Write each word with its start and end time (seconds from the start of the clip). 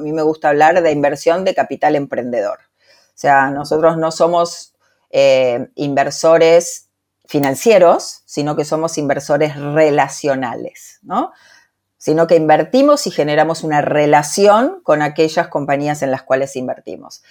a 0.00 0.02
mí 0.02 0.12
me 0.12 0.22
gusta 0.22 0.48
hablar 0.48 0.82
de 0.82 0.92
inversión 0.92 1.44
de 1.44 1.54
capital 1.54 1.94
emprendedor. 1.94 2.58
O 3.08 3.20
sea, 3.20 3.50
nosotros 3.50 3.98
no 3.98 4.10
somos 4.10 4.72
eh, 5.10 5.68
inversores 5.74 6.88
financieros, 7.28 8.22
sino 8.24 8.56
que 8.56 8.64
somos 8.64 8.96
inversores 8.96 9.56
relacionales, 9.56 10.98
¿no? 11.02 11.32
Sino 11.98 12.26
que 12.26 12.36
invertimos 12.36 13.06
y 13.06 13.10
generamos 13.10 13.62
una 13.62 13.82
relación 13.82 14.80
con 14.82 15.02
aquellas 15.02 15.48
compañías 15.48 16.02
en 16.02 16.10
las 16.10 16.22
cuales 16.22 16.56
invertimos. 16.56 17.22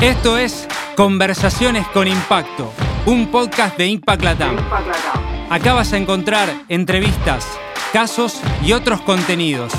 Esto 0.00 0.38
es 0.38 0.68
Conversaciones 0.96 1.86
con 1.88 2.06
Impacto, 2.06 2.70
un 3.06 3.30
podcast 3.32 3.76
de 3.76 3.86
Impact 3.88 4.22
Latam. 4.22 4.56
Acá 5.50 5.74
vas 5.74 5.92
a 5.92 5.96
encontrar 5.96 6.48
entrevistas, 6.68 7.44
casos 7.92 8.40
y 8.62 8.72
otros 8.72 9.00
contenidos 9.00 9.72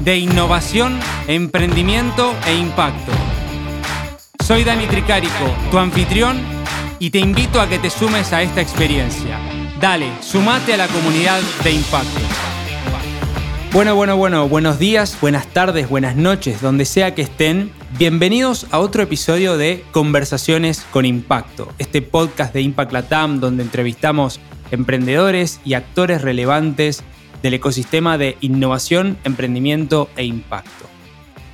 de 0.00 0.18
innovación, 0.18 0.98
emprendimiento 1.26 2.34
e 2.46 2.54
impacto. 2.54 3.12
Soy 4.44 4.64
Dani 4.64 4.86
Tricarico, 4.86 5.54
tu 5.70 5.78
anfitrión, 5.78 6.38
y 6.98 7.10
te 7.10 7.18
invito 7.18 7.60
a 7.60 7.68
que 7.68 7.78
te 7.78 7.90
sumes 7.90 8.32
a 8.32 8.42
esta 8.42 8.60
experiencia. 8.60 9.38
Dale, 9.80 10.10
sumate 10.20 10.74
a 10.74 10.76
la 10.76 10.88
comunidad 10.88 11.40
de 11.62 11.72
impacto. 11.72 12.20
Bueno, 13.72 13.94
bueno, 13.94 14.16
bueno, 14.16 14.48
buenos 14.48 14.78
días, 14.78 15.18
buenas 15.20 15.46
tardes, 15.48 15.88
buenas 15.88 16.16
noches, 16.16 16.62
donde 16.62 16.86
sea 16.86 17.14
que 17.14 17.22
estén. 17.22 17.72
Bienvenidos 17.98 18.66
a 18.70 18.78
otro 18.78 19.02
episodio 19.02 19.58
de 19.58 19.84
Conversaciones 19.92 20.86
con 20.90 21.04
Impacto, 21.04 21.72
este 21.78 22.00
podcast 22.00 22.54
de 22.54 22.62
Impact 22.62 22.92
Latam 22.92 23.40
donde 23.40 23.62
entrevistamos 23.62 24.40
emprendedores 24.70 25.60
y 25.64 25.74
actores 25.74 26.22
relevantes 26.22 27.04
del 27.46 27.54
ecosistema 27.54 28.18
de 28.18 28.36
innovación, 28.40 29.16
emprendimiento 29.22 30.10
e 30.16 30.24
impacto. 30.24 30.86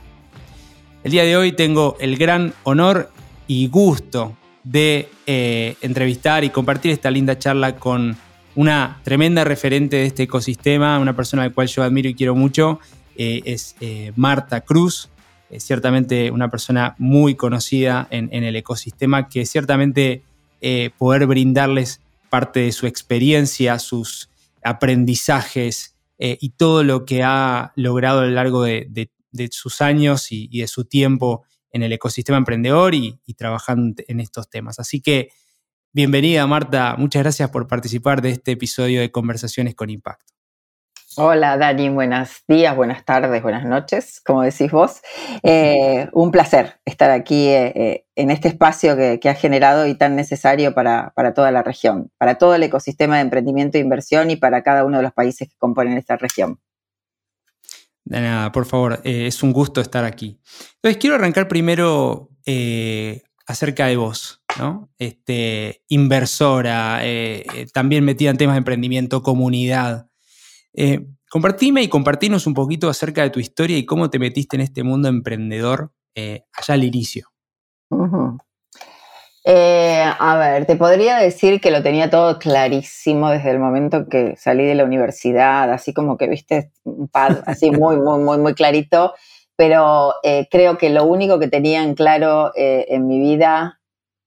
El 1.03 1.13
día 1.13 1.23
de 1.23 1.35
hoy 1.35 1.51
tengo 1.51 1.97
el 1.99 2.15
gran 2.15 2.53
honor 2.63 3.09
y 3.47 3.69
gusto 3.69 4.35
de 4.71 5.09
eh, 5.25 5.75
entrevistar 5.81 6.43
y 6.43 6.51
compartir 6.51 6.91
esta 6.91 7.09
linda 7.09 7.39
charla 7.39 7.77
con 7.77 8.15
una 8.55 9.01
tremenda 9.03 9.43
referente 9.43 9.95
de 9.95 10.05
este 10.05 10.23
ecosistema, 10.23 10.99
una 10.99 11.15
persona 11.15 11.41
a 11.41 11.47
la 11.47 11.53
cual 11.53 11.67
yo 11.67 11.81
admiro 11.81 12.07
y 12.07 12.13
quiero 12.13 12.35
mucho, 12.35 12.79
eh, 13.15 13.41
es 13.45 13.75
eh, 13.81 14.13
Marta 14.15 14.61
Cruz, 14.61 15.09
ciertamente 15.57 16.29
una 16.29 16.51
persona 16.51 16.93
muy 16.99 17.33
conocida 17.33 18.07
en, 18.11 18.31
el 18.31 18.55
ecosistema, 18.55 19.27
que 19.27 19.47
ciertamente 19.47 20.21
poder 20.99 21.25
brindarles 21.25 22.01
parte 22.29 22.59
de 22.59 22.71
su 22.71 22.85
experiencia, 22.85 23.79
sus 23.79 24.29
aprendizajes 24.63 25.95
y 26.19 26.49
todo 26.49 26.83
lo 26.83 27.05
que 27.05 27.23
ha 27.23 27.71
logrado 27.75 28.19
a 28.19 28.25
lo 28.25 28.31
largo 28.31 28.61
de, 28.61 29.09
sus 29.49 29.81
años 29.81 30.31
y 30.31 30.59
de 30.59 30.67
su 30.67 30.85
tiempo 30.85 31.45
en 31.71 31.83
el 31.83 31.93
ecosistema 31.93 32.37
emprendedor 32.37 32.95
y, 32.95 33.19
trabajando 33.37 34.01
en 34.07 34.19
estos 34.19 34.49
temas. 34.49 34.79
Así 34.79 35.01
que 35.01 35.29
bienvenida 35.93 36.45
Marta, 36.47 36.95
muchas 36.97 37.23
gracias 37.23 37.49
por 37.49 37.67
participar 37.67 38.21
de 38.21 38.31
este 38.31 38.51
episodio 38.51 39.01
de 39.01 39.11
Conversaciones 39.11 39.75
con 39.75 39.89
Impacto. 39.89 40.33
Hola 41.15 41.57
Dani, 41.57 41.89
buenos 41.89 42.43
días, 42.47 42.75
buenas 42.75 43.03
tardes, 43.03 43.41
buenas 43.41 43.65
noches, 43.65 44.21
como 44.21 44.43
decís 44.43 44.71
vos. 44.71 45.01
Eh, 45.43 46.07
un 46.13 46.31
placer 46.31 46.79
estar 46.85 47.09
aquí 47.09 47.47
eh, 47.47 47.73
eh, 47.75 48.05
en 48.15 48.29
este 48.29 48.47
espacio 48.47 48.95
que, 48.95 49.19
que, 49.19 49.27
has 49.27 49.39
generado 49.39 49.87
y 49.87 49.95
tan 49.95 50.15
necesario 50.15 50.73
para, 50.73 51.11
para, 51.15 51.33
toda 51.33 51.51
la 51.51 51.63
región, 51.63 52.11
para 52.17 52.35
todo 52.35 52.55
el 52.55 52.63
ecosistema 52.63 53.15
de 53.15 53.23
emprendimiento 53.23 53.77
e 53.77 53.81
inversión 53.81 54.29
y 54.29 54.35
para 54.35 54.61
cada 54.61 54.85
uno 54.85 54.97
de 54.97 55.03
los 55.03 55.11
países 55.11 55.49
que 55.49 55.57
componen 55.57 55.97
esta 55.97 56.15
región. 56.15 56.59
De 58.09 58.21
nada, 58.21 58.51
por 58.51 58.65
favor, 58.65 58.99
eh, 59.03 59.27
es 59.27 59.43
un 59.43 59.53
gusto 59.53 59.81
estar 59.81 60.03
aquí. 60.03 60.39
Entonces, 60.77 60.97
quiero 60.99 61.15
arrancar 61.15 61.47
primero 61.47 62.31
eh, 62.43 63.21
acerca 63.45 63.85
de 63.85 63.97
vos, 63.97 64.41
¿no? 64.57 64.89
Este, 64.97 65.83
inversora, 65.89 67.01
eh, 67.03 67.45
también 67.71 68.03
metida 68.03 68.31
en 68.31 68.37
temas 68.37 68.55
de 68.55 68.59
emprendimiento, 68.59 69.21
comunidad. 69.21 70.09
compartime 71.29 71.83
y 71.83 71.87
compartinos 71.87 72.47
un 72.47 72.55
poquito 72.55 72.89
acerca 72.89 73.21
de 73.21 73.29
tu 73.29 73.39
historia 73.39 73.77
y 73.77 73.85
cómo 73.85 74.09
te 74.09 74.17
metiste 74.17 74.55
en 74.55 74.61
este 74.61 74.81
mundo 74.81 75.07
emprendedor 75.07 75.93
allá 76.15 76.73
al 76.73 76.83
inicio. 76.83 77.29
Eh, 79.45 80.03
a 80.19 80.37
ver, 80.37 80.65
te 80.65 80.75
podría 80.75 81.17
decir 81.17 81.61
que 81.61 81.71
lo 81.71 81.81
tenía 81.81 82.09
todo 82.09 82.39
clarísimo 82.39 83.29
desde 83.29 83.51
el 83.51 83.59
momento 83.59 84.07
que 84.09 84.35
salí 84.35 84.65
de 84.65 84.75
la 84.75 84.83
universidad, 84.83 85.71
así 85.71 85.93
como 85.93 86.17
que 86.17 86.27
viste 86.27 86.71
un 86.83 87.07
pad 87.07 87.39
así 87.45 87.71
muy, 87.71 87.97
muy, 87.97 88.19
muy, 88.19 88.37
muy 88.37 88.53
clarito, 88.53 89.13
pero 89.55 90.13
eh, 90.23 90.47
creo 90.51 90.77
que 90.77 90.89
lo 90.89 91.05
único 91.05 91.39
que 91.39 91.47
tenía 91.47 91.83
en 91.83 91.95
claro 91.95 92.51
eh, 92.55 92.85
en 92.89 93.07
mi 93.07 93.19
vida, 93.19 93.79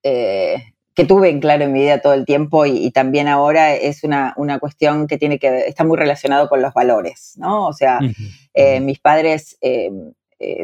que 0.03 1.05
tuve 1.07 1.31
en 1.31 1.41
claro 1.41 1.63
en 1.63 1.73
mi 1.73 1.81
vida 1.81 2.01
todo 2.01 2.15
el 2.15 2.25
tiempo 2.25 2.67
y, 2.67 2.91
también 2.91 3.29
ahora, 3.29 3.73
es 3.73 4.03
una, 4.03 4.35
una, 4.37 4.59
cuestión 4.59 5.07
que 5.07 5.17
tiene 5.17 5.39
que 5.39 5.69
está 5.69 5.85
muy 5.85 5.97
relacionado 5.97 6.49
con 6.49 6.61
los 6.61 6.75
valores, 6.75 7.35
¿no? 7.37 7.69
O 7.69 7.73
sea, 7.73 8.01
mis 8.81 8.99
padres 8.99 9.57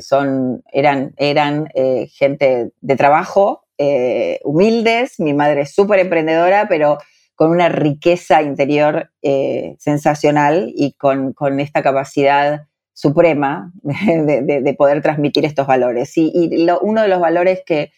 son, 0.01 0.65
eran, 0.73 1.15
eran 1.19 1.69
gente 2.11 2.73
de 2.81 2.97
trabajo, 2.97 3.68
eh, 3.79 4.41
humildes, 4.43 5.21
mi 5.21 5.35
madre 5.35 5.63
es 5.63 5.73
súper 5.73 6.01
emprendedora, 6.01 6.67
pero 6.69 6.99
con 7.37 7.53
una 7.53 7.69
riqueza 7.69 8.43
interior 8.43 9.13
eh, 9.23 9.77
sensacional 9.79 10.73
y 10.75 10.95
con, 10.95 11.35
esta 11.61 11.85
capacidad 11.85 12.67
suprema 12.93 13.73
de, 13.83 14.75
poder 14.77 15.01
transmitir 15.01 15.45
estos 15.45 15.69
valores. 15.69 16.17
Y, 16.17 16.67
uno 16.83 17.03
de 17.03 17.09
los 17.09 17.21
valores 17.21 17.63
que, 17.65 17.93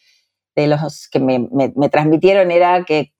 de 0.54 0.66
los 0.66 1.08
que 1.08 1.20
me, 1.20 1.88
transmitieron 1.88 2.50
era 2.50 2.84
que 2.84 3.14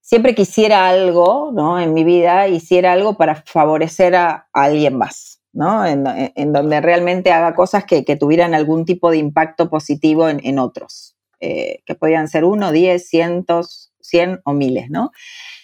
siempre 0.00 0.36
quisiera 0.36 0.88
algo 0.88 1.50
¿no? 1.52 1.80
en 1.80 1.94
mi 1.94 2.04
vida, 2.04 2.46
hiciera 2.46 2.92
algo 2.92 3.16
para 3.16 3.42
favorecer 3.44 4.14
a, 4.14 4.48
alguien 4.52 4.96
más, 4.96 5.42
¿no? 5.52 5.84
En, 5.84 6.52
donde 6.52 6.80
realmente 6.80 7.32
haga 7.32 7.56
cosas 7.56 7.84
que, 7.84 8.04
tuvieran 8.14 8.54
algún 8.54 8.84
tipo 8.84 9.10
de 9.10 9.16
impacto 9.16 9.68
positivo 9.68 10.28
en 10.28 10.58
otros. 10.60 11.16
Eh, 11.40 11.82
que 11.86 11.94
podían 11.94 12.28
ser 12.28 12.44
uno, 12.44 12.70
diez, 12.70 13.08
cientos, 13.08 13.92
cien 13.98 14.40
o 14.44 14.52
miles, 14.52 14.90
¿no? 14.90 15.10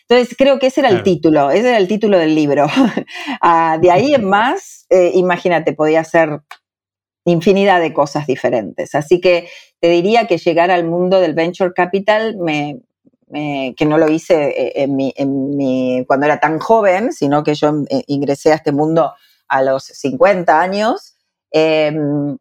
Entonces 0.08 0.34
creo 0.38 0.58
que 0.58 0.68
ese 0.68 0.80
era 0.80 0.88
el 0.88 1.02
título, 1.02 1.50
ese 1.50 1.68
era 1.68 1.78
el 1.78 1.88
título 1.88 2.18
del 2.18 2.34
libro. 2.34 2.66
Ah, 3.42 3.78
de 3.80 3.90
ahí 3.90 4.14
en 4.14 4.24
más, 4.28 4.86
eh, 4.88 5.10
imagínate, 5.14 5.74
podía 5.74 6.02
ser 6.04 6.40
infinidad 7.26 7.80
de 7.80 7.92
cosas 7.92 8.26
diferentes. 8.26 8.94
Así 8.94 9.20
que 9.20 9.48
te 9.80 9.88
diría 9.88 10.26
que 10.26 10.38
llegar 10.38 10.70
al 10.70 10.84
mundo 10.84 11.20
del 11.20 11.34
venture 11.34 11.72
capital, 11.74 12.36
me, 12.38 12.80
que 13.30 13.84
no 13.84 13.98
lo 13.98 14.08
hice 14.08 14.48
eh, 14.48 14.72
en 14.76 14.96
mi, 14.96 15.12
en 15.16 15.56
mi, 15.56 16.04
cuando 16.06 16.26
era 16.26 16.40
tan 16.40 16.58
joven, 16.58 17.12
sino 17.12 17.44
que 17.44 17.54
yo 17.54 17.72
ingresé 18.06 18.52
a 18.52 18.56
este 18.56 18.72
mundo 18.72 19.12
a 19.48 19.62
los 19.62 19.84
50 19.84 20.60
años, 20.60 21.16
em, 21.50 22.38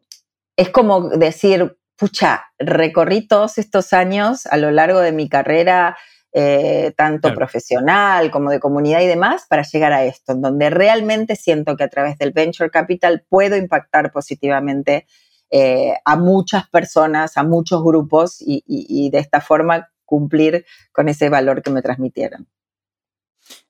es 0.56 0.70
como 0.70 1.10
decir, 1.10 1.76
pucha, 1.96 2.44
recorrí 2.58 3.26
todos 3.26 3.58
estos 3.58 3.92
años 3.92 4.46
a 4.46 4.56
lo 4.56 4.70
largo 4.70 5.00
de 5.00 5.12
mi 5.12 5.28
carrera, 5.28 5.96
eh, 6.32 6.92
tanto 6.96 7.32
profesional 7.34 8.30
como 8.30 8.50
de 8.50 8.60
comunidad 8.60 9.00
y 9.00 9.06
demás, 9.06 9.46
para 9.48 9.62
llegar 9.62 9.92
a 9.94 10.04
esto, 10.04 10.32
en 10.32 10.42
donde 10.42 10.68
realmente 10.68 11.34
siento 11.34 11.76
que 11.76 11.84
a 11.84 11.88
través 11.88 12.18
del 12.18 12.32
venture 12.32 12.70
capital 12.70 13.24
puedo 13.28 13.56
impactar 13.56 14.12
positivamente 14.12 15.06
eh, 15.50 15.94
a 16.04 16.16
muchas 16.16 16.68
personas, 16.68 17.38
a 17.38 17.42
muchos 17.42 17.82
grupos 17.82 18.36
y, 18.40 19.08
de 19.10 19.18
esta 19.18 19.40
forma 19.40 19.88
cumplir 20.04 20.66
con 20.92 21.08
ese 21.08 21.30
valor 21.30 21.62
que 21.62 21.70
me 21.70 21.82
transmitieron. 21.82 22.46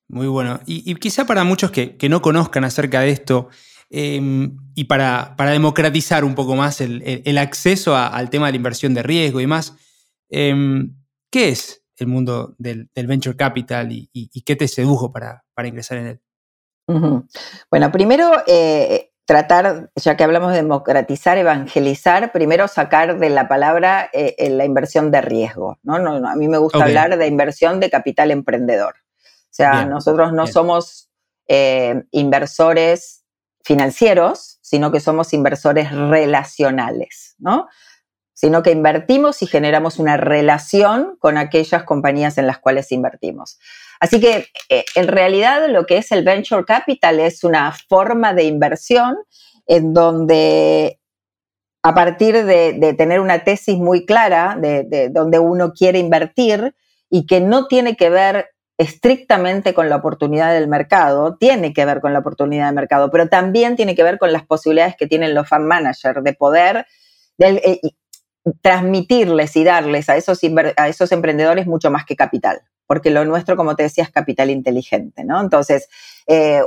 Muy 0.09 0.27
bueno. 0.27 0.59
Y, 0.67 0.93
quizá 0.97 1.25
para 1.25 1.45
muchos 1.45 1.71
que, 1.71 1.97
que, 1.97 2.09
no 2.09 2.21
conozcan 2.21 2.65
acerca 2.65 3.01
de 3.01 3.11
esto, 3.11 3.49
Em, 3.89 4.57
y 4.75 4.85
para, 4.85 5.35
democratizar 5.39 6.25
un 6.25 6.35
poco 6.35 6.57
más 6.57 6.81
el, 6.81 7.39
acceso 7.39 7.97
al 7.97 8.31
tema 8.31 8.47
de 8.47 8.53
la 8.53 8.57
inversión 8.57 8.95
de 8.95 9.03
riesgo 9.03 9.41
y 9.41 9.47
más, 9.47 9.75
em, 10.29 10.97
¿qué 11.31 11.51
es 11.51 11.85
el 11.97 12.09
mundo 12.09 12.55
del, 12.59 12.91
venture 12.95 13.37
capital 13.37 13.89
y, 13.91 14.43
qué 14.45 14.57
te 14.57 14.69
sedujo 14.69 15.13
para, 15.13 15.45
ingresar 15.65 15.99
en 15.99 16.07
él? 16.07 16.21
Bueno, 17.71 17.91
primero 17.91 18.31
eh, 18.47 19.13
tratar, 19.25 19.91
ya 19.97 20.17
que 20.17 20.25
hablamos 20.25 20.51
de 20.51 20.59
democratizar, 20.59 21.39
evangelizar, 21.39 22.33
primero 22.33 22.69
sacar 22.69 23.19
de 23.19 23.31
la 23.31 23.49
palabra 23.49 24.09
eh, 24.13 24.51
la 24.51 24.65
inversión 24.65 25.11
de 25.11 25.21
riesgo. 25.21 25.79
¿no? 25.83 25.97
a 25.97 26.37
mí 26.37 26.49
me 26.49 26.59
gusta 26.59 26.85
hablar 26.85 27.17
de 27.17 27.27
inversión 27.27 27.81
de 27.81 27.91
capital 27.91 28.31
emprendedor. 28.31 28.95
O 29.25 29.57
sea, 29.57 29.87
nosotros 29.87 30.33
no 30.33 30.47
somos 30.47 31.09
eh, 31.49 32.05
inversores 32.11 33.26
financieros, 33.67 34.59
sino 34.63 34.93
que 34.93 35.01
somos 35.01 35.33
inversores 35.33 35.91
relacionales, 35.91 37.35
¿no? 37.39 37.67
Sino 38.33 38.63
que 38.63 38.71
invertimos 38.71 39.43
y 39.43 39.49
generamos 39.49 39.99
una 39.99 40.17
relación 40.17 41.17
con 41.19 41.37
aquellas 41.37 41.83
compañías 41.83 42.39
en 42.39 42.47
las 42.47 42.59
cuales 42.59 42.93
invertimos. 42.93 43.59
Así 43.99 44.21
que 44.21 44.47
eh, 44.69 44.85
en 44.95 45.09
realidad 45.09 45.69
lo 45.69 45.85
que 45.85 45.97
es 45.97 46.13
el 46.13 46.23
venture 46.25 46.65
capital 46.65 47.19
es 47.19 47.43
una 47.43 47.75
forma 47.89 48.35
de 48.35 48.45
inversión 48.45 49.17
en 49.67 49.93
donde 49.93 51.01
a 51.83 51.93
partir 51.93 52.45
de, 52.45 52.95
tener 52.97 53.19
una 53.19 53.43
tesis 53.43 53.79
muy 53.79 54.07
clara 54.07 54.57
de, 54.61 55.09
donde 55.11 55.41
uno 55.41 55.73
quiere 55.73 55.99
invertir 55.99 56.77
y 57.11 57.27
que 57.27 57.41
no 57.41 57.67
tiene 57.67 57.97
que 57.97 58.11
ver 58.11 58.51
estrictamente 58.79 59.73
con 59.73 59.89
la 59.89 59.97
oportunidad 59.97 60.53
del 60.53 60.69
mercado, 60.69 61.37
tiene 61.37 61.73
que 61.73 61.85
ver 61.85 62.01
con 62.01 62.13
la 62.13 62.19
oportunidad 62.19 62.67
del 62.67 62.75
mercado, 62.75 63.11
pero 63.11 63.29
también 63.29 63.77
tiene 63.77 63.95
que 63.95 64.03
ver 64.03 64.19
con 64.19 64.33
las 64.33 64.45
posibilidades 64.45 64.97
que 64.97 65.07
tienen 65.07 65.35
los 65.35 65.49
fan 65.49 65.67
managers 65.67 66.23
de 66.23 66.33
poder 66.35 66.87
eh, 67.39 67.81
transmitirles 68.61 69.57
y 69.57 69.65
darles 69.65 70.09
a 70.09 70.17
esos, 70.17 70.41
a 70.77 70.89
esos 70.89 71.13
emprendedores 71.13 71.67
mucho 71.67 71.91
más 71.91 72.05
que 72.05 72.17
capital, 72.17 72.61
porque 72.87 73.11
lo 73.11 73.25
nuestro, 73.25 73.57
como 73.57 73.77
te 73.77 73.85
decía, 73.85 74.05
es 74.05 74.11
capital 74.11 74.51
inteligente, 74.51 75.25
¿no? 75.25 75.41
Entonces, 75.41 75.89
eh, 76.27 76.61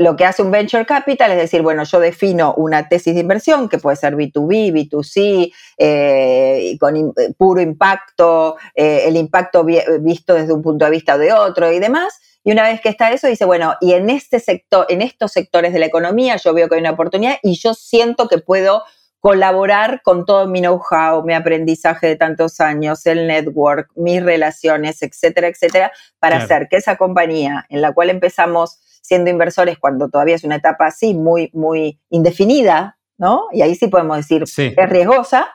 lo 0.00 0.16
que 0.16 0.24
hace 0.24 0.42
un 0.42 0.50
venture 0.50 0.86
capital 0.86 1.30
es 1.32 1.36
decir, 1.36 1.60
bueno, 1.60 1.84
yo 1.84 2.00
defino 2.00 2.54
una 2.56 2.88
tesis 2.88 3.12
de 3.12 3.20
inversión 3.20 3.68
que 3.68 3.76
puede 3.76 3.96
ser 3.96 4.16
B2B, 4.16 4.72
B2C, 4.72 5.52
eh, 5.76 6.78
con 6.80 6.96
eh, 6.96 7.12
puro 7.36 7.60
impacto, 7.60 8.56
eh, 8.74 9.02
el 9.04 9.18
impacto 9.18 9.62
visto 10.00 10.32
desde 10.32 10.54
un 10.54 10.62
punto 10.62 10.86
de 10.86 10.90
vista 10.90 11.16
o 11.16 11.18
de 11.18 11.34
otro 11.34 11.70
y 11.70 11.78
demás. 11.80 12.18
Y 12.42 12.50
una 12.50 12.62
vez 12.62 12.80
que 12.80 12.88
está 12.88 13.12
eso, 13.12 13.26
dice, 13.26 13.44
bueno, 13.44 13.74
y 13.82 13.92
en 13.92 14.08
este 14.08 14.40
sector, 14.40 14.86
en 14.88 15.02
estos 15.02 15.32
sectores 15.32 15.74
de 15.74 15.80
la 15.80 15.86
economía, 15.86 16.36
yo 16.36 16.54
veo 16.54 16.66
que 16.70 16.76
hay 16.76 16.80
una 16.80 16.92
oportunidad 16.92 17.36
y 17.42 17.58
yo 17.58 17.74
siento 17.74 18.26
que 18.26 18.38
puedo 18.38 18.84
colaborar 19.18 20.00
con 20.02 20.24
todo 20.24 20.46
mi 20.46 20.62
know-how, 20.62 21.22
mi 21.24 21.34
aprendizaje 21.34 22.06
de 22.06 22.16
tantos 22.16 22.58
años, 22.60 23.04
el 23.04 23.26
network, 23.26 23.90
mis 23.96 24.22
relaciones, 24.22 25.02
etcétera, 25.02 25.48
etcétera, 25.48 25.92
para 26.18 26.38
hacer 26.38 26.68
que 26.70 26.76
esa 26.76 26.96
compañía 26.96 27.66
en 27.68 27.82
la 27.82 27.92
cual 27.92 28.08
empezamos 28.08 28.78
siendo 29.00 29.30
inversores 29.30 29.78
cuando 29.78 30.08
todavía 30.08 30.34
es 30.34 30.44
una 30.44 30.56
etapa 30.56 30.86
así, 30.86 31.14
muy, 31.14 31.50
muy 31.52 32.00
indefinida, 32.10 32.98
¿no? 33.18 33.46
Y 33.52 33.62
ahí 33.62 33.74
sí 33.74 33.88
podemos 33.88 34.16
decir 34.16 34.44
es 34.44 34.90
riesgosa, 34.90 35.48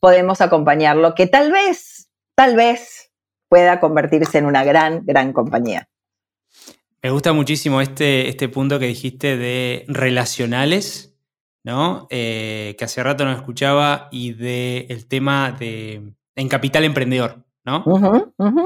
podemos 0.00 0.40
acompañarlo, 0.40 1.14
que 1.14 1.26
tal 1.26 1.52
vez, 1.52 2.10
tal 2.34 2.56
vez 2.56 3.12
pueda 3.48 3.80
convertirse 3.80 4.38
en 4.38 4.46
una 4.46 4.64
gran, 4.64 5.04
gran 5.04 5.32
compañía. 5.32 5.88
Me 7.02 7.10
gusta 7.10 7.32
muchísimo 7.32 7.80
este, 7.80 8.28
este 8.28 8.48
punto 8.48 8.78
que 8.78 8.86
dijiste 8.86 9.36
de 9.36 9.84
relacionales, 9.88 11.16
¿no? 11.64 12.06
Eh, 12.10 12.74
que 12.78 12.84
hace 12.84 13.02
rato 13.02 13.24
no 13.24 13.32
escuchaba, 13.32 14.08
y 14.10 14.32
del 14.32 14.86
el 14.88 15.06
tema 15.06 15.56
de 15.58 16.12
en 16.34 16.48
capital 16.48 16.84
emprendedor. 16.84 17.44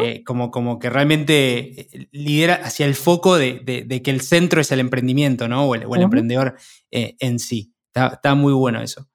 Eh, 0.00 0.22
como, 0.24 0.50
como 0.50 0.78
que 0.78 0.90
realmente 0.90 1.80
eh, 1.80 2.08
lidera 2.12 2.54
hacia 2.54 2.86
el 2.86 2.94
foco 2.94 3.36
de, 3.36 3.64
que 4.04 4.10
el 4.10 4.20
centro 4.20 4.60
es 4.60 4.72
el 4.72 4.80
emprendimiento, 4.80 5.48
¿no? 5.48 5.64
O 5.64 5.74
el, 5.74 6.02
emprendedor 6.02 6.56
eh, 6.90 7.16
en 7.18 7.38
sí. 7.38 7.74
Está, 7.94 8.34
muy 8.34 8.52
bueno 8.52 8.80
eso. 8.80 9.08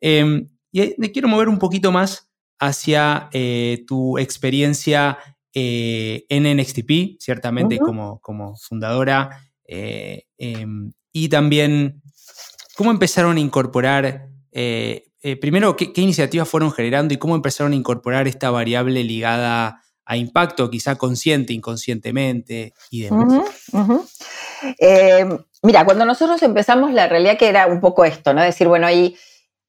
Em, 0.00 0.48
y 0.72 0.94
me 0.98 1.10
quiero 1.10 1.28
mover 1.28 1.48
un 1.48 1.58
poquito 1.58 1.90
más 1.90 2.30
hacia 2.60 3.28
tu 3.86 4.18
experiencia 4.18 5.18
en 5.52 6.58
NXTP, 6.58 7.18
ciertamente 7.18 7.78
como, 7.78 8.20
como 8.20 8.54
fundadora, 8.56 9.30
em, 9.66 10.92
y 11.12 11.28
también 11.28 12.02
cómo 12.76 12.90
empezaron 12.90 13.36
a 13.36 13.40
incorporar 13.40 14.28
eh, 15.22 15.36
primero, 15.36 15.76
¿qué, 15.76 15.92
iniciativas 15.96 16.48
fueron 16.48 16.72
generando 16.72 17.12
y 17.12 17.18
cómo 17.18 17.34
empezaron 17.34 17.72
a 17.72 17.76
incorporar 17.76 18.26
esta 18.26 18.50
variable 18.50 19.04
ligada 19.04 19.82
a 20.06 20.16
impacto, 20.16 20.70
quizá 20.70 20.96
consciente, 20.96 21.52
inconscientemente 21.52 22.72
y 22.90 23.02
demás? 23.02 23.44
Eh, 24.78 25.26
mira, 25.62 25.84
cuando 25.84 26.04
nosotros 26.06 26.42
empezamos, 26.42 26.92
la 26.92 27.06
realidad 27.06 27.36
que 27.36 27.48
era 27.48 27.66
un 27.66 27.80
poco 27.80 28.04
esto, 28.04 28.32
¿no? 28.32 28.42
Decir, 28.42 28.66
bueno, 28.66 28.86
hay, 28.86 29.16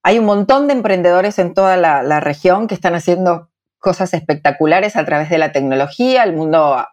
hay 0.03 0.19
un 0.19 0.25
montón 0.25 0.67
de 0.67 0.73
emprendedores 0.73 1.37
en 1.37 1.53
toda 1.53 1.75
la, 1.75 2.19
región 2.21 2.67
que 2.67 2.75
están 2.75 2.95
haciendo 2.95 3.49
cosas 3.77 4.13
espectaculares 4.13 4.95
a 4.95 5.05
través 5.05 5.29
de 5.29 5.37
la 5.37 5.51
tecnología, 5.51 6.23
el 6.23 6.33
mundo 6.33 6.85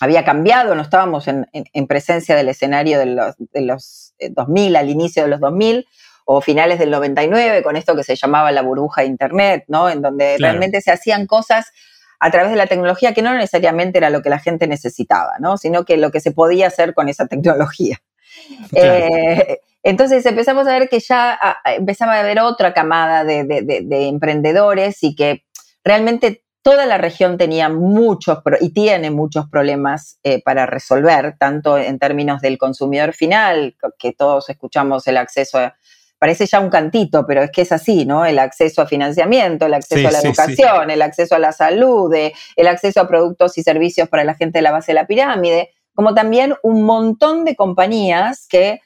había 0.00 0.24
cambiado, 0.24 0.74
no 0.74 0.82
estábamos 0.82 1.28
en, 1.28 1.86
presencia 1.86 2.34
del 2.34 2.48
escenario 2.48 2.98
de 2.98 3.06
los, 3.06 3.34
de 3.38 3.60
los 3.62 4.14
2000, 4.30 4.74
eh, 4.74 4.78
al 4.78 4.90
inicio 4.90 5.22
de 5.22 5.28
los 5.28 5.40
2000, 5.40 5.86
o 6.26 6.40
finales 6.40 6.78
del 6.78 6.90
99 6.90 7.62
con 7.62 7.76
esto 7.76 7.94
que 7.94 8.02
se 8.02 8.16
llamaba 8.16 8.52
la 8.52 8.62
burbuja 8.62 9.02
de 9.02 9.06
Internet, 9.06 9.64
¿no? 9.68 9.88
En 9.88 10.02
donde 10.02 10.36
realmente 10.38 10.80
se 10.80 10.90
hacían 10.90 11.26
cosas 11.26 11.72
a 12.18 12.30
través 12.30 12.50
de 12.50 12.56
la 12.56 12.66
tecnología 12.66 13.14
que 13.14 13.22
no 13.22 13.32
necesariamente 13.32 13.98
era 13.98 14.10
lo 14.10 14.22
que 14.22 14.30
la 14.30 14.40
gente 14.40 14.66
necesitaba, 14.66 15.34
¿no? 15.38 15.56
Sino 15.56 15.84
que 15.84 15.96
lo 15.96 16.10
que 16.10 16.20
se 16.20 16.32
podía 16.32 16.66
hacer 16.66 16.94
con 16.94 17.08
esa 17.08 17.26
tecnología. 17.26 17.98
Eh, 18.74 19.60
entonces 19.82 20.26
empezamos 20.26 20.66
a 20.66 20.78
ver 20.78 20.88
que 20.88 21.00
ya 21.00 21.38
empezaba 21.64 22.14
a 22.14 22.20
haber 22.20 22.38
otra 22.40 22.74
camada 22.74 23.24
de, 23.24 23.46
emprendedores 24.08 25.02
y 25.02 25.14
que 25.14 25.44
realmente 25.82 26.44
toda 26.60 26.86
la 26.86 26.98
región 26.98 27.38
tenía 27.38 27.68
muchos 27.70 28.40
y 28.60 28.70
tiene 28.70 29.10
muchos 29.10 29.48
problemas 29.48 30.18
eh, 30.22 30.42
para 30.42 30.66
resolver, 30.66 31.36
tanto 31.38 31.78
en 31.78 31.98
términos 31.98 32.40
del 32.40 32.58
consumidor 32.58 33.14
final, 33.14 33.76
que 33.98 34.12
todos 34.12 34.50
escuchamos 34.50 35.06
el 35.06 35.16
acceso 35.16 35.58
a 35.58 35.76
parece 36.18 36.46
ya 36.46 36.60
un 36.60 36.70
cantito, 36.70 37.26
pero 37.26 37.42
es 37.42 37.50
que 37.50 37.62
es 37.62 37.72
así, 37.72 38.06
¿no? 38.06 38.24
El 38.24 38.38
acceso 38.38 38.82
a 38.82 38.86
financiamiento, 38.86 39.66
el 39.66 39.74
acceso 39.74 40.08
a 40.08 40.10
la 40.10 40.20
educación, 40.20 40.90
el 40.90 41.02
acceso 41.02 41.34
a 41.34 41.38
la 41.38 41.52
salud, 41.52 42.12
eh, 42.14 42.32
el 42.56 42.66
acceso 42.68 43.00
a 43.00 43.08
productos 43.08 43.58
y 43.58 43.62
servicios 43.62 44.08
para 44.08 44.24
la 44.24 44.34
gente 44.34 44.58
de 44.58 44.62
la 44.62 44.72
base 44.72 44.92
de 44.92 44.94
la 44.94 45.06
pirámide, 45.06 45.70
como 45.94 46.14
también 46.14 46.54
un 46.62 46.84
montón 46.84 47.44
de 47.44 47.54
compañías 47.54 48.46
que 48.48 48.80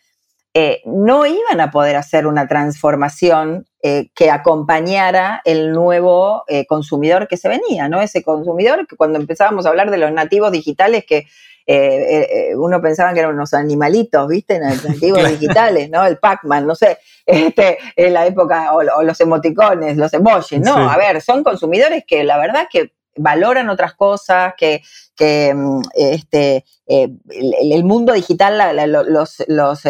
eh, 0.55 0.83
no 0.85 1.27
iban 1.27 1.61
a 1.61 1.71
poder 1.71 1.95
hacer 1.95 2.27
una 2.27 2.49
transformación 2.49 3.67
eh, 3.83 4.11
que 4.17 4.33
acompañara 4.33 5.41
el 5.45 5.73
nuevo 5.73 6.45
consumidor 6.69 7.29
que 7.29 7.37
se 7.37 7.49
venía, 7.49 7.89
¿no? 7.89 8.01
Ese 8.01 8.23
consumidor 8.25 8.89
que 8.89 8.97
cuando 8.97 9.19
empezábamos 9.19 9.65
a 9.65 9.69
hablar 9.69 9.93
de 9.93 9.99
los 9.99 10.11
nativos 10.11 10.51
digitales 10.51 11.05
que 11.07 11.27
eh, 11.73 12.51
eh, 12.51 12.57
uno 12.57 12.83
pensaba 12.83 13.15
que 13.15 13.21
eran 13.21 13.35
unos 13.35 13.55
animalitos, 13.55 14.27
¿viste? 14.27 14.57
En 14.57 14.63
nativos 14.89 15.29
digitales, 15.29 15.89
¿no? 15.89 16.05
El 16.05 16.19
Pac-Man, 16.19 16.67
no 16.67 16.75
sé, 16.75 16.99
este, 17.25 17.79
en 17.95 18.13
la 18.13 18.27
época, 18.27 18.75
o, 18.75 18.83
los 19.05 19.21
emoticones, 19.21 19.97
los 19.97 20.13
emojis, 20.13 20.59
no, 20.59 20.91
a 20.91 20.97
ver, 20.97 21.23
son 21.23 21.45
consumidores 21.45 22.03
que 22.05 22.25
la 22.25 22.39
verdad 22.39 22.67
que 22.69 22.93
valoran 23.17 23.69
otras 23.69 23.95
cosas, 23.95 24.55
que, 24.57 24.83
que 25.15 25.55
mm, 25.55 25.83
este, 25.95 26.65
eh, 26.89 27.09
el, 27.29 27.85
mundo 27.85 28.15
digital, 28.15 28.59
los, 28.91 29.37
los 29.47 29.83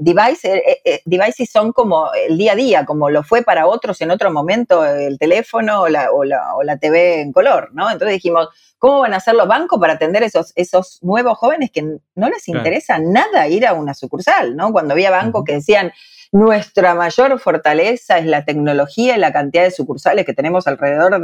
devices, 0.00 0.60
devices 1.06 1.50
son 1.50 1.72
como 1.72 2.10
el 2.12 2.36
día 2.36 2.52
a 2.52 2.56
día, 2.56 2.84
como 2.84 3.08
lo 3.08 3.22
fue 3.22 3.42
para 3.42 3.66
otros 3.66 3.98
en 4.02 4.10
otro 4.10 4.30
momento 4.30 4.84
el 4.84 5.18
teléfono 5.18 5.82
o 5.82 5.88
la, 5.88 6.10
o 6.10 6.24
la, 6.24 6.54
o 6.54 6.62
la 6.62 6.76
TV 6.76 7.22
en 7.22 7.32
color, 7.32 7.70
¿no? 7.72 7.90
Entonces 7.90 8.16
dijimos, 8.16 8.48
¿Cómo 8.84 9.00
van 9.00 9.14
a 9.14 9.16
hacer 9.16 9.34
los 9.34 9.48
bancos 9.48 9.80
para 9.80 9.94
atender 9.94 10.22
esos, 10.24 10.52
esos 10.56 11.02
nuevos 11.02 11.38
jóvenes 11.38 11.70
que 11.70 11.80
no 11.80 12.28
les 12.28 12.46
interesa 12.48 12.98
nada 12.98 13.48
ir 13.48 13.66
a 13.66 13.72
una 13.72 13.94
sucursal? 13.94 14.56
¿no? 14.56 14.72
Cuando 14.72 14.92
había 14.92 15.10
bancos 15.10 15.42
que 15.42 15.54
decían, 15.54 15.90
nuestra 16.32 16.94
mayor 16.94 17.38
fortaleza 17.38 18.18
es 18.18 18.26
la 18.26 18.44
tecnología 18.44 19.16
y 19.16 19.20
la 19.20 19.32
cantidad 19.32 19.62
de 19.62 19.70
sucursales 19.70 20.26
que 20.26 20.34
tenemos 20.34 20.66
alrededor 20.66 21.18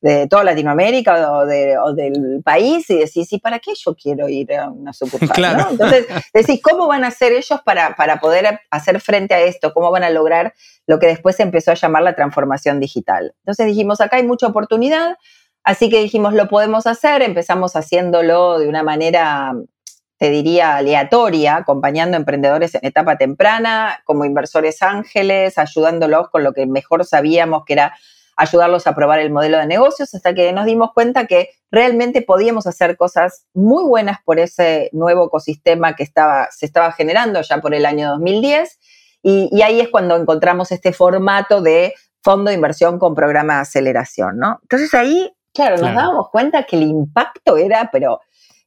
de 0.00 0.26
toda 0.28 0.44
Latinoamérica 0.44 1.32
o, 1.32 1.44
del 1.94 2.40
país 2.42 2.88
y 2.88 2.96
decís, 2.96 3.30
¿y 3.30 3.40
para 3.40 3.58
qué 3.58 3.72
yo 3.76 3.94
quiero 3.94 4.28
ir 4.30 4.54
a 4.54 4.70
una 4.70 4.94
sucursal? 4.94 5.66
Entonces 5.70 6.06
decís, 6.32 6.60
¿cómo 6.62 6.86
van 6.86 7.04
a 7.04 7.08
hacer 7.08 7.32
ellos 7.32 7.60
para, 7.62 7.94
para 7.96 8.20
poder 8.20 8.60
hacer 8.70 9.02
frente 9.02 9.34
a 9.34 9.40
esto? 9.40 9.74
¿Cómo 9.74 9.90
van 9.90 10.04
a 10.04 10.08
lograr 10.08 10.54
lo 10.86 10.98
que 10.98 11.08
después 11.08 11.36
se 11.36 11.42
empezó 11.42 11.72
a 11.72 11.74
llamar 11.74 12.04
la 12.04 12.14
transformación 12.14 12.80
digital? 12.80 13.34
Entonces 13.40 13.66
dijimos, 13.66 14.00
acá 14.00 14.16
hay 14.16 14.22
mucha 14.22 14.46
oportunidad, 14.46 15.16
Así 15.66 15.90
que 15.90 16.00
dijimos, 16.00 16.32
lo 16.32 16.46
podemos 16.46 16.86
hacer, 16.86 17.22
empezamos 17.22 17.74
haciéndolo 17.74 18.60
de 18.60 18.68
una 18.68 18.84
manera, 18.84 19.52
te 20.16 20.30
diría, 20.30 20.76
aleatoria, 20.76 21.56
acompañando 21.56 22.16
emprendedores 22.16 22.76
en 22.76 22.86
etapa 22.86 23.18
temprana, 23.18 23.98
como 24.04 24.24
inversores 24.24 24.80
ángeles, 24.80 25.58
ayudándolos 25.58 26.30
con 26.30 26.44
lo 26.44 26.52
que 26.52 26.66
mejor 26.66 27.04
sabíamos 27.04 27.64
que 27.66 27.72
era 27.72 27.96
ayudarlos 28.36 28.86
a 28.86 28.94
probar 28.94 29.18
el 29.18 29.32
modelo 29.32 29.58
de 29.58 29.66
negocios, 29.66 30.14
hasta 30.14 30.34
que 30.34 30.52
nos 30.52 30.66
dimos 30.66 30.92
cuenta 30.94 31.26
que 31.26 31.50
realmente 31.72 32.22
podíamos 32.22 32.68
hacer 32.68 32.96
cosas 32.96 33.44
muy 33.52 33.82
buenas 33.88 34.18
por 34.24 34.38
ese 34.38 34.88
nuevo 34.92 35.26
ecosistema 35.26 35.96
que 35.96 36.04
estaba, 36.04 36.46
se 36.52 36.66
estaba 36.66 36.92
generando 36.92 37.40
ya 37.42 37.60
por 37.60 37.74
el 37.74 37.86
año 37.86 38.10
2010. 38.10 38.78
Y, 39.24 39.48
y 39.50 39.62
ahí 39.62 39.80
es 39.80 39.88
cuando 39.88 40.14
encontramos 40.14 40.70
este 40.70 40.92
formato 40.92 41.60
de 41.60 41.92
fondo 42.22 42.50
de 42.50 42.54
inversión 42.54 43.00
con 43.00 43.16
programa 43.16 43.56
de 43.56 43.60
aceleración, 43.62 44.38
¿no? 44.38 44.60
Entonces 44.62 44.94
ahí 44.94 45.32
Claro, 45.56 45.78
nos 45.78 45.94
dábamos 45.94 46.28
cuenta 46.30 46.64
que 46.64 46.76
el 46.76 46.82
impacto 46.82 47.56
era, 47.56 47.88
pero 47.90 48.20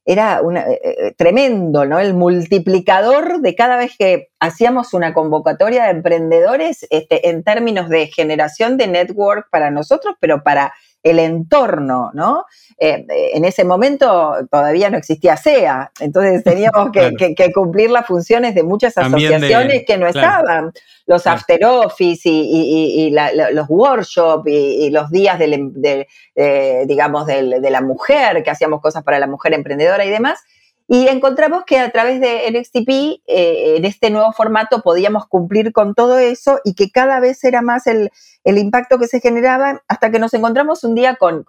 era 0.04 0.42
una, 0.42 0.62
eh, 0.62 0.80
eh, 0.82 1.14
tremendo, 1.16 1.84
¿no? 1.84 2.00
El 2.00 2.14
multiplicador 2.14 3.40
de 3.40 3.54
cada 3.54 3.76
vez 3.76 3.96
que 3.96 4.30
hacíamos 4.40 4.92
una 4.92 5.14
convocatoria 5.14 5.84
de 5.84 5.90
emprendedores 5.90 6.84
este, 6.90 7.28
en 7.28 7.44
términos 7.44 7.88
de 7.88 8.08
generación 8.08 8.76
de 8.76 8.88
network 8.88 9.48
para 9.50 9.70
nosotros, 9.70 10.16
pero 10.18 10.42
para 10.42 10.74
el 11.02 11.18
entorno, 11.18 12.10
¿no? 12.12 12.44
Eh, 12.78 13.06
en 13.34 13.44
ese 13.44 13.64
momento 13.64 14.34
todavía 14.50 14.90
no 14.90 14.98
existía 14.98 15.36
SEA, 15.36 15.92
entonces 16.00 16.44
teníamos 16.44 16.90
que, 16.92 17.52
cumplir 17.52 17.90
las 17.90 18.06
funciones 18.06 18.54
de 18.54 18.62
muchas 18.62 18.96
asociaciones 18.98 19.84
que 19.86 19.96
no 19.96 20.06
estaban, 20.06 20.72
los 21.06 21.26
after 21.26 21.64
office 21.64 22.28
y, 22.28 23.10
los 23.10 23.68
workshops 23.68 24.44
y, 24.46 24.90
los 24.90 25.10
días 25.10 25.38
de, 25.38 26.06
digamos, 26.86 27.26
de 27.26 27.70
la 27.70 27.80
mujer, 27.80 28.42
que 28.42 28.50
hacíamos 28.50 28.80
cosas 28.80 29.02
para 29.02 29.18
la 29.18 29.26
mujer 29.26 29.54
emprendedora 29.54 30.04
y 30.04 30.10
demás, 30.10 30.40
y 30.92 31.06
encontramos 31.06 31.62
que 31.64 31.78
a 31.78 31.88
través 31.92 32.20
de 32.20 32.50
NXTP, 32.50 33.22
eh, 33.28 33.76
en 33.76 33.84
este 33.84 34.10
nuevo 34.10 34.32
formato, 34.32 34.82
podíamos 34.82 35.28
cumplir 35.28 35.72
con 35.72 35.94
todo 35.94 36.18
eso 36.18 36.58
y 36.64 36.74
que 36.74 36.90
cada 36.90 37.20
vez 37.20 37.44
era 37.44 37.62
más 37.62 37.86
el, 37.86 38.10
impacto 38.44 38.98
que 38.98 39.06
se 39.06 39.20
generaba 39.20 39.84
hasta 39.86 40.10
que 40.10 40.18
nos 40.18 40.34
encontramos 40.34 40.82
un 40.82 40.96
día 40.96 41.14
con, 41.14 41.44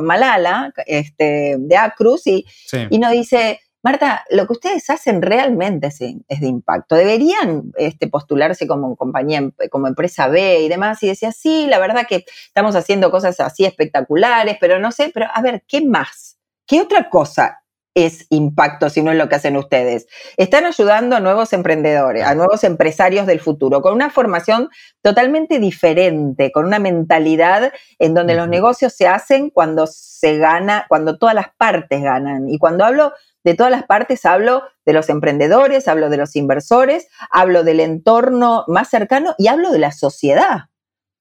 Malala 0.00 0.72
este, 0.86 1.56
de 1.58 1.76
Acruz 1.76 2.28
y, 2.28 2.46
y 2.88 3.00
nos 3.00 3.10
dice, 3.10 3.58
Marta, 3.82 4.24
lo 4.30 4.46
que 4.46 4.52
ustedes 4.52 4.88
hacen 4.88 5.22
realmente 5.22 5.88
es, 5.88 6.00
es 6.28 6.40
de 6.40 6.46
impacto. 6.46 6.94
Deberían 6.94 7.72
este, 7.76 8.06
postularse 8.06 8.68
como 8.68 8.94
compañía, 8.94 9.42
como 9.72 9.88
empresa 9.88 10.28
B 10.28 10.60
y 10.60 10.68
demás. 10.68 11.02
Y 11.02 11.08
decía, 11.08 11.32
sí, 11.32 11.66
la 11.66 11.80
verdad 11.80 12.06
que 12.08 12.24
estamos 12.46 12.76
haciendo 12.76 13.10
cosas 13.10 13.40
así 13.40 13.64
espectaculares, 13.64 14.56
pero 14.60 14.78
no 14.78 14.92
sé, 14.92 15.10
pero 15.12 15.26
a 15.34 15.42
ver, 15.42 15.64
¿qué 15.66 15.84
más? 15.84 16.38
¿Qué 16.64 16.80
otra 16.80 17.10
cosa 17.10 17.63
es 17.94 18.26
impacto 18.30 18.90
si 18.90 19.02
no 19.02 19.12
es 19.12 19.18
lo 19.18 19.28
que 19.28 19.36
hacen 19.36 19.56
ustedes. 19.56 20.06
Están 20.36 20.64
ayudando 20.66 21.16
a 21.16 21.20
nuevos 21.20 21.52
emprendedores, 21.52 22.24
a 22.24 22.34
nuevos 22.34 22.64
empresarios 22.64 23.26
del 23.26 23.40
futuro, 23.40 23.80
con 23.80 23.94
una 23.94 24.10
formación 24.10 24.68
totalmente 25.02 25.58
diferente, 25.60 26.50
con 26.52 26.66
una 26.66 26.80
mentalidad 26.80 27.72
en 27.98 28.14
donde 28.14 28.34
los 28.34 28.48
negocios 28.48 28.92
se 28.94 29.06
hacen 29.06 29.50
cuando 29.50 29.86
se 29.86 30.38
gana, 30.38 30.86
cuando 30.88 31.18
todas 31.18 31.34
las 31.34 31.48
partes 31.56 32.02
ganan. 32.02 32.48
Y 32.48 32.58
cuando 32.58 32.84
hablo 32.84 33.12
de 33.44 33.54
todas 33.54 33.70
las 33.70 33.84
partes, 33.84 34.24
hablo 34.24 34.64
de 34.84 34.92
los 34.92 35.08
emprendedores, 35.08 35.86
hablo 35.86 36.10
de 36.10 36.16
los 36.16 36.34
inversores, 36.34 37.08
hablo 37.30 37.62
del 37.62 37.80
entorno 37.80 38.64
más 38.66 38.88
cercano 38.88 39.34
y 39.38 39.48
hablo 39.48 39.70
de 39.70 39.78
la 39.78 39.92
sociedad. 39.92 40.64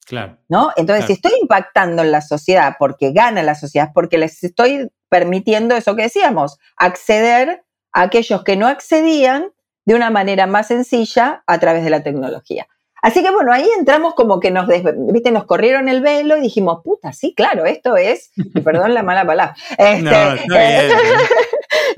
Claro. 0.06 0.38
¿No? 0.50 0.72
Entonces, 0.76 1.06
si 1.06 1.14
estoy 1.14 1.32
impactando 1.42 2.02
en 2.02 2.12
la 2.12 2.22
sociedad 2.22 2.76
porque 2.78 3.12
gana 3.12 3.44
la 3.44 3.56
sociedad, 3.56 3.92
porque 3.94 4.18
les 4.18 4.44
estoy 4.44 4.90
permitiendo 5.10 5.76
eso 5.76 5.96
que 5.96 6.04
decíamos, 6.04 6.58
acceder 6.76 7.64
a 7.92 8.02
aquellos 8.02 8.44
que 8.44 8.56
no 8.56 8.68
accedían 8.68 9.52
de 9.86 9.96
una 9.96 10.10
manera 10.10 10.48
más 10.48 10.68
sencilla 10.68 11.44
a 11.46 11.60
través 11.60 11.84
de 11.84 11.90
la 11.90 12.04
tecnología. 12.04 12.68
Así 13.04 13.22
que 13.22 13.32
bueno, 13.32 13.52
ahí 13.52 13.68
entramos 13.78 14.14
como 14.16 14.40
que 14.40 14.50
nos, 14.50 14.66
¿viste? 15.12 15.32
nos 15.32 15.44
corrieron 15.44 15.90
el 15.90 16.02
velo 16.02 16.38
y 16.38 16.42
dijimos, 16.42 16.80
puta, 16.86 17.12
sí, 17.12 17.34
claro, 17.36 17.66
esto 17.66 17.98
es, 17.98 18.32
perdón 18.64 18.94
la 18.94 19.04
mala 19.04 19.26
palabra, 19.26 19.56
este, 19.78 20.42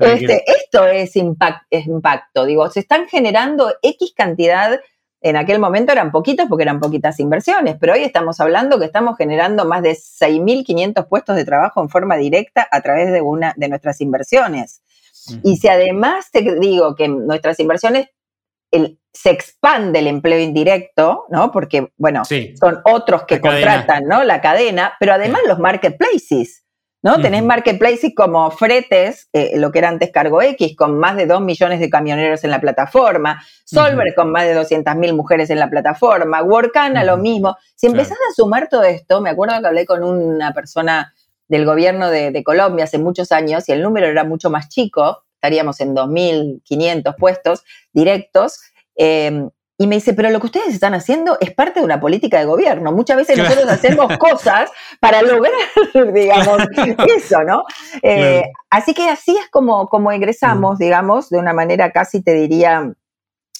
este, 0.00 0.44
esto 0.50 0.84
es, 0.86 1.12
es 1.70 1.86
impacto, 1.86 2.44
digo, 2.44 2.68
se 2.70 2.80
están 2.80 3.06
generando 3.06 3.72
X 3.82 4.14
cantidad 4.16 4.80
en 5.28 5.36
aquel 5.36 5.58
momento 5.58 5.92
eran 5.92 6.12
poquitos 6.12 6.46
porque 6.48 6.62
eran 6.62 6.78
poquitas 6.78 7.18
inversiones, 7.20 7.76
pero 7.80 7.94
hoy 7.94 8.02
estamos 8.02 8.38
hablando 8.40 8.78
que 8.78 8.84
estamos 8.84 9.16
generando 9.16 9.64
más 9.64 9.82
de 9.82 9.92
6.500 9.92 11.08
puestos 11.08 11.34
de 11.36 11.44
trabajo 11.44 11.82
en 11.82 11.88
forma 11.88 12.16
directa 12.16 12.66
a 12.70 12.80
través 12.80 13.12
de 13.12 13.20
una 13.20 13.52
de 13.56 13.68
nuestras 13.68 14.00
inversiones. 14.00 14.82
Y 15.42 15.56
si 15.56 15.66
además 15.66 16.30
te 16.30 16.58
digo 16.60 16.94
que 16.94 17.08
nuestras 17.08 17.58
inversiones 17.58 18.08
se 19.12 19.30
expande 19.30 19.98
el 19.98 20.06
empleo 20.06 20.38
indirecto, 20.38 21.24
¿no? 21.30 21.50
Porque, 21.50 21.90
bueno, 21.96 22.24
son 22.24 22.80
otros 22.84 23.24
que 23.24 23.40
contratan, 23.40 24.04
¿no? 24.04 24.22
La 24.22 24.40
cadena, 24.40 24.94
pero 25.00 25.14
además 25.14 25.40
los 25.48 25.58
marketplaces. 25.58 26.65
¿No? 27.06 27.20
Tenés 27.20 27.44
marketplaces 27.44 28.12
como 28.16 28.50
Fretes, 28.50 29.28
eh, 29.32 29.52
lo 29.58 29.70
que 29.70 29.78
era 29.78 29.88
antes 29.90 30.10
Cargo 30.10 30.42
X, 30.42 30.74
con 30.76 30.98
más 30.98 31.14
de 31.14 31.26
2 31.26 31.40
millones 31.40 31.78
de 31.78 31.88
camioneros 31.88 32.42
en 32.42 32.50
la 32.50 32.60
plataforma, 32.60 33.40
Solver 33.64 34.12
con 34.16 34.32
más 34.32 34.42
de 34.42 34.58
200.000 34.58 35.14
mujeres 35.14 35.50
en 35.50 35.60
la 35.60 35.70
plataforma, 35.70 36.42
Workana 36.42 37.04
lo 37.04 37.16
mismo. 37.16 37.56
Si 37.76 37.86
empezás 37.86 38.18
a 38.18 38.34
sumar 38.34 38.68
todo 38.68 38.82
esto, 38.82 39.20
me 39.20 39.30
acuerdo 39.30 39.60
que 39.60 39.66
hablé 39.68 39.86
con 39.86 40.02
una 40.02 40.52
persona 40.52 41.14
del 41.46 41.64
gobierno 41.64 42.10
de, 42.10 42.42
Colombia 42.42 42.86
hace 42.86 42.98
muchos 42.98 43.30
años 43.30 43.68
y 43.68 43.72
el 43.72 43.82
número 43.82 44.08
era 44.08 44.24
mucho 44.24 44.50
más 44.50 44.68
chico, 44.68 45.22
estaríamos 45.34 45.80
en 45.80 45.94
2.500 45.94 47.14
puestos 47.16 47.62
directos, 47.92 48.58
eh, 48.96 49.48
y 49.78 49.86
me 49.86 49.96
dice, 49.96 50.14
pero 50.14 50.30
lo 50.30 50.40
que 50.40 50.46
ustedes 50.46 50.72
están 50.72 50.94
haciendo 50.94 51.36
es 51.40 51.52
parte 51.52 51.80
de 51.80 51.84
una 51.84 52.00
política 52.00 52.38
de 52.38 52.46
gobierno. 52.46 52.92
Muchas 52.92 53.18
veces 53.18 53.36
nosotros 53.36 53.68
hacemos 53.68 54.16
cosas 54.18 54.70
para 55.00 55.20
lograr, 55.20 55.52
digamos, 56.14 56.62
eso, 57.14 57.42
¿no? 57.42 57.62
Eh, 58.02 58.42
así 58.70 58.94
que 58.94 59.08
así 59.08 59.36
es 59.36 59.50
como, 59.50 59.88
como 59.88 60.12
egresamos, 60.12 60.78
digamos, 60.78 61.28
de 61.28 61.38
una 61.38 61.52
manera 61.52 61.92
casi 61.92 62.22
te 62.22 62.32
diría 62.32 62.90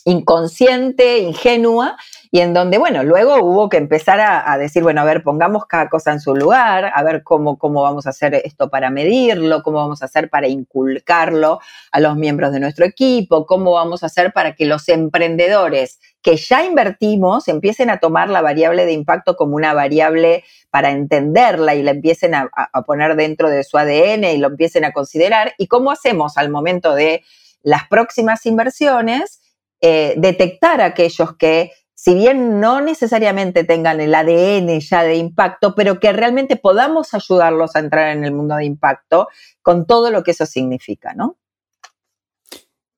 inconsciente, 0.04 1.18
ingenua, 1.18 1.96
y 2.30 2.40
en 2.40 2.54
donde, 2.54 2.78
bueno, 2.78 3.02
luego 3.02 3.36
hubo 3.42 3.68
que 3.68 3.76
empezar 3.76 4.20
a, 4.20 4.58
decir, 4.58 4.82
bueno, 4.82 5.00
a 5.00 5.04
ver, 5.04 5.22
pongamos 5.22 5.66
cada 5.66 5.88
cosa 5.88 6.12
en 6.12 6.20
su 6.20 6.34
lugar, 6.34 6.90
a 6.94 7.02
ver 7.02 7.22
cómo, 7.22 7.58
cómo 7.58 7.82
vamos 7.82 8.06
a 8.06 8.10
hacer 8.10 8.34
esto 8.34 8.70
para 8.70 8.90
medirlo, 8.90 9.62
cómo 9.62 9.78
vamos 9.78 10.02
a 10.02 10.06
hacer 10.06 10.30
para 10.30 10.48
inculcarlo 10.48 11.60
a 11.92 12.00
los 12.00 12.16
miembros 12.16 12.52
de 12.52 12.60
nuestro 12.60 12.84
equipo, 12.84 13.46
cómo 13.46 13.72
vamos 13.72 14.02
a 14.02 14.06
hacer 14.06 14.32
para 14.32 14.54
que 14.54 14.66
los 14.66 14.88
emprendedores 14.88 15.98
que 16.22 16.36
ya 16.36 16.64
invertimos 16.64 17.46
empiecen 17.46 17.88
a 17.88 17.98
tomar 17.98 18.28
la 18.28 18.42
variable 18.42 18.84
de 18.84 18.92
impacto 18.92 19.36
como 19.36 19.54
una 19.54 19.74
variable 19.74 20.42
para 20.70 20.90
entenderla 20.90 21.74
y 21.74 21.82
la 21.82 21.92
empiecen 21.92 22.34
a, 22.34 22.50
poner 22.84 23.16
dentro 23.16 23.48
de 23.48 23.62
su 23.64 23.78
ADN 23.78 24.24
y 24.24 24.38
lo 24.38 24.48
empiecen 24.48 24.84
a 24.84 24.92
considerar, 24.92 25.54
y 25.56 25.68
cómo 25.68 25.90
hacemos 25.90 26.36
al 26.36 26.50
momento 26.50 26.94
de 26.94 27.22
las 27.62 27.86
próximas 27.88 28.44
inversiones 28.44 29.40
eh, 29.80 30.14
detectar 30.16 30.80
aquellos 30.80 31.36
que, 31.36 31.70
si 32.06 32.14
bien 32.14 32.60
no 32.60 32.80
necesariamente 32.80 33.64
tengan 33.64 34.00
el 34.00 34.14
ADN 34.14 34.78
ya 34.78 35.02
de 35.02 35.16
impacto, 35.16 35.74
pero 35.74 35.98
que 35.98 36.12
realmente 36.12 36.54
podamos 36.54 37.14
ayudarlos 37.14 37.74
a 37.74 37.80
entrar 37.80 38.16
en 38.16 38.22
el 38.24 38.30
mundo 38.30 38.54
de 38.54 38.64
impacto 38.64 39.26
con 39.60 39.88
todo 39.88 40.12
lo 40.12 40.22
que 40.22 40.30
eso 40.30 40.46
significa, 40.46 41.14
¿no? 41.14 41.36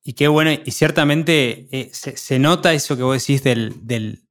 Y 0.04 0.12
qué 0.12 0.28
bueno, 0.28 0.50
y 0.52 0.70
ciertamente 0.72 1.68
eh, 1.70 1.88
se, 1.90 2.38
nota 2.38 2.74
eso 2.74 2.98
que 2.98 3.02
vos 3.02 3.18
decís 3.18 3.42
del, 3.42 4.26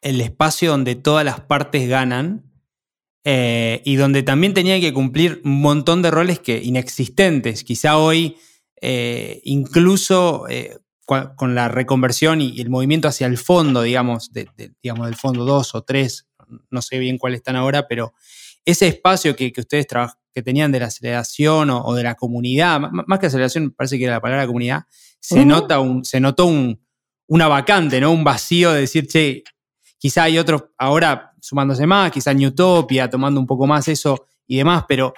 el 0.00 0.20
espacio 0.20 0.70
donde 0.70 0.94
todas 0.94 1.24
las 1.24 1.40
partes 1.40 1.88
ganan 1.88 2.52
eh, 3.24 3.82
y 3.84 3.96
donde 3.96 4.22
también 4.22 4.54
tenía 4.54 4.78
que 4.78 4.94
cumplir 4.94 5.42
un 5.44 5.60
montón 5.60 6.02
de 6.02 6.12
roles 6.12 6.38
que 6.38 6.62
inexistentes. 6.62 7.64
Quizá 7.64 7.98
hoy 7.98 8.36
incluso 9.42 10.46
con 11.36 11.54
la 11.54 11.68
reconversión 11.68 12.40
y, 12.40 12.60
el 12.60 12.70
movimiento 12.70 13.08
hacia 13.08 13.26
el 13.26 13.38
fondo, 13.38 13.82
digamos, 13.82 14.30
digamos 14.82 15.06
del 15.06 15.16
fondo 15.16 15.44
2 15.44 15.74
o 15.74 15.82
3, 15.82 16.28
no 16.70 16.82
sé 16.82 16.98
bien 16.98 17.18
cuáles 17.18 17.38
están 17.38 17.56
ahora, 17.56 17.88
pero 17.88 18.14
ese 18.64 18.86
espacio 18.88 19.34
que, 19.34 19.52
ustedes 19.56 19.86
que 20.32 20.42
tenían 20.42 20.70
de 20.70 20.80
la 20.80 20.86
aceleración 20.86 21.70
o, 21.70 21.94
de 21.94 22.02
la 22.02 22.14
comunidad, 22.14 22.80
más 22.80 23.18
que 23.18 23.26
aceleración, 23.26 23.72
parece 23.72 23.98
que 23.98 24.04
era 24.04 24.14
la 24.14 24.20
palabra 24.20 24.46
comunidad, 24.46 24.84
se, 25.18 25.44
nota 25.44 25.80
un, 25.80 26.04
se 26.04 26.20
notó 26.20 26.46
un, 26.46 26.80
una 27.26 27.48
vacante, 27.48 28.00
¿no? 28.00 28.12
Un 28.12 28.24
vacío 28.24 28.72
de 28.72 28.82
decir, 28.82 29.06
che, 29.08 29.42
quizá 29.98 30.24
hay 30.24 30.38
otros 30.38 30.64
ahora 30.78 31.32
sumándose 31.40 31.86
más, 31.86 32.10
quizá 32.10 32.32
Newtopia 32.32 33.10
tomando 33.10 33.40
un 33.40 33.46
poco 33.46 33.66
más 33.66 33.88
eso 33.88 34.26
y 34.46 34.56
demás, 34.58 34.84
pero 34.86 35.14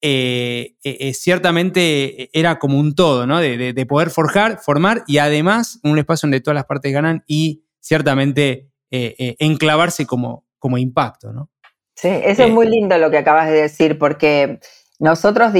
eh, 0.00 0.76
eh, 0.84 0.96
eh, 1.00 1.14
ciertamente 1.14 2.30
era 2.38 2.60
como 2.60 2.78
un 2.78 2.94
todo, 2.94 3.26
¿no? 3.26 3.40
De, 3.40 3.86
poder 3.86 4.10
forjar, 4.10 4.58
formar 4.58 5.02
y 5.06 5.18
además 5.18 5.80
un 5.82 5.98
espacio 5.98 6.26
donde 6.26 6.40
todas 6.40 6.54
las 6.54 6.66
partes 6.66 6.92
ganan 6.92 7.24
y 7.26 7.64
ciertamente 7.80 8.70
enclavarse 8.90 10.06
como, 10.06 10.46
como 10.58 10.78
impacto, 10.78 11.32
¿no? 11.32 11.50
Sí, 11.94 12.08
eso 12.08 12.44
es 12.44 12.50
muy 12.50 12.68
lindo 12.68 12.96
lo 12.96 13.10
que 13.10 13.18
acabas 13.18 13.48
de 13.48 13.62
decir 13.62 13.98
porque 13.98 14.60
nosotros 15.00 15.52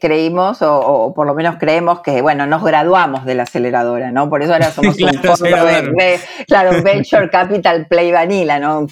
creímos, 0.00 0.62
o, 0.62 1.12
por 1.14 1.26
lo 1.26 1.34
menos 1.34 1.56
creemos 1.58 2.00
que, 2.00 2.22
bueno, 2.22 2.46
nos 2.46 2.62
graduamos 2.62 3.24
de 3.24 3.34
la 3.34 3.42
aceleradora, 3.42 4.12
¿no? 4.12 4.30
Por 4.30 4.42
eso 4.42 4.52
ahora 4.52 4.70
somos 4.72 4.96
un 5.00 5.14
fondo 5.14 5.64
de, 5.64 6.20
claro, 6.46 6.82
Venture 6.82 7.28
Capital 7.28 7.86
Play 7.88 8.12
Vanilla, 8.12 8.58
¿no? 8.58 8.86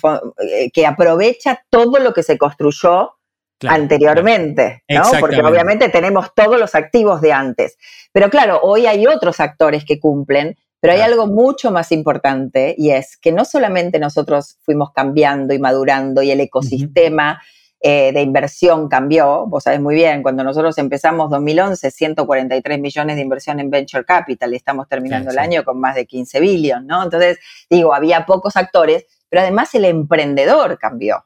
que 0.72 0.86
aprovecha 0.86 1.62
todo 1.70 1.98
lo 1.98 2.12
que 2.12 2.22
se 2.22 2.36
construyó 2.36 3.17
anteriormente, 3.66 4.84
¿no? 4.88 5.02
Porque 5.18 5.42
obviamente 5.42 5.88
tenemos 5.88 6.34
todos 6.34 6.58
los 6.58 6.74
activos 6.74 7.20
de 7.20 7.32
antes. 7.32 7.76
Pero 8.12 8.30
claro, 8.30 8.60
hoy 8.62 8.86
hay 8.86 9.06
otros 9.06 9.40
actores 9.40 9.84
que 9.84 9.98
cumplen, 9.98 10.56
pero 10.80 10.92
hay 10.92 11.00
algo 11.00 11.26
mucho 11.26 11.70
más 11.70 11.90
importante 11.90 12.74
y 12.78 12.90
es 12.90 13.16
que 13.16 13.32
no 13.32 13.44
solamente 13.44 13.98
nosotros 13.98 14.58
fuimos 14.62 14.92
cambiando 14.92 15.54
y 15.54 15.58
madurando 15.58 16.22
y 16.22 16.30
el 16.30 16.40
ecosistema 16.40 17.40
eh, 17.80 18.12
de 18.12 18.22
inversión 18.22 18.88
cambió. 18.88 19.46
Vos 19.46 19.64
sabés 19.64 19.80
muy 19.80 19.94
bien, 19.94 20.22
cuando 20.22 20.44
nosotros 20.44 20.78
empezamos 20.78 21.30
2011, 21.30 21.90
143 21.90 22.80
millones 22.80 23.16
de 23.16 23.22
inversión 23.22 23.60
en 23.60 23.70
venture 23.70 24.04
capital 24.04 24.52
y 24.52 24.56
estamos 24.56 24.88
terminando 24.88 25.30
el 25.30 25.38
año 25.38 25.64
con 25.64 25.80
más 25.80 25.94
de 25.94 26.06
15 26.06 26.40
billones, 26.40 26.86
¿no? 26.86 27.02
Entonces, 27.02 27.38
digo, 27.70 27.94
había 27.94 28.26
pocos 28.26 28.56
actores, 28.56 29.06
pero 29.28 29.42
además 29.42 29.74
el 29.74 29.84
emprendedor 29.84 30.78
cambió. 30.78 31.24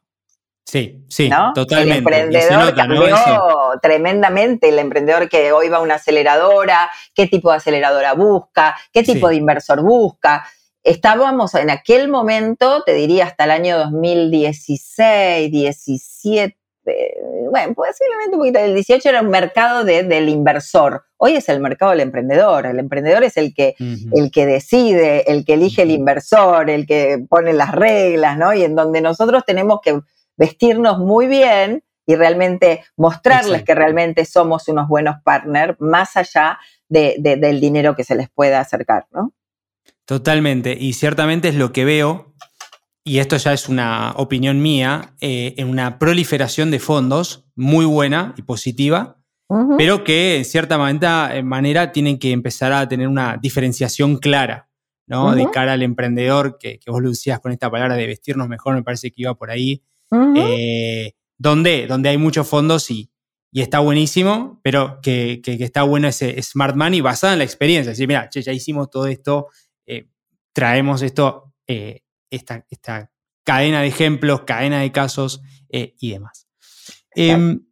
Sí, 0.72 1.04
sí, 1.06 1.28
totalmente. 1.54 1.92
El 1.92 1.98
emprendedor 1.98 2.74
cambió 2.74 3.04
tremendamente, 3.82 4.70
el 4.70 4.78
emprendedor 4.78 5.28
que 5.28 5.52
hoy 5.52 5.68
va 5.68 5.76
a 5.76 5.80
una 5.82 5.96
aceleradora, 5.96 6.90
qué 7.14 7.26
tipo 7.26 7.50
de 7.50 7.58
aceleradora 7.58 8.14
busca, 8.14 8.74
qué 8.90 9.02
tipo 9.02 9.28
de 9.28 9.36
inversor 9.36 9.82
busca. 9.82 10.46
Estábamos 10.82 11.54
en 11.56 11.68
aquel 11.68 12.08
momento, 12.08 12.82
te 12.84 12.94
diría 12.94 13.26
hasta 13.26 13.44
el 13.44 13.50
año 13.50 13.76
2016, 13.80 15.52
17, 15.52 16.56
bueno, 17.50 17.74
posiblemente 17.74 18.32
un 18.32 18.38
poquito, 18.38 18.58
el 18.60 18.74
18 18.74 19.10
era 19.10 19.20
un 19.20 19.28
mercado 19.28 19.84
del 19.84 20.28
inversor, 20.30 21.04
hoy 21.18 21.36
es 21.36 21.50
el 21.50 21.60
mercado 21.60 21.90
del 21.90 22.00
emprendedor, 22.00 22.64
el 22.64 22.78
emprendedor 22.78 23.24
es 23.24 23.36
el 23.36 23.52
que, 23.52 23.74
el 23.78 24.30
que 24.30 24.46
decide, 24.46 25.30
el 25.30 25.44
que 25.44 25.52
elige 25.52 25.82
el 25.82 25.90
inversor, 25.90 26.70
el 26.70 26.86
que 26.86 27.22
pone 27.28 27.52
las 27.52 27.72
reglas, 27.72 28.38
¿no? 28.38 28.54
Y 28.54 28.64
en 28.64 28.74
donde 28.74 29.02
nosotros 29.02 29.44
tenemos 29.46 29.80
que 29.82 30.00
vestirnos 30.36 30.98
muy 30.98 31.26
bien 31.26 31.82
y 32.06 32.14
realmente 32.16 32.84
mostrarles 32.96 33.62
que 33.62 33.74
realmente 33.74 34.24
somos 34.24 34.68
unos 34.68 34.88
buenos 34.88 35.16
partners, 35.24 35.76
más 35.80 36.16
allá 36.16 36.58
del 36.88 37.60
dinero 37.60 37.94
que 37.94 38.04
se 38.04 38.14
les 38.14 38.28
pueda 38.28 38.60
acercar, 38.60 39.06
¿no? 39.12 39.32
Totalmente, 40.04 40.76
y 40.78 40.94
ciertamente 40.94 41.48
es 41.48 41.54
lo 41.54 41.72
que 41.72 41.84
veo, 41.84 42.34
y 43.04 43.18
esto 43.18 43.36
ya 43.36 43.52
es 43.52 43.68
una 43.68 44.12
opinión 44.16 44.60
mía, 44.60 45.14
eh, 45.20 45.54
en 45.56 45.68
una 45.68 45.98
proliferación 45.98 46.70
de 46.70 46.80
fondos 46.80 47.46
muy 47.54 47.84
buena 47.84 48.34
y 48.36 48.42
positiva, 48.42 49.18
pero 49.76 50.02
que 50.02 50.38
en 50.38 50.46
cierta 50.46 50.78
manera, 50.78 51.92
tienen 51.92 52.18
que 52.18 52.32
empezar 52.32 52.72
a 52.72 52.88
tener 52.88 53.06
una 53.06 53.36
diferenciación 53.36 54.16
clara, 54.16 54.70
¿no? 55.06 55.34
De 55.34 55.46
cara 55.50 55.74
al 55.74 55.82
emprendedor, 55.82 56.56
que, 56.58 56.78
que, 56.78 56.90
vos 56.90 57.02
lo 57.02 57.10
decías 57.10 57.38
con 57.38 57.52
esta 57.52 57.70
palabra 57.70 57.96
de 57.96 58.06
vestirnos 58.06 58.48
mejor, 58.48 58.74
me 58.74 58.82
parece 58.82 59.10
que 59.10 59.22
iba 59.22 59.34
por 59.34 59.50
ahí, 59.50 59.82
eh, 60.36 61.14
donde, 61.38 61.86
donde 61.86 62.10
hay 62.10 62.18
muchos 62.18 62.46
fondos 62.46 62.90
y, 62.90 63.10
y 63.50 63.62
está 63.62 63.80
buenísimo, 63.80 64.60
pero 64.62 65.00
que, 65.02 65.40
está 65.44 65.82
bueno 65.84 66.08
ese 66.08 66.40
smart 66.42 66.76
money 66.76 67.00
basado 67.00 67.32
en 67.32 67.38
la 67.38 67.44
experiencia. 67.44 67.90
Decir, 67.90 68.08
mira, 68.08 68.28
ya 68.30 68.52
hicimos 68.52 68.90
todo 68.90 69.06
esto, 69.06 69.48
eh, 69.86 70.08
traemos 70.52 71.02
esto, 71.02 71.54
eh, 71.66 72.02
esta, 72.30 72.66
esta, 72.68 73.10
cadena 73.44 73.80
de 73.80 73.88
ejemplos, 73.88 74.42
cadena 74.42 74.80
de 74.82 74.92
casos 74.92 75.42
y 75.68 76.10
demás. 76.10 76.46
Em, 77.14 77.66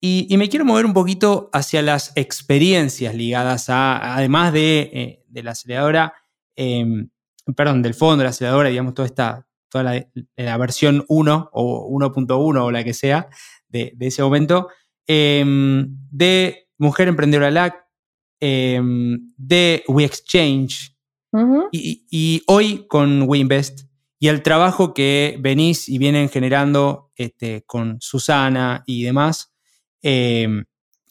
y, 0.00 0.36
me 0.36 0.48
quiero 0.48 0.64
mover 0.64 0.86
un 0.86 0.92
poquito 0.92 1.50
hacia 1.52 1.82
las 1.82 2.12
experiencias 2.14 3.12
ligadas 3.12 3.68
a, 3.68 4.14
además 4.14 4.52
de, 4.52 5.24
de 5.26 5.42
la 5.42 5.50
aceleradora, 5.50 6.14
em, 6.54 7.08
perdón, 7.56 7.82
del 7.82 7.94
fondo, 7.94 8.18
de 8.18 8.24
la 8.24 8.30
aceleradora, 8.30 8.68
digamos, 8.68 8.94
toda 8.94 9.06
esta, 9.06 9.45
toda 9.68 10.06
la, 10.36 10.56
versión 10.58 11.04
1 11.08 11.50
o 11.52 11.88
1.1 11.90 12.60
o 12.62 12.70
la 12.70 12.84
que 12.84 12.94
sea 12.94 13.28
de, 13.68 13.94
ese 14.00 14.22
momento, 14.22 14.68
em, 15.06 15.96
de 16.10 16.68
Mujer 16.78 17.08
Emprendedora 17.08 17.50
LAC, 17.50 17.74
em, 18.40 19.32
de 19.36 19.84
WeExchange 19.88 20.96
y, 21.72 22.06
y, 22.10 22.42
hoy 22.46 22.86
con 22.88 23.22
WeInvest 23.28 23.86
y 24.18 24.28
el 24.28 24.42
trabajo 24.42 24.94
que 24.94 25.36
venís 25.40 25.88
y 25.88 25.98
vienen 25.98 26.28
generando 26.28 27.12
este, 27.16 27.62
con 27.66 27.98
Susana 28.00 28.82
y 28.86 29.02
demás, 29.02 29.52
em, 30.02 30.64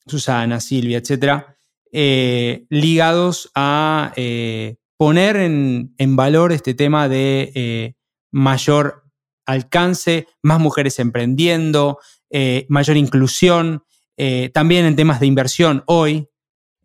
Susana, 0.08 0.60
Silvia, 0.60 0.98
etcétera, 0.98 1.58
eh, 1.92 2.66
ligados 2.70 3.52
a 3.56 4.14
eh, 4.16 4.76
poner 4.98 5.38
en, 5.38 5.94
en, 5.98 6.16
valor 6.16 6.52
este 6.52 6.74
tema 6.74 7.08
de 7.08 7.52
eh, 7.56 7.94
mayor 8.36 9.06
alcance, 9.46 10.28
más 10.42 10.60
mujeres 10.60 11.00
emprendiendo, 11.00 12.00
eh, 12.30 12.66
mayor 12.68 12.98
inclusión, 12.98 13.86
eh, 14.18 14.50
también 14.54 14.86
en 14.86 14.98
temas 14.98 15.22
de 15.22 15.28
inversión 15.28 15.84
hoy. 15.88 16.30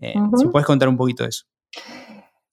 Eh, 0.00 0.14
si 0.38 0.46
puedes 0.46 0.64
contar 0.64 0.88
un 0.88 0.96
poquito 0.96 1.24
de 1.24 1.30
eso. 1.30 1.46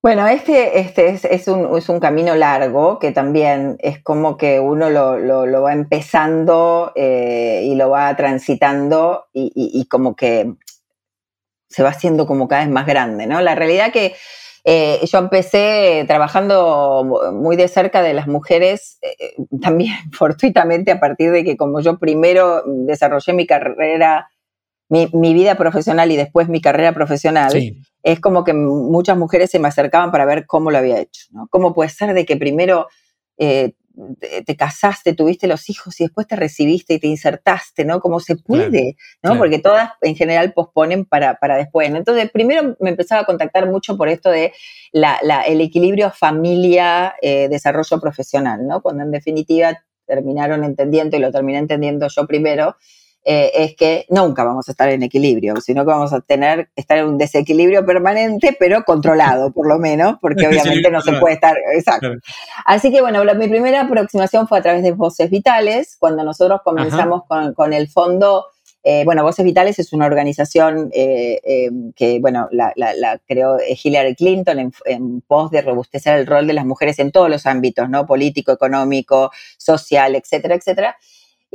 Bueno, 0.02 0.28
este, 0.28 0.80
este 0.80 1.10
es, 1.10 1.48
un, 1.48 2.00
camino 2.00 2.36
largo 2.36 2.98
que 2.98 3.12
también 3.12 3.78
es 3.80 4.02
como 4.02 4.36
que 4.36 4.60
uno 4.60 4.89
lo, 4.89 5.62
va 5.62 5.74
empezando 5.74 6.91
y 6.95 7.76
lo 7.76 7.89
va 7.89 8.15
transitando 8.15 9.26
y, 9.34 9.52
y, 9.56 9.86
como 9.86 10.15
que 10.15 10.54
se 11.69 11.84
va 11.84 11.89
haciendo 11.89 12.26
como 12.26 12.48
cada 12.48 12.63
vez 12.63 12.71
más 12.71 12.86
grande, 12.86 13.28
¿no? 13.28 13.41
La 13.41 13.56
realidad 13.56 13.91
que 13.91 14.15
eh, 14.69 14.99
yo 15.06 15.19
empecé 15.19 16.03
trabajando 16.10 17.32
muy 17.32 17.56
de 17.56 17.69
cerca 17.69 18.01
de 18.01 18.13
las 18.13 18.27
mujeres, 18.27 18.99
eh, 19.01 19.34
también 19.62 19.95
fortuitamente 20.12 20.91
a 20.91 20.99
partir 20.99 21.32
de 21.32 21.45
que 21.45 21.56
como 21.56 21.80
yo 21.80 21.97
primero 21.97 22.63
desarrollé 22.65 23.32
mi 23.32 23.47
carrera, 23.47 24.27
mi, 24.89 25.34
vida 25.34 25.56
profesional 25.56 26.12
y 26.12 26.17
después 26.17 26.49
mi 26.49 26.60
carrera 26.60 26.91
profesional, 26.91 27.53
es 28.03 28.19
como 28.19 28.43
que 28.43 28.53
muchas 28.53 29.17
mujeres 29.17 29.51
se 29.51 29.60
me 29.60 29.69
acercaban 29.69 30.12
para 30.12 30.25
ver 30.25 30.45
cómo 30.45 30.69
lo 30.69 30.80
había 30.80 30.99
hecho. 30.99 31.27
¿no? 31.32 31.47
¿Cómo 31.49 31.73
puede 31.73 31.89
ser 31.89 32.13
de 32.13 32.25
que 32.25 32.36
primero 32.36 32.88
eh, 33.38 33.71
te, 34.45 34.55
casaste, 34.55 35.13
tuviste 35.13 35.47
los 35.47 35.69
hijos 35.69 35.99
y 35.99 36.03
después 36.03 36.27
te 36.27 36.36
recibiste 36.36 36.95
y 36.95 36.99
te 36.99 37.07
insertaste, 37.07 37.83
¿no? 37.86 37.99
Como 37.99 38.19
se 38.19 38.36
puede, 38.36 38.95
¿no? 39.23 39.38
Porque 39.38 39.60
todas 39.60 39.91
en 40.01 40.15
general 40.15 40.53
posponen 40.53 41.05
para, 41.05 41.36
para 41.36 41.57
después. 41.57 41.89
Entonces, 41.89 42.29
primero 42.31 42.75
me 42.79 42.91
empezaba 42.91 43.21
a 43.21 43.25
contactar 43.25 43.67
mucho 43.67 43.97
por 43.97 44.10
esto 44.10 44.29
de 44.29 44.53
la, 44.91 45.17
el 45.47 45.62
equilibrio 45.62 46.12
familia-desarrollo 46.12 47.97
eh, 47.97 48.01
profesional, 48.01 48.67
¿no? 48.67 48.81
Cuando 48.81 49.03
en 49.03 49.12
definitiva 49.12 49.83
terminaron 50.05 50.63
entendiendo, 50.63 51.17
y 51.17 51.19
lo 51.19 51.31
terminé 51.31 51.60
entendiendo 51.60 52.07
yo 52.07 52.27
primero, 52.27 52.75
eh, 53.30 53.52
es 53.66 53.76
que 53.76 54.06
nunca 54.08 54.46
vamos 54.46 54.70
a 54.70 54.72
estar 54.72 54.88
en 54.88 55.04
equilibrio, 55.04 55.60
sino 55.60 55.84
que 55.84 55.92
vamos 55.92 56.13
a 56.13 56.22
tener, 56.22 56.70
estar 56.78 56.98
en 56.98 57.08
un 57.08 57.18
desequilibrio 57.18 57.86
permanente, 57.86 58.56
pero 58.58 58.86
controlado 58.86 59.52
por 59.52 59.68
lo 59.68 59.78
menos, 59.80 60.16
porque 60.22 60.48
obviamente 60.48 60.90
no 60.90 61.02
se 61.02 61.12
puede 61.12 61.34
estar, 61.34 61.58
exacto. 61.76 62.13
Así 62.63 62.90
que 62.90 63.02
bueno, 63.02 63.26
mi 63.36 63.50
primera 63.50 63.82
aproximación 63.82 64.48
fue 64.48 64.60
a 64.60 64.62
través 64.62 64.82
de 64.82 64.94
Voces 64.94 65.30
Vitales, 65.30 65.98
cuando 66.00 66.24
nosotros 66.24 66.62
comenzamos 66.63 67.24
con, 67.54 67.74
el 67.74 67.90
fondo, 67.90 68.46
eh, 68.82 69.04
bueno, 69.04 69.24
Voces 69.24 69.44
Vitales 69.44 69.78
es 69.78 69.92
una 69.92 70.06
organización 70.06 70.90
eh, 70.94 71.70
que, 71.98 72.22
bueno, 72.22 72.48
la, 72.54 73.20
creó 73.28 73.58
Hillary 73.60 74.16
Clinton 74.16 74.60
en, 74.60 74.72
en, 74.86 75.20
pos 75.20 75.52
de 75.52 75.62
robustecer 75.62 76.18
el 76.18 76.28
rol 76.28 76.48
de 76.48 76.54
las 76.54 76.66
mujeres 76.66 76.98
en 77.00 77.12
todos 77.12 77.30
los 77.30 77.46
ámbitos, 77.46 77.90
¿no? 77.90 78.06
Político, 78.06 78.54
económico, 78.54 79.32
social, 79.58 80.16
etcétera, 80.16 80.56
etcétera. 80.56 80.96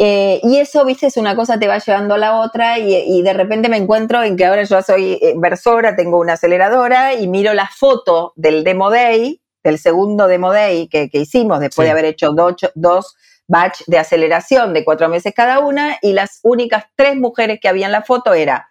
Eh, 0.04 0.40
y 0.42 0.58
eso, 0.58 0.84
viste, 0.84 1.06
es 1.06 1.16
una 1.16 1.36
cosa 1.36 1.60
te 1.60 1.68
va 1.68 1.78
llevando 1.78 2.14
a 2.14 2.18
la 2.18 2.40
otra 2.40 2.76
y, 2.76 3.22
de 3.22 3.32
repente 3.34 3.68
me 3.68 3.76
encuentro 3.76 4.20
en 4.24 4.36
que 4.36 4.44
ahora 4.44 4.64
yo 4.64 4.82
soy 4.82 5.16
inversora, 5.22 5.94
tengo 5.94 6.18
una 6.18 6.32
aceleradora 6.32 7.14
y 7.14 7.28
miro 7.28 7.54
la 7.54 7.68
foto 7.68 8.32
del 8.34 8.64
Demo 8.64 8.90
Day, 8.90 9.40
del 9.62 9.78
segundo 9.78 10.26
Demo 10.26 10.52
Day 10.52 10.88
que, 10.88 11.08
hicimos 11.12 11.60
después 11.60 11.86
de 11.86 11.92
haber 11.92 12.06
hecho 12.06 12.32
dos, 12.32 12.56
dos 12.74 13.14
batch 13.46 13.82
de 13.86 13.98
aceleración 13.98 14.74
de 14.74 14.84
cuatro 14.84 15.08
meses 15.08 15.34
cada 15.36 15.60
una 15.60 15.96
y 16.02 16.14
las 16.14 16.40
únicas 16.42 16.86
tres 16.96 17.14
mujeres 17.14 17.60
que 17.62 17.68
había 17.68 17.86
en 17.86 17.92
la 17.92 18.02
foto 18.02 18.34
era 18.34 18.70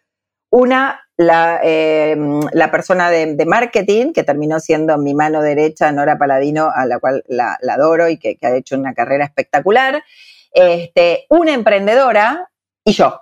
una, 0.50 1.00
la, 1.16 1.62
eh, 1.64 2.18
la 2.52 2.72
persona 2.72 3.10
de, 3.10 3.46
marketing, 3.46 4.12
que 4.12 4.26
terminó 4.26 4.60
siendo 4.60 4.98
mi 4.98 5.14
mano 5.14 5.42
derecha, 5.42 5.94
Nora 5.94 6.18
Paladino, 6.18 6.70
a 6.76 6.86
la 6.86 7.00
cual 7.00 7.24
la, 7.30 7.58
adoro 7.70 8.10
y 8.10 8.18
que, 8.18 8.36
que, 8.36 8.48
ha 8.48 8.58
hecho 8.58 8.76
una 8.76 8.94
carrera 8.94 9.24
espectacular 9.24 10.04
este, 10.52 11.26
una 11.30 11.54
emprendedora 11.54 12.50
y 12.86 12.94
yo. 12.94 13.22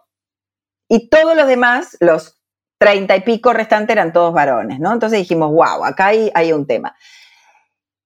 Y 0.90 1.10
todos 1.10 1.36
los 1.36 1.48
demás, 1.48 1.98
los 2.00 2.42
treinta 2.80 3.16
y 3.16 3.22
pico 3.22 3.54
restantes, 3.54 3.94
eran 3.94 4.14
todos 4.14 4.34
varones, 4.34 4.80
¿no? 4.80 4.94
Entonces 4.94 5.20
dijimos, 5.20 5.52
wow, 5.52 5.84
acá 5.84 6.08
hay, 6.08 6.32
hay 6.34 6.54
un 6.54 6.66
tema. 6.66 6.96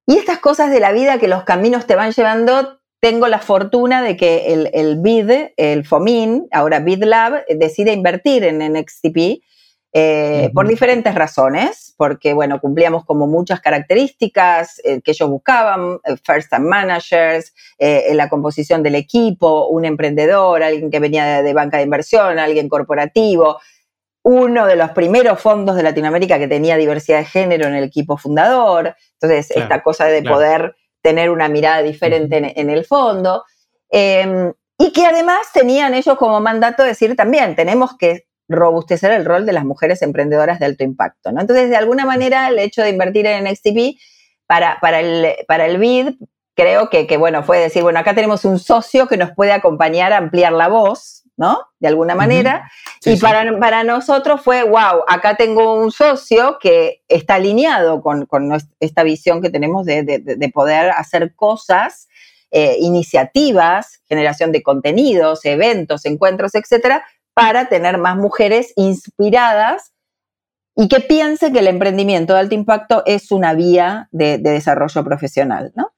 Y 0.05 0.17
estas 0.17 0.39
cosas 0.39 0.71
de 0.71 0.79
la 0.79 0.91
vida 0.91 1.19
que 1.19 1.27
los 1.27 1.43
caminos 1.43 1.85
te 1.85 1.95
van 1.95 2.11
llevando, 2.11 2.79
tengo 2.99 3.27
la 3.27 3.39
fortuna 3.39 4.01
de 4.01 4.17
que 4.17 4.53
el, 4.53 4.69
el 4.73 4.99
BID, 4.99 5.51
el 5.57 5.85
FOMIN, 5.85 6.47
ahora 6.51 6.79
BID 6.79 7.03
Lab, 7.03 7.45
decide 7.47 7.93
invertir 7.93 8.43
en 8.43 8.59
NXTP 8.59 9.43
eh, 9.95 10.49
por 10.55 10.67
diferentes 10.67 11.13
razones, 11.13 11.93
porque, 11.97 12.33
bueno, 12.33 12.59
cumplíamos 12.59 13.05
como 13.05 13.27
muchas 13.27 13.61
características 13.61 14.81
eh, 14.83 15.01
que 15.03 15.11
ellos 15.11 15.29
buscaban, 15.29 15.99
eh, 16.03 16.15
first 16.23 16.49
time 16.49 16.67
managers, 16.67 17.53
la 17.77 18.27
composición 18.27 18.81
del 18.81 18.95
equipo, 18.95 19.67
un 19.67 19.85
emprendedor, 19.85 20.63
alguien 20.63 20.89
que 20.89 20.99
venía 20.99 21.43
de, 21.43 21.53
banca 21.53 21.77
de 21.77 21.83
inversión, 21.83 22.39
alguien 22.39 22.69
corporativo, 22.69 23.59
uno 24.23 24.65
de 24.65 24.77
los 24.77 24.91
primeros 24.91 25.39
fondos 25.39 25.75
de 25.75 25.83
Latinoamérica 25.83 26.39
que 26.39 26.47
tenía 26.47 26.77
diversidad 26.77 27.19
de 27.19 27.25
género 27.25 27.67
en 27.67 27.75
el 27.75 27.83
equipo 27.83 28.17
fundador, 28.17 28.95
entonces 29.19 29.51
esta 29.51 29.83
cosa 29.83 30.05
de 30.05 30.23
poder 30.23 30.75
tener 31.01 31.29
una 31.29 31.49
mirada 31.49 31.83
diferente 31.83 32.53
en, 32.59 32.69
el 32.69 32.85
fondo. 32.85 33.43
Em, 33.91 34.53
y 34.77 34.91
que 34.91 35.05
además 35.05 35.51
tenían 35.53 35.93
ellos 35.93 36.17
como 36.17 36.39
mandato 36.39 36.83
decir 36.83 37.15
también, 37.15 37.55
tenemos 37.55 37.95
que 37.97 38.25
robustecer 38.49 39.11
el 39.11 39.25
rol 39.25 39.45
de 39.45 39.53
las 39.53 39.65
mujeres 39.65 40.01
emprendedoras 40.01 40.59
de 40.59 40.65
alto 40.65 40.83
impacto. 40.83 41.31
¿no? 41.31 41.41
Entonces, 41.41 41.69
de 41.69 41.77
alguna 41.77 42.05
manera, 42.05 42.49
el 42.49 42.59
hecho 42.59 42.81
de 42.81 42.89
invertir 42.89 43.25
en 43.25 43.45
NXTP 43.45 43.99
para, 44.45 44.79
para, 44.81 44.99
el, 44.99 45.35
para 45.47 45.65
el 45.65 45.77
BID, 45.77 46.15
creo 46.55 46.89
que, 46.89 47.07
que, 47.07 47.17
bueno, 47.17 47.43
fue 47.43 47.59
decir, 47.59 47.83
bueno, 47.83 47.99
acá 47.99 48.13
tenemos 48.13 48.45
un 48.45 48.59
socio 48.59 49.07
que 49.07 49.17
nos 49.17 49.31
puede 49.31 49.51
acompañar 49.51 50.13
a 50.13 50.17
ampliar 50.17 50.53
la 50.53 50.67
voz, 50.67 51.23
¿no? 51.35 51.59
De 51.79 51.87
alguna 51.87 52.13
manera. 52.13 52.69
y 53.03 53.15
Para, 53.17 53.57
para 53.59 53.83
nosotros 53.83 54.41
fue, 54.41 54.63
wow, 54.63 55.03
acá 55.07 55.35
tengo 55.35 55.73
un 55.73 55.91
socio 55.91 56.57
que 56.59 57.01
está 57.07 57.35
alineado 57.35 58.01
con, 58.01 58.25
con 58.27 58.51
esta 58.79 59.03
visión 59.03 59.41
que 59.41 59.49
tenemos 59.49 59.85
de, 59.85 60.03
de, 60.03 60.19
de 60.19 60.49
poder 60.49 60.91
hacer 60.91 61.33
cosas 61.35 62.07
eh, 62.55 62.77
iniciativas, 62.79 64.03
generación 64.07 64.51
de 64.51 64.61
contenidos, 64.61 65.43
eventos, 65.43 66.05
encuentros, 66.05 66.53
etcétera, 66.53 67.03
para 67.33 67.69
tener 67.69 67.97
más 67.97 68.15
mujeres 68.17 68.73
inspiradas 68.75 69.91
y 70.75 70.87
que 70.87 70.99
piensen 70.99 71.53
que 71.53 71.59
el 71.59 71.67
emprendimiento 71.67 72.33
de 72.33 72.39
alto 72.39 72.55
impacto 72.55 73.03
es 73.05 73.31
una 73.31 73.53
vía 73.53 74.07
de, 74.11 74.37
desarrollo 74.37 75.03
profesional, 75.03 75.71
¿no? 75.75 75.91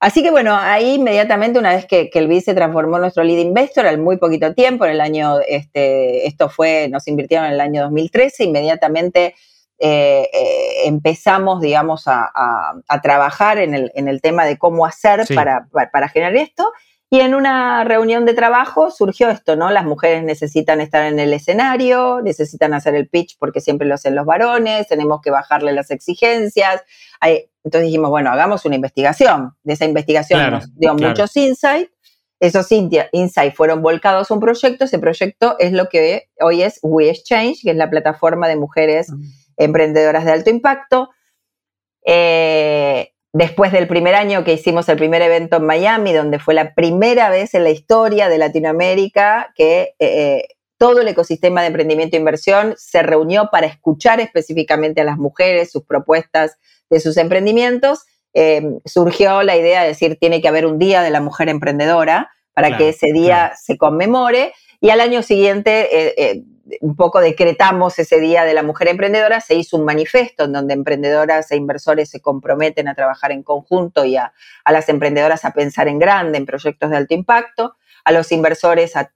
Así 0.00 0.22
que 0.22 0.30
bueno, 0.30 0.54
ahí 0.54 0.94
inmediatamente, 0.94 1.58
una 1.58 1.74
vez 1.74 1.86
que, 1.86 2.10
el 2.12 2.28
BID 2.28 2.42
se 2.42 2.54
transformó 2.54 2.96
en 2.96 3.02
nuestro 3.02 3.24
lead 3.24 3.38
investor, 3.38 3.86
al 3.86 3.98
muy 3.98 4.16
poquito 4.18 4.54
tiempo, 4.54 4.84
en 4.84 4.92
el 4.92 5.00
año, 5.00 5.40
este, 5.46 6.26
esto 6.26 6.48
fue, 6.48 6.88
nos 6.88 7.06
invirtieron 7.08 7.46
en 7.46 7.52
el 7.52 7.60
año 7.60 7.82
2013, 7.82 8.44
inmediatamente 8.44 9.34
eh, 9.78 10.28
eh, 10.32 10.86
empezamos, 10.86 11.60
digamos, 11.60 12.04
a, 12.06 12.22
trabajar 13.02 13.58
en 13.58 13.74
el, 13.74 14.20
tema 14.22 14.44
de 14.44 14.56
cómo 14.56 14.86
hacer 14.86 15.24
para, 15.34 15.66
para, 15.92 16.08
generar 16.08 16.36
esto. 16.36 16.72
Y 17.10 17.20
en 17.20 17.34
una 17.34 17.84
reunión 17.84 18.24
de 18.24 18.34
trabajo 18.34 18.90
surgió 18.90 19.28
esto, 19.30 19.54
¿no? 19.54 19.70
Las 19.70 19.84
mujeres 19.84 20.24
necesitan 20.24 20.80
estar 20.80 21.04
en 21.04 21.18
el 21.18 21.32
escenario, 21.32 22.20
necesitan 22.22 22.74
hacer 22.74 22.94
el 22.94 23.08
pitch 23.08 23.36
porque 23.38 23.60
siempre 23.60 23.86
lo 23.86 23.94
hacen 23.94 24.14
los 24.14 24.26
varones, 24.26 24.88
tenemos 24.88 25.20
que 25.22 25.30
bajarle 25.30 25.72
las 25.72 25.90
exigencias. 25.90 26.82
entonces 27.22 27.86
dijimos, 27.86 28.10
bueno, 28.10 28.30
hagamos 28.30 28.64
una 28.64 28.74
investigación. 28.74 29.52
De 29.62 29.74
esa 29.74 29.84
investigación 29.84 30.50
nos 30.50 30.74
dio 30.74 30.94
muchos 30.94 31.36
insights. 31.36 31.92
Esos 32.40 32.66
insights 32.72 33.56
fueron 33.56 33.80
volcados 33.80 34.30
a 34.30 34.34
un 34.34 34.40
proyecto. 34.40 34.84
Ese 34.84 34.98
proyecto 34.98 35.56
es 35.58 35.72
lo 35.72 35.88
que 35.88 36.30
hoy 36.40 36.62
es 36.62 36.80
We 36.82 37.10
Exchange, 37.10 37.62
que 37.62 37.70
es 37.70 37.76
la 37.76 37.88
plataforma 37.88 38.48
de 38.48 38.56
mujeres. 38.56 39.10
Mm 39.10 39.22
emprendedoras 39.56 40.24
de 40.24 40.32
alto 40.32 40.50
impacto. 40.50 41.10
Eh, 42.04 43.13
después 43.34 43.72
del 43.72 43.88
primer 43.88 44.14
año 44.14 44.44
que 44.44 44.52
hicimos 44.52 44.88
el 44.88 44.96
primer 44.96 45.20
evento 45.20 45.56
en 45.56 45.66
Miami, 45.66 46.12
donde 46.12 46.38
fue 46.38 46.54
la 46.54 46.72
primera 46.72 47.28
vez 47.30 47.52
en 47.54 47.64
la 47.64 47.70
historia 47.70 48.28
de 48.28 48.38
Latinoamérica 48.38 49.52
que 49.56 49.94
eh, 49.98 50.46
todo 50.78 51.00
el 51.00 51.08
ecosistema 51.08 51.60
de 51.60 51.66
emprendimiento 51.66 52.16
e 52.16 52.20
inversión 52.20 52.74
se 52.78 53.02
reunió 53.02 53.48
para 53.50 53.66
escuchar 53.66 54.20
específicamente 54.20 55.00
a 55.00 55.04
las 55.04 55.18
mujeres, 55.18 55.72
sus 55.72 55.84
propuestas 55.84 56.58
de 56.88 57.00
sus 57.00 57.16
emprendimientos, 57.16 58.04
eh, 58.34 58.62
surgió 58.84 59.42
la 59.42 59.56
idea 59.56 59.82
de 59.82 59.88
decir, 59.88 60.16
tiene 60.20 60.40
que 60.40 60.46
haber 60.46 60.64
un 60.64 60.78
día 60.78 61.02
de 61.02 61.10
la 61.10 61.20
mujer 61.20 61.48
emprendedora 61.48 62.30
para 62.54 62.76
que 62.76 62.90
ese 62.90 63.08
día 63.12 63.52
se 63.60 63.76
conmemore. 63.76 64.52
Y 64.80 64.90
al 64.90 65.00
año 65.00 65.24
siguiente 65.24 66.40
un 66.80 66.96
poco 66.96 67.20
decretamos 67.20 67.98
ese 67.98 68.20
Día 68.20 68.44
de 68.44 68.54
la 68.54 68.62
Mujer 68.62 68.88
Emprendedora, 68.88 69.40
se 69.40 69.54
hizo 69.54 69.76
un 69.76 69.84
manifiesto 69.84 70.44
en 70.44 70.52
donde 70.52 70.74
emprendedoras 70.74 71.50
e 71.50 71.56
inversores 71.56 72.10
se 72.10 72.20
comprometen 72.20 72.88
a 72.88 72.94
trabajar 72.94 73.32
en 73.32 73.42
conjunto 73.42 74.04
y 74.04 74.16
a, 74.16 74.32
las 74.66 74.88
emprendedoras 74.88 75.44
a 75.44 75.52
pensar 75.52 75.88
en 75.88 75.98
grande, 75.98 76.38
en 76.38 76.46
proyectos 76.46 76.90
de 76.90 76.96
alto 76.96 77.14
impacto, 77.14 77.74
a 78.04 78.12
los 78.12 78.32
inversores 78.32 78.96
a 78.96 79.12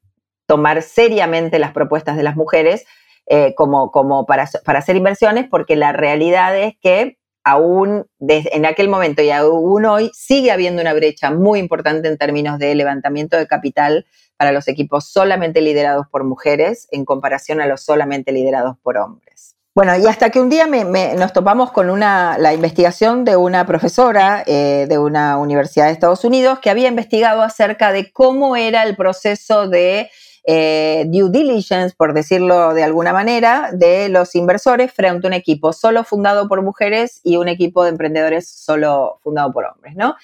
tomar 0.46 0.82
seriamente 0.82 1.58
las 1.58 1.72
propuestas 1.72 2.16
de 2.16 2.22
las 2.22 2.37
mujeres 2.37 2.87
eh, 3.26 3.54
como, 3.54 3.90
como 3.90 4.24
para, 4.24 4.48
para 4.64 4.78
hacer 4.78 4.96
inversiones, 4.96 5.46
porque 5.50 5.76
la 5.76 5.92
realidad 5.92 6.56
es 6.56 6.74
que 6.80 7.18
aún 7.44 8.06
en 8.20 8.66
aquel 8.66 8.88
momento 8.88 9.22
y 9.22 9.30
aún 9.30 9.84
hoy 9.87 10.11
sigue 10.12 10.50
habiendo 10.50 10.82
una 10.82 10.92
brecha 10.92 11.30
muy 11.30 11.58
importante 11.58 12.08
en 12.08 12.18
términos 12.18 12.58
de 12.58 12.74
levantamiento 12.74 13.38
de 13.38 13.46
capital 13.46 14.06
para 14.38 14.53
los 14.53 14.68
equipos 14.68 15.11
solamente 15.11 15.61
liderados 15.61 16.07
por 16.11 16.24
mujeres 16.24 16.88
en 16.90 17.05
comparación 17.05 17.61
a 17.61 17.66
los 17.66 17.83
solamente 17.83 18.33
liderados 18.33 18.77
por 18.83 18.96
hombres. 18.96 19.57
Bueno, 19.74 19.96
y 19.96 20.07
hasta 20.07 20.31
que 20.31 20.40
un 20.40 20.48
día 20.48 20.66
nos 20.66 21.33
topamos 21.33 21.70
con 21.70 21.88
una, 21.88 22.37
la 22.38 22.53
investigación 22.53 23.24
de 23.24 23.37
una 23.37 23.64
profesora 23.64 24.42
eh, 24.46 24.87
de 24.88 24.98
una 24.98 25.38
universidad 25.38 25.87
de 25.87 25.92
Estados 25.92 26.24
Unidos 26.24 26.59
que 26.59 26.70
había 26.70 26.88
investigado 26.88 27.42
acerca 27.42 27.92
de 27.92 28.11
cómo 28.11 28.57
era 28.57 28.83
el 28.83 28.96
proceso 28.96 29.68
de 29.68 30.11
eh, 30.51 31.05
due 31.09 31.31
diligence, 31.31 31.94
por 31.96 32.14
decirlo 32.14 32.74
de 32.74 32.83
alguna 32.83 33.12
manera, 33.12 33.70
de 33.72 34.09
los 34.09 34.35
inversores 34.35 34.90
frente 34.92 35.27
a 35.27 35.29
un 35.29 35.35
equipo 35.35 35.72
solo 35.72 36.05
fundado 36.05 36.48
por 36.48 36.62
mujeres 36.62 37.20
y 37.22 37.37
un 37.37 37.48
equipo 37.48 37.85
de 37.85 37.90
emprendedores 37.90 38.48
solo 38.48 39.20
fundado 39.22 39.53
por 39.53 39.66
hombres, 39.66 39.94
¿no? 39.94 40.16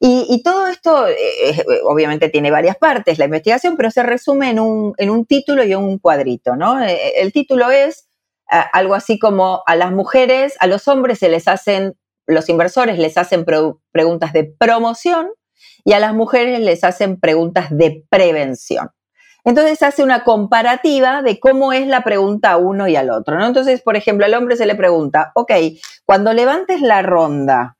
Y, 0.00 0.42
todo 0.44 0.68
esto, 0.68 1.08
eh, 1.08 1.16
eh, 1.50 1.64
obviamente, 1.84 2.28
tiene 2.28 2.50
varias 2.50 2.76
partes, 2.76 3.18
la 3.18 3.24
investigación, 3.24 3.76
pero 3.76 3.90
se 3.90 4.04
resume 4.04 4.50
en 4.50 4.60
un, 4.60 4.94
en 4.96 5.10
un 5.10 5.26
título 5.26 5.64
y 5.64 5.74
un 5.74 5.98
cuadrito, 5.98 6.54
¿no? 6.54 6.80
Eh, 6.82 7.20
el 7.20 7.32
título 7.32 7.70
es 7.70 8.08
algo 8.72 8.94
así 8.94 9.18
como 9.18 9.62
a 9.66 9.76
las 9.76 9.92
mujeres, 9.92 10.56
a 10.60 10.66
los 10.66 10.88
hombres 10.88 11.18
se 11.18 11.28
les 11.28 11.48
hacen, 11.48 11.98
los 12.26 12.48
inversores 12.48 12.98
les 12.98 13.18
hacen 13.18 13.44
preguntas 13.44 14.32
de 14.32 14.44
promoción 14.44 15.28
y 15.84 15.92
a 15.92 16.00
las 16.00 16.14
mujeres 16.14 16.58
les 16.60 16.82
hacen 16.82 17.20
preguntas 17.20 17.66
de 17.70 18.04
prevención. 18.08 18.90
Entonces 19.44 19.82
hace 19.82 20.02
una 20.02 20.24
comparativa 20.24 21.22
de 21.22 21.38
cómo 21.40 21.72
es 21.72 21.86
la 21.86 22.04
pregunta 22.04 22.52
a 22.52 22.56
uno 22.56 22.88
y 22.88 22.96
al 22.96 23.10
otro, 23.10 23.38
¿no? 23.38 23.46
Entonces, 23.46 23.82
por 23.82 23.96
ejemplo, 23.96 24.26
al 24.26 24.34
hombre 24.34 24.56
se 24.56 24.66
le 24.66 24.74
pregunta, 24.74 25.32
ok, 25.34 25.52
cuando 26.06 26.32
levantes 26.32 26.80
la 26.80 27.02
ronda, 27.02 27.77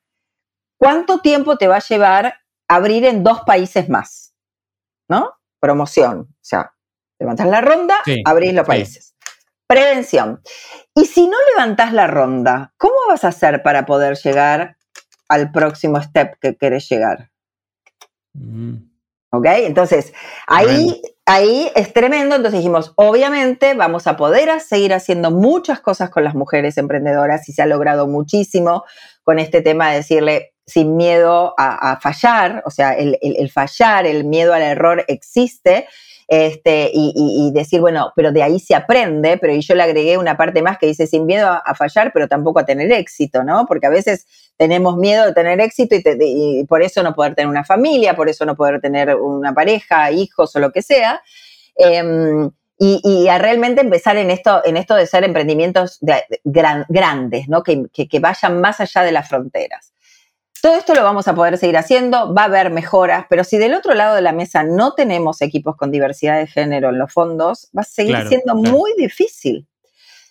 ¿Cuánto 0.78 1.18
tiempo 1.18 1.56
te 1.56 1.68
va 1.68 1.76
a 1.76 1.86
llevar 1.86 2.40
abrir 2.68 3.04
en 3.04 3.24
dos 3.24 3.42
países 3.42 3.88
más? 3.88 4.34
¿No? 5.08 5.32
Promoción. 5.60 6.20
O 6.20 6.38
sea, 6.40 6.72
levantas 7.18 7.46
la 7.48 7.60
ronda, 7.60 7.96
abrís 8.24 8.54
los 8.54 8.66
países. 8.66 9.16
Prevención. 9.66 10.40
Y 10.94 11.04
si 11.06 11.26
no 11.26 11.36
levantas 11.50 11.92
la 11.92 12.06
ronda, 12.06 12.72
¿cómo 12.78 12.94
vas 13.08 13.24
a 13.24 13.28
hacer 13.28 13.62
para 13.62 13.84
poder 13.84 14.16
llegar 14.16 14.78
al 15.28 15.52
próximo 15.52 16.00
step 16.00 16.38
que 16.40 16.56
quieres 16.56 16.88
llegar? 16.88 17.30
Mm. 18.32 18.76
¿Ok? 19.30 19.46
Entonces, 19.46 20.14
ahí, 20.46 21.02
ahí 21.28 21.70
es 21.74 21.92
tremendo. 21.92 22.34
Entonces 22.34 22.58
dijimos, 22.58 22.92
obviamente 22.96 23.74
vamos 23.74 24.06
a 24.06 24.16
poder 24.16 24.60
seguir 24.60 24.94
haciendo 24.94 25.30
muchas 25.30 25.80
cosas 25.80 26.08
con 26.10 26.24
las 26.24 26.34
mujeres 26.34 26.78
emprendedoras 26.78 27.48
y 27.48 27.52
se 27.52 27.62
ha 27.62 27.66
logrado 27.66 28.08
muchísimo 28.08 28.84
con 29.22 29.38
este 29.38 29.60
tema 29.60 29.90
de 29.90 29.96
decirle, 29.98 30.54
sin 30.66 30.96
miedo 30.96 31.54
a, 31.56 31.98
fallar, 32.00 32.62
o 32.66 32.70
sea, 32.70 32.92
el, 32.92 33.50
fallar, 33.50 34.06
el 34.06 34.24
miedo 34.24 34.52
al 34.52 34.62
error 34.62 35.04
existe, 35.08 35.86
este, 36.28 36.90
y, 36.92 37.50
decir, 37.54 37.80
bueno, 37.80 38.12
pero 38.14 38.32
de 38.32 38.42
ahí 38.42 38.60
se 38.60 38.74
aprende, 38.74 39.38
pero 39.38 39.54
yo 39.54 39.74
le 39.74 39.82
agregué 39.82 40.18
una 40.18 40.36
parte 40.36 40.60
más 40.60 40.76
que 40.76 40.86
dice 40.86 41.06
sin 41.06 41.24
miedo 41.24 41.48
a, 41.48 41.74
fallar, 41.74 42.12
pero 42.12 42.28
tampoco 42.28 42.58
a 42.58 42.66
tener 42.66 42.92
éxito, 42.92 43.44
¿no? 43.44 43.64
Porque 43.66 43.86
a 43.86 43.90
veces 43.90 44.26
tenemos 44.58 44.98
miedo 44.98 45.24
de 45.24 45.32
tener 45.32 45.58
éxito 45.62 45.96
y, 45.96 46.64
por 46.64 46.82
eso 46.82 47.02
no 47.02 47.14
poder 47.14 47.34
tener 47.34 47.48
una 47.48 47.64
familia, 47.64 48.14
por 48.14 48.28
eso 48.28 48.44
no 48.44 48.56
poder 48.56 48.78
tener 48.82 49.14
una 49.16 49.54
pareja, 49.54 50.10
hijos 50.12 50.54
o 50.54 50.60
lo 50.60 50.70
que 50.70 50.82
sea. 50.82 51.22
Em, 51.76 52.50
y, 52.78 53.26
a 53.28 53.38
realmente 53.38 53.80
empezar 53.80 54.18
en 54.18 54.30
esto, 54.30 54.62
en 54.66 54.76
esto 54.76 54.94
de 54.96 55.06
ser 55.06 55.24
emprendimientos 55.24 55.98
grandes, 56.44 57.48
¿no? 57.48 57.62
Que, 57.62 57.86
que, 57.90 58.20
vayan 58.20 58.60
más 58.60 58.80
allá 58.80 59.02
de 59.02 59.12
las 59.12 59.28
fronteras. 59.28 59.94
Todo 60.60 60.76
esto 60.76 60.94
lo 60.94 61.04
vamos 61.04 61.28
a 61.28 61.34
poder 61.34 61.56
seguir 61.56 61.76
haciendo, 61.76 62.34
va 62.34 62.42
a 62.42 62.46
haber 62.46 62.70
mejoras, 62.70 63.26
pero 63.28 63.44
si 63.44 63.58
del 63.58 63.74
otro 63.74 63.94
lado 63.94 64.16
de 64.16 64.22
la 64.22 64.32
mesa 64.32 64.64
no 64.64 64.94
tenemos 64.94 65.40
equipos 65.40 65.76
con 65.76 65.92
diversidad 65.92 66.38
de 66.38 66.48
género 66.48 66.88
en 66.88 66.98
los 66.98 67.12
fondos, 67.12 67.70
va 67.76 67.82
a 67.82 67.84
seguir 67.84 68.16
siendo 68.28 68.56
muy 68.56 68.92
difícil. 68.96 69.68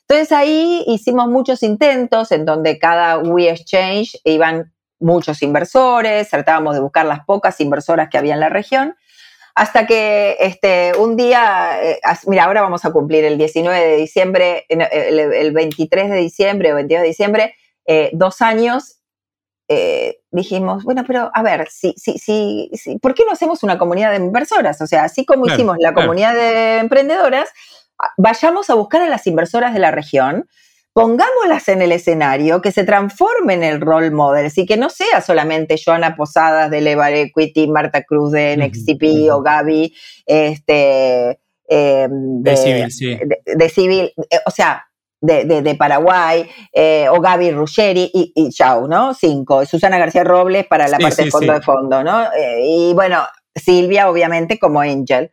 Entonces 0.01 0.31
ahí 0.31 0.83
hicimos 0.87 1.27
muchos 1.27 1.63
intentos 1.63 2.31
en 2.31 2.45
donde 2.45 2.77
cada 2.77 3.19
We 3.19 3.49
Exchange 3.49 4.19
iban 4.25 4.73
muchos 4.99 5.41
inversores, 5.41 6.29
tratábamos 6.29 6.75
de 6.75 6.81
buscar 6.81 7.05
las 7.05 7.25
pocas 7.25 7.59
inversoras 7.61 8.09
que 8.09 8.17
había 8.17 8.33
en 8.33 8.39
la 8.39 8.49
región, 8.49 8.95
hasta 9.55 9.87
que 9.87 10.37
este, 10.39 10.91
un 10.97 11.15
día, 11.15 11.79
eh, 11.81 11.99
mira, 12.27 12.45
ahora 12.45 12.61
vamos 12.61 12.85
a 12.85 12.91
cumplir 12.91 13.23
el 13.25 13.37
19 13.37 13.79
de 13.79 13.95
diciembre, 13.97 14.65
el, 14.69 15.51
23 15.51 16.09
de 16.09 16.17
diciembre 16.17 16.71
o 16.71 16.75
22 16.75 17.01
de 17.01 17.07
diciembre, 17.07 17.55
eh, 17.85 18.09
dos 18.13 18.41
años 18.41 18.97
eh, 19.69 20.19
dijimos, 20.31 20.83
bueno, 20.83 21.03
pero 21.05 21.29
a 21.33 21.43
ver, 21.43 21.67
si, 21.69 21.93
si, 21.97 22.17
si, 22.17 22.97
¿por 23.01 23.13
qué 23.13 23.23
no 23.25 23.33
hacemos 23.33 23.63
una 23.63 23.77
comunidad 23.77 24.11
de 24.11 24.17
inversoras? 24.17 24.81
O 24.81 24.87
sea, 24.87 25.03
así 25.03 25.25
como 25.25 25.45
hicimos 25.45 25.77
la 25.79 25.93
comunidad 25.93 26.35
de 26.35 26.77
emprendedoras, 26.77 27.49
vayamos 28.17 28.69
a 28.69 28.75
buscar 28.75 29.01
a 29.01 29.09
las 29.09 29.27
inversoras 29.27 29.73
de 29.73 29.79
la 29.79 29.91
región, 29.91 30.47
pongámoslas 30.93 31.67
en 31.67 31.81
el 31.81 31.91
escenario, 31.91 32.61
que 32.61 32.71
se 32.71 32.85
transformen 32.85 33.63
en 33.63 33.73
el 33.73 33.81
role 33.81 34.09
models 34.09 34.57
y 34.57 34.65
que 34.65 34.77
no 34.77 34.89
sea 34.89 35.21
solamente 35.21 35.75
Joana 35.83 36.15
Posadas 36.15 36.71
de 36.71 36.81
Levar 36.81 37.13
Equity, 37.13 37.67
Marta 37.67 38.03
Cruz 38.03 38.31
de 38.31 38.55
NXTP 38.57 39.31
o 39.31 39.41
Gaby 39.41 39.93
este, 40.25 41.39
em, 41.67 42.41
de, 42.41 42.57
Civil, 42.57 42.91
sí. 42.91 43.19
de, 43.45 43.69
Civil, 43.69 44.13
eh, 44.29 44.39
o 44.45 44.51
sea, 44.51 44.86
de, 45.19 45.75
Paraguay, 45.77 46.49
eh, 46.71 47.07
o 47.09 47.19
Gaby 47.19 47.51
Ruggeri 47.51 48.11
y, 48.13 48.31
y, 48.35 48.49
chau, 48.49 48.87
¿no? 48.87 49.13
Cinco. 49.13 49.65
Susana 49.65 49.97
García 49.97 50.23
Robles 50.23 50.67
para 50.67 50.87
la 50.87 50.97
parte 50.97 51.25
de 51.25 51.31
fondo 51.31 51.53
de 51.53 51.61
fondo, 51.61 52.03
¿no? 52.03 52.31
Eh, 52.33 52.61
y 52.63 52.93
bueno, 52.93 53.25
Silvia, 53.55 54.09
obviamente, 54.09 54.59
como 54.59 54.81
Angel 54.81 55.31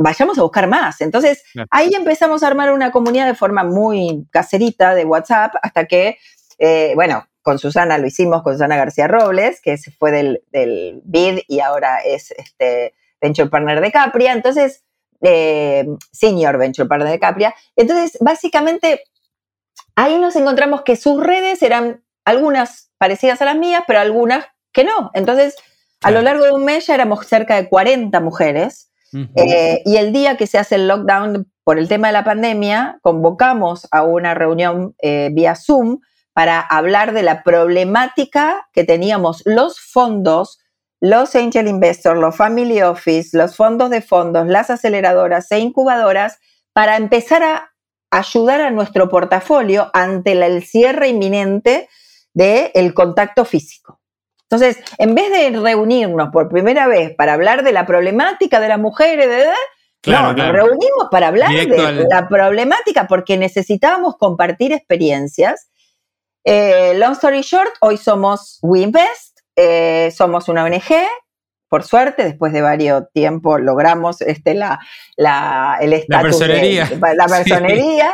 vayamos 0.00 0.38
a 0.38 0.42
buscar 0.42 0.66
más. 0.66 1.00
Entonces, 1.02 1.44
ahí 1.70 1.90
empezamos 1.94 2.42
a 2.42 2.46
armar 2.46 2.72
una 2.72 2.90
comunidad 2.90 3.26
de 3.26 3.34
forma 3.34 3.64
muy 3.64 4.26
caserita 4.30 4.94
de 4.94 5.04
WhatsApp 5.04 5.54
hasta 5.62 5.84
que, 5.84 6.16
eh, 6.58 6.92
bueno, 6.94 7.26
con 7.42 7.58
Susana 7.58 7.98
lo 7.98 8.06
hicimos, 8.06 8.42
con 8.42 8.54
Susana 8.54 8.76
García 8.76 9.08
Robles, 9.08 9.60
que 9.60 9.76
fue 9.98 10.10
del, 10.10 10.42
del 10.52 11.02
BID 11.04 11.40
y 11.48 11.60
ahora 11.60 11.98
es 11.98 12.30
este 12.32 12.94
Venture 13.20 13.50
Partner 13.50 13.80
de 13.80 13.92
Capria. 13.92 14.32
Entonces, 14.32 14.84
eh, 15.22 15.86
Senior 16.12 16.58
Venture 16.58 16.88
Partner 16.88 17.10
de 17.10 17.18
Capria. 17.18 17.54
Entonces, 17.76 18.18
básicamente, 18.20 19.02
ahí 19.96 20.18
nos 20.18 20.36
encontramos 20.36 20.82
que 20.82 20.96
sus 20.96 21.22
redes 21.22 21.62
eran 21.62 22.02
algunas 22.24 22.90
parecidas 22.98 23.40
a 23.42 23.46
las 23.46 23.56
mías, 23.56 23.84
pero 23.86 24.00
algunas 24.00 24.46
que 24.72 24.84
no. 24.84 25.10
Entonces, 25.14 25.56
a 26.02 26.10
lo 26.10 26.22
largo 26.22 26.44
de 26.44 26.52
un 26.52 26.64
mes 26.64 26.86
ya 26.86 26.94
éramos 26.94 27.26
cerca 27.26 27.56
de 27.56 27.68
40 27.68 28.18
mujeres 28.20 28.90
eh, 29.34 29.82
y 29.84 29.96
el 29.96 30.12
día 30.12 30.36
que 30.36 30.46
se 30.46 30.58
hace 30.58 30.76
el 30.76 30.88
lockdown 30.88 31.50
por 31.64 31.78
el 31.78 31.88
tema 31.88 32.08
de 32.08 32.12
la 32.12 32.24
pandemia, 32.24 32.98
convocamos 33.02 33.88
a 33.90 34.02
una 34.02 34.34
reunión 34.34 34.94
eh, 35.02 35.30
vía 35.32 35.56
Zoom 35.56 36.00
para 36.32 36.60
hablar 36.60 37.12
de 37.12 37.22
la 37.22 37.42
problemática 37.42 38.68
que 38.72 38.84
teníamos 38.84 39.42
los 39.44 39.80
fondos, 39.80 40.59
los 41.00 41.34
angel 41.34 41.66
investors, 41.66 42.20
los 42.20 42.36
family 42.36 42.82
office, 42.82 43.36
los 43.36 43.56
fondos 43.56 43.90
de 43.90 44.02
fondos, 44.02 44.46
las 44.46 44.70
aceleradoras 44.70 45.50
e 45.50 45.58
incubadoras, 45.58 46.38
para 46.72 46.96
empezar 46.96 47.42
a 47.42 47.72
ayudar 48.10 48.60
a 48.60 48.70
nuestro 48.70 49.08
portafolio 49.08 49.90
ante 49.92 50.32
el 50.32 50.62
cierre 50.64 51.08
inminente 51.08 51.88
del 52.34 52.94
contacto 52.94 53.44
físico. 53.44 54.00
Entonces, 54.42 54.82
en 54.98 55.14
vez 55.14 55.30
de 55.30 55.58
reunirnos 55.60 56.30
por 56.32 56.48
primera 56.48 56.88
vez 56.88 57.14
para 57.14 57.34
hablar 57.34 57.62
de 57.62 57.72
la 57.72 57.86
problemática 57.86 58.58
de 58.58 58.68
las 58.68 58.80
mujeres, 58.80 59.28
de, 59.28 59.46
no, 60.06 60.32
nos 60.32 60.52
reunimos 60.52 61.08
para 61.10 61.28
hablar 61.28 61.52
de 61.52 62.06
la 62.10 62.28
problemática 62.28 63.06
porque 63.06 63.36
necesitábamos 63.36 64.16
compartir 64.16 64.72
experiencias. 64.72 65.70
Eh, 66.44 66.94
long 66.96 67.12
story 67.12 67.42
short, 67.42 67.70
hoy 67.80 67.96
somos 67.96 68.58
WeInvest, 68.62 69.29
eh, 69.56 70.10
somos 70.16 70.48
una 70.48 70.64
ONG 70.64 70.84
por 71.70 71.84
suerte, 71.84 72.24
después 72.24 72.52
de 72.52 72.62
varios 72.62 73.04
tiempos 73.12 73.60
logramos 73.60 74.22
este, 74.22 74.54
la, 74.54 74.80
la, 75.16 75.78
el 75.80 75.92
estatus 75.92 76.40
la 76.40 77.14
la 77.14 77.26
personería. 77.28 78.12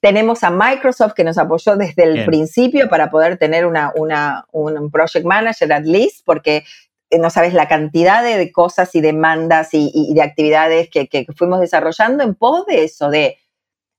Tenemos 0.00 0.44
a 0.44 0.50
Microsoft 0.50 1.14
que 1.14 1.24
nos 1.24 1.38
apoyó 1.38 1.76
desde 1.76 2.02
el 2.02 2.26
principio 2.26 2.90
para 2.90 3.10
poder 3.10 3.38
tener 3.38 3.64
una, 3.64 3.92
una, 3.96 4.44
un 4.52 4.90
project 4.90 5.24
manager 5.24 5.72
at 5.72 5.86
least, 5.86 6.20
porque 6.26 6.64
eh, 7.08 7.18
no 7.18 7.30
sabes 7.30 7.54
la 7.54 7.66
cantidad 7.66 8.22
de, 8.22 8.52
cosas 8.52 8.94
y 8.94 9.00
demandas 9.00 9.70
y, 9.72 10.12
de 10.12 10.20
actividades 10.20 10.90
que, 10.90 11.08
que, 11.08 11.24
fuimos 11.34 11.60
desarrollando 11.60 12.22
en 12.22 12.34
pos 12.34 12.66
de 12.66 12.84
eso, 12.84 13.08
de 13.08 13.38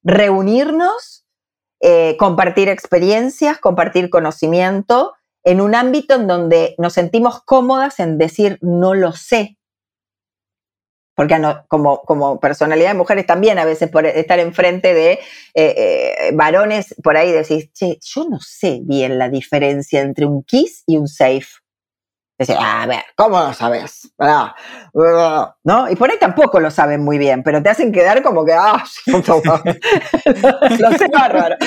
reunirnos, 0.03 1.25
eh, 1.81 2.15
compartir 2.19 2.69
experiencias, 2.69 3.57
compartir 3.57 4.11
conocimiento 4.11 5.15
en 5.49 5.61
un 5.61 5.73
ámbito 5.73 6.13
en 6.13 6.27
donde 6.27 6.75
nos 6.77 6.93
sentimos 6.93 7.41
cómodas 7.43 7.99
en 7.99 8.19
decir 8.19 8.59
no 8.61 8.93
lo 8.93 9.13
sé. 9.13 9.57
Porque 11.15 11.35
como, 11.67 12.03
como 12.03 12.39
personalidad 12.39 12.91
de 12.91 12.97
mujeres 12.97 13.25
también 13.25 13.57
a 13.57 13.65
veces 13.65 13.89
por 13.89 14.05
estar 14.05 14.37
enfrente 14.39 14.93
de 14.93 15.13
eh, 15.13 15.19
eh, 15.55 16.31
varones, 16.35 16.93
por 17.03 17.17
ahí 17.17 17.31
decís, 17.31 17.73
che, 17.73 17.97
yo 17.99 18.25
no 18.29 18.39
sé 18.39 18.79
bien 18.83 19.17
la 19.17 19.27
diferencia 19.27 20.01
entre 20.01 20.27
un 20.27 20.43
kiss 20.43 20.83
y 20.85 20.97
un 20.97 21.07
safe. 21.07 21.47
Dice, 22.39 22.55
a 22.57 22.85
ver, 22.85 23.03
¿cómo 23.17 23.37
lo 23.37 23.53
sabes? 23.53 24.13
¿No? 25.65 25.89
Y 25.89 25.95
por 25.97 26.09
ahí 26.09 26.17
tampoco 26.17 26.61
lo 26.61 26.71
saben 26.71 27.03
muy 27.03 27.17
bien, 27.17 27.43
pero 27.43 27.61
te 27.61 27.67
hacen 27.67 27.91
quedar 27.91 28.23
como 28.23 28.45
que, 28.45 28.53
ah, 28.53 28.81
lo 29.07 29.21
sé 29.21 31.07
bárbaro. 31.11 31.57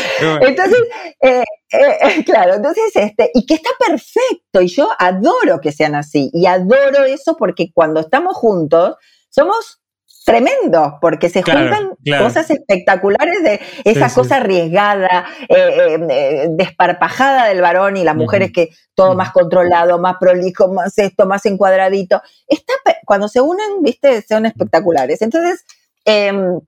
Entonces, 0.41 0.79
eh, 1.21 1.45
eh, 1.73 2.25
claro, 2.25 2.55
entonces, 2.55 2.91
este, 2.95 3.31
y 3.35 3.45
que 3.45 3.55
está 3.55 3.69
perfecto, 3.79 4.63
y 4.63 4.69
yo 4.69 4.89
adoro 4.99 5.61
que 5.61 5.73
sean 5.73 5.95
así, 5.95 6.31
y 6.33 6.47
adoro 6.47 7.05
eso 7.05 7.37
porque 7.37 7.71
cuando 7.75 8.01
estamos 8.01 8.35
juntos, 8.35 8.97
somos 9.29 9.82
tremendo, 10.25 10.99
porque 11.01 11.29
se 11.29 11.43
juntan 11.43 11.97
cosas 12.19 12.51
espectaculares 12.51 13.43
de 13.43 13.61
esa 13.85 14.13
cosa 14.13 14.37
arriesgada, 14.37 15.27
eh, 15.49 15.55
eh, 15.57 16.07
eh, 16.11 16.47
desparpajada 16.51 17.49
del 17.49 17.61
varón 17.61 17.97
y 17.97 18.05
las 18.05 18.17
mujeres 18.17 18.53
que 18.53 18.71
todo 18.95 19.15
más 19.15 19.33
controlado, 19.33 19.99
más 19.99 20.17
prolijo, 20.21 20.69
más 20.69 20.97
esto, 20.99 21.27
más 21.27 21.45
encuadradito. 21.47 22.23
Está, 22.47 22.75
cuando 23.05 23.29
se 23.29 23.41
unen, 23.41 23.83
viste, 23.83 24.23
son 24.23 24.47
espectaculares. 24.47 25.23
Entonces, 25.23 25.65
em, 26.05 26.61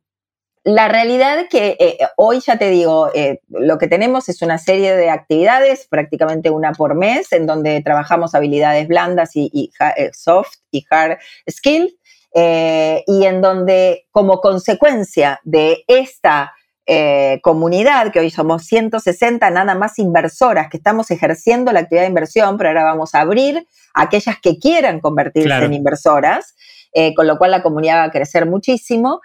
la 0.65 0.89
realidad 0.89 1.47
que 1.51 1.99
hoy 2.17 2.41
ya 2.41 2.57
te 2.57 2.71
digo, 2.71 3.11
lo 3.51 3.77
que 3.77 3.87
tenemos 3.87 4.31
es 4.31 4.41
una 4.41 4.57
serie 4.57 4.97
de 4.97 5.11
actividades, 5.11 5.87
prácticamente 5.89 6.49
una 6.49 6.73
por 6.73 6.95
mes, 6.95 7.33
en 7.33 7.47
donde 7.47 7.83
trabajamos 7.83 8.35
habilidades 8.35 8.89
blandas 8.89 9.33
y, 9.35 9.71
soft 10.13 10.55
y 10.71 10.87
hard 10.89 11.19
skills 11.51 11.95
eh, 12.35 13.05
y 13.07 13.25
en 13.25 13.41
donde 13.41 14.07
como 14.11 14.41
consecuencia 14.41 15.41
de 15.45 15.85
esta 15.87 16.53
eh, 16.87 17.41
comunidad, 17.43 18.13
que 18.13 18.21
hoy 18.21 18.31
somos 18.31 18.65
160 18.65 19.49
nada 19.51 19.75
más 19.75 19.99
inversoras 19.99 20.69
que 20.69 20.77
estamos 20.77 21.11
ejerciendo 21.11 21.73
la 21.73 21.81
actividad 21.81 22.03
de 22.03 22.09
inversión, 22.09 22.59
pero 22.59 22.71
ahora 22.71 22.85
vamos 22.85 23.15
a 23.15 23.21
abrir 23.21 23.67
a 23.95 24.03
aquellas 24.03 24.39
que 24.41 24.59
quieran 24.59 25.01
convertirse 25.01 25.65
en 25.65 25.73
inversoras, 25.73 26.55
eh, 26.93 27.15
con 27.15 27.27
lo 27.27 27.39
cual 27.39 27.53
la 27.53 27.63
comunidad 27.63 28.01
va 28.01 28.05
a 28.05 28.11
crecer 28.11 28.45
muchísimo. 28.47 29.21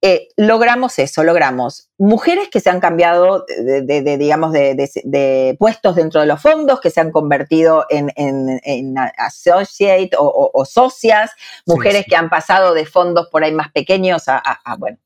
Eh, 0.00 0.28
logramos 0.36 0.98
eso, 1.00 1.24
logramos 1.24 1.90
mujeres 1.98 2.48
que 2.50 2.60
se 2.60 2.70
han 2.70 2.78
cambiado 2.78 3.44
de, 3.48 4.16
digamos, 4.16 4.52
de, 4.52 5.56
puestos 5.58 5.96
dentro 5.96 6.20
de 6.20 6.26
los 6.28 6.40
fondos, 6.40 6.80
que 6.80 6.90
se 6.90 7.00
han 7.00 7.10
convertido 7.10 7.84
en, 7.90 8.12
en, 8.14 8.96
associate 9.16 10.10
o, 10.16 10.64
socias, 10.64 11.32
mujeres 11.66 12.06
que 12.08 12.14
han 12.14 12.30
pasado 12.30 12.74
de 12.74 12.86
fondos 12.86 13.28
por 13.28 13.42
ahí 13.42 13.52
más 13.52 13.72
pequeños 13.72 14.28
a 14.28 14.42
bueno, 14.78 14.98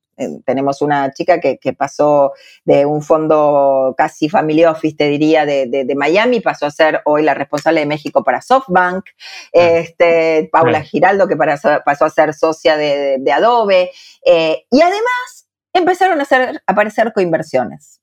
tenemos 0.45 0.83
una 0.83 1.13
chica 1.13 1.41
que, 1.41 1.59
pasó 1.73 2.33
de 2.65 2.85
un 2.85 3.03
fondo 3.03 3.95
casi 3.97 4.29
family 4.29 4.65
office, 4.65 4.97
te 4.97 5.09
diría, 5.09 5.47
de, 5.47 5.95
Miami, 5.97 6.41
pasó 6.41 6.67
a 6.67 6.71
ser 6.71 7.01
hoy 7.05 7.23
la 7.23 7.35
responsable 7.35 7.81
de 7.81 7.87
México 7.87 8.23
para 8.23 8.43
SoftBank, 8.43 9.05
este, 9.53 10.49
Paula 10.53 10.83
Giraldo, 10.83 11.29
que 11.29 11.37
pasó 11.37 12.05
a 12.05 12.11
ser 12.11 12.35
socia 12.35 12.77
de, 12.77 13.33
Adobe, 13.33 13.91
eh, 14.25 14.67
y 14.71 14.81
además 14.83 15.49
empezaron 15.73 16.21
a, 16.21 16.23
hacer, 16.23 16.63
aparecer 16.67 17.13
coinversiones. 17.13 18.03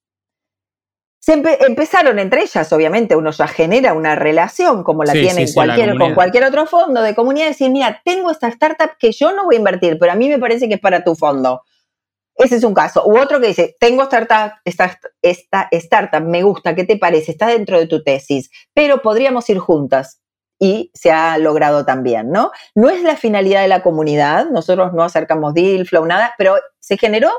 Se 1.21 1.33
empezaron 1.33 2.17
entre 2.17 2.41
ellas, 2.41 2.71
obviamente, 2.71 3.15
uno 3.15 3.31
ya 3.31 3.45
genera 3.47 3.93
una 3.93 4.15
relación 4.15 4.83
como 4.83 5.03
la 5.03 5.11
tiene 5.11 5.45
cualquier, 5.53 5.97
con 5.97 6.15
cualquier 6.15 6.45
otro 6.45 6.65
fondo 6.65 7.01
de 7.01 7.13
comunidad, 7.13 7.47
decir, 7.47 7.69
mira, 7.69 8.01
tengo 8.03 8.31
esta 8.31 8.47
startup 8.47 8.91
que 8.97 9.11
yo 9.11 9.33
no 9.33 9.43
voy 9.43 9.55
a 9.55 9.59
invertir, 9.59 9.99
pero 9.99 10.13
a 10.13 10.15
mí 10.15 10.29
me 10.29 10.39
parece 10.39 10.67
que 10.67 10.75
es 10.75 10.79
para 10.79 11.03
tu 11.03 11.15
fondo. 11.15 11.61
Ese 12.39 12.55
es 12.55 12.63
un 12.63 12.73
caso. 12.73 13.05
U 13.05 13.19
otro 13.19 13.41
que 13.41 13.47
dice, 13.47 13.75
tengo 13.81 14.03
startup, 14.03 14.53
esta, 14.63 14.97
esta 15.21 15.67
startup, 15.71 16.21
me 16.21 16.41
gusta, 16.41 16.73
¿qué 16.73 16.85
te 16.85 16.97
parece? 16.97 17.33
Está 17.33 17.47
dentro 17.47 17.77
de 17.77 17.85
tu 17.85 18.01
tesis, 18.01 18.49
pero 18.73 19.01
podríamos 19.01 19.49
ir 19.49 19.59
juntas. 19.59 20.21
Y 20.61 20.91
se 20.93 21.11
ha 21.11 21.37
logrado 21.37 21.85
también, 21.85 22.31
¿no? 22.31 22.51
No 22.75 22.89
es 22.89 23.01
la 23.01 23.15
finalidad 23.15 23.61
de 23.61 23.69
la 23.69 23.81
comunidad, 23.81 24.49
nosotros 24.49 24.91
no 24.93 25.03
acercamos 25.03 25.53
deal, 25.53 25.85
flow, 25.85 26.05
nada, 26.05 26.33
pero 26.37 26.57
se 26.79 26.97
generó, 26.97 27.29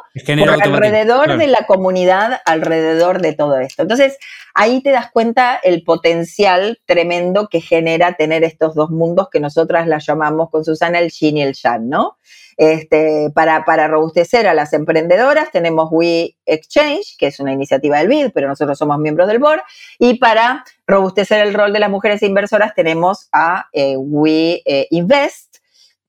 alrededor 0.63 1.37
de 1.37 1.47
la 1.47 1.67
comunidad, 1.67 2.41
alrededor 2.47 3.21
de 3.21 3.35
todo 3.35 3.59
esto. 3.59 3.83
Entonces, 3.83 4.17
ahí 4.55 4.83
te 4.83 4.91
das 4.91 5.11
cuenta 5.11 5.61
el 5.63 5.83
potencial 5.83 6.81
tremendo 6.87 7.49
que 7.49 7.61
genera 7.61 8.15
tener 8.15 8.43
estos 8.43 8.75
dos 8.75 8.91
mundos 8.91 9.29
que 9.31 9.41
nosotras 9.41 9.87
las 9.87 10.07
llamamos 10.07 10.49
con 10.51 10.65
Susana 10.65 10.99
el 10.99 11.11
yin 11.11 11.37
y 11.39 11.43
el 11.43 11.55
yang, 11.55 11.89
¿no? 11.91 12.17
Este, 12.61 13.31
para, 13.35 13.65
para 13.65 13.89
robustecer 13.89 14.47
a 14.47 14.53
las 14.53 14.75
emprendedoras 14.75 15.51
tenemos 15.51 15.89
We 15.91 16.37
Exchange, 16.45 17.17
que 17.17 17.29
es 17.29 17.41
una 17.41 17.55
iniciativa 17.55 17.97
del 17.97 18.09
BID, 18.09 18.33
pero 18.35 18.49
nosotros 18.49 18.77
somos 18.77 18.99
miembros 18.99 19.29
del 19.29 19.39
board, 19.39 19.63
y 19.99 20.19
para 20.19 20.63
robustecer 20.87 21.41
el 21.41 21.55
rol 21.55 21.73
de 21.73 21.79
las 21.79 21.89
mujeres 21.89 22.23
inversoras 22.23 22.75
tenemos 22.75 23.31
a 23.33 23.69
eh, 23.73 23.97
We 23.97 24.61
eh, 24.67 24.87
Invest, 24.91 25.57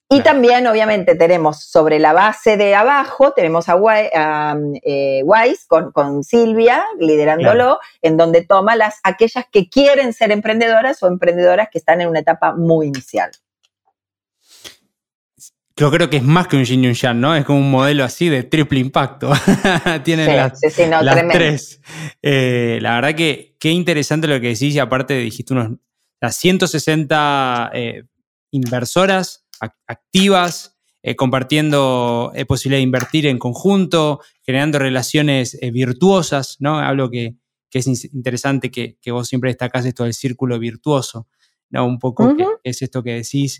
Y 0.09 0.23
también, 0.23 0.67
obviamente, 0.67 1.15
tenemos 1.15 1.63
sobre 1.63 1.99
la 1.99 2.11
base 2.11 2.57
de 2.57 2.75
abajo, 2.75 3.31
tenemos 3.31 3.69
a, 3.69 4.57
eh, 4.83 5.21
Wise 5.23 5.67
con, 5.69 6.21
Silvia 6.25 6.83
liderándolo, 6.99 7.79
en 8.01 8.17
donde 8.17 8.45
toma 8.45 8.75
las, 8.75 8.99
aquellas 9.03 9.45
que 9.49 9.69
quieren 9.69 10.11
ser 10.11 10.33
emprendedoras 10.33 11.01
o 11.01 11.07
emprendedoras 11.07 11.69
que 11.71 11.77
están 11.77 12.01
en 12.01 12.09
una 12.09 12.19
etapa 12.19 12.53
muy 12.53 12.87
inicial. 12.87 13.31
Yo 15.77 15.89
creo 15.89 16.09
que 16.09 16.17
es 16.17 16.23
más 16.23 16.47
que 16.47 16.57
un 16.57 16.65
yin 16.65 16.83
y 16.83 16.87
un 16.87 16.93
yang, 16.93 17.19
¿no? 17.19 17.35
Es 17.35 17.45
como 17.45 17.59
un 17.59 17.71
modelo 17.71 18.03
así 18.03 18.29
de 18.29 18.43
triple 18.43 18.79
impacto. 18.79 19.31
Tienen 20.03 20.35
las, 20.35 20.59
tres. 21.31 21.81
Eh, 22.21 22.79
la 22.81 22.95
verdad 22.95 23.15
que 23.15 23.55
qué 23.59 23.71
interesante 23.71 24.27
lo 24.27 24.39
que 24.41 24.49
decís 24.49 24.75
y 24.75 24.79
aparte 24.79 25.17
dijiste 25.17 25.53
unos 25.53 25.77
las 26.19 26.35
160 26.37 27.71
eh, 27.73 28.03
inversoras 28.51 29.47
activas, 29.87 30.77
eh, 31.01 31.15
compartiendo 31.15 32.31
posibilidad 32.47 32.77
de 32.77 32.83
invertir 32.83 33.25
en 33.25 33.39
conjunto, 33.39 34.21
generando 34.43 34.77
relaciones 34.77 35.57
virtuosas, 35.71 36.57
¿no? 36.59 36.77
Algo 36.77 37.09
que, 37.09 37.37
es 37.71 37.87
interesante 38.13 38.69
que, 38.69 38.97
vos 39.11 39.27
siempre 39.27 39.49
destacás 39.49 39.85
esto 39.85 40.03
del 40.03 40.13
círculo 40.13 40.59
virtuoso, 40.59 41.27
¿no? 41.69 41.85
Un 41.85 41.97
poco 41.97 42.35
es 42.63 42.81
esto 42.81 43.01
que 43.01 43.13
decís. 43.13 43.59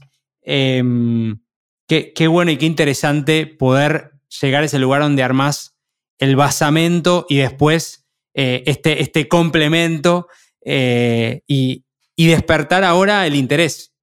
Qué, 1.91 2.27
bueno 2.27 2.51
y 2.51 2.57
qué 2.57 2.65
interesante 2.65 3.45
poder 3.45 4.13
llegar 4.41 4.63
a 4.63 4.65
ese 4.65 4.79
lugar 4.79 5.01
donde 5.01 5.23
armás 5.23 5.75
el 6.19 6.37
basamento 6.37 7.25
y 7.27 7.39
después 7.39 8.07
eh, 8.33 8.63
este, 8.65 9.01
este, 9.01 9.27
complemento 9.27 10.29
eh, 10.63 11.41
y, 11.47 11.83
despertar 12.15 12.85
ahora 12.85 13.27
el 13.27 13.35
interés, 13.35 13.93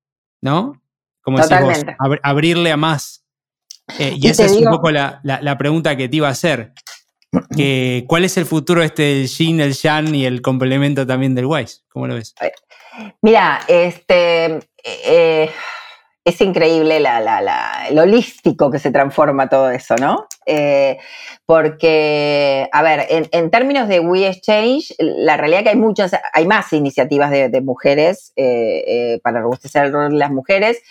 ¿no? 0.42 0.82
Como 1.22 1.38
decís 1.38 1.86
abrirle 2.22 2.72
a 2.72 2.76
más. 2.76 3.24
Eh, 3.98 4.16
y, 4.16 4.26
esa 4.26 4.44
es 4.44 4.52
un 4.52 4.64
poco 4.64 4.90
la, 4.90 5.56
pregunta 5.58 5.96
que 5.96 6.10
te 6.10 6.16
iba 6.16 6.28
a 6.28 6.32
hacer. 6.32 6.74
¿Cuál 8.06 8.24
es 8.26 8.36
el 8.36 8.44
futuro 8.44 8.82
este 8.82 9.02
del 9.02 9.28
Yin, 9.28 9.60
el 9.60 9.72
Yang 9.72 10.14
y 10.14 10.26
el 10.26 10.42
complemento 10.42 11.06
también 11.06 11.34
del 11.34 11.46
Wise? 11.46 11.84
¿Cómo 11.88 12.06
lo 12.06 12.16
ves? 12.16 12.34
Mira, 13.22 13.60
este 13.66 14.58
es 16.28 16.40
increíble 16.42 17.00
la, 17.00 17.88
lo 17.92 18.02
holístico 18.02 18.70
que 18.70 18.78
se 18.78 18.90
transforma 18.90 19.48
todo 19.48 19.70
eso, 19.70 19.96
¿no? 19.96 20.26
Eh, 20.44 20.98
porque, 21.46 22.68
a 22.70 22.82
ver, 22.82 23.06
en, 23.08 23.50
términos 23.50 23.88
de 23.88 24.00
We 24.00 24.26
Exchange, 24.26 24.94
la 24.98 25.38
realidad 25.38 25.60
es 25.60 25.64
que 25.64 25.70
hay 25.70 25.76
muchas, 25.76 26.12
hay 26.34 26.46
más 26.46 26.70
iniciativas 26.74 27.30
de, 27.30 27.60
mujeres 27.62 28.32
eh, 28.36 28.84
eh, 28.86 29.20
para 29.22 29.40
robustecer 29.40 29.86
el 29.86 29.92
rol 29.92 30.10
de 30.12 30.18
las 30.18 30.30
mujeres. 30.30 30.82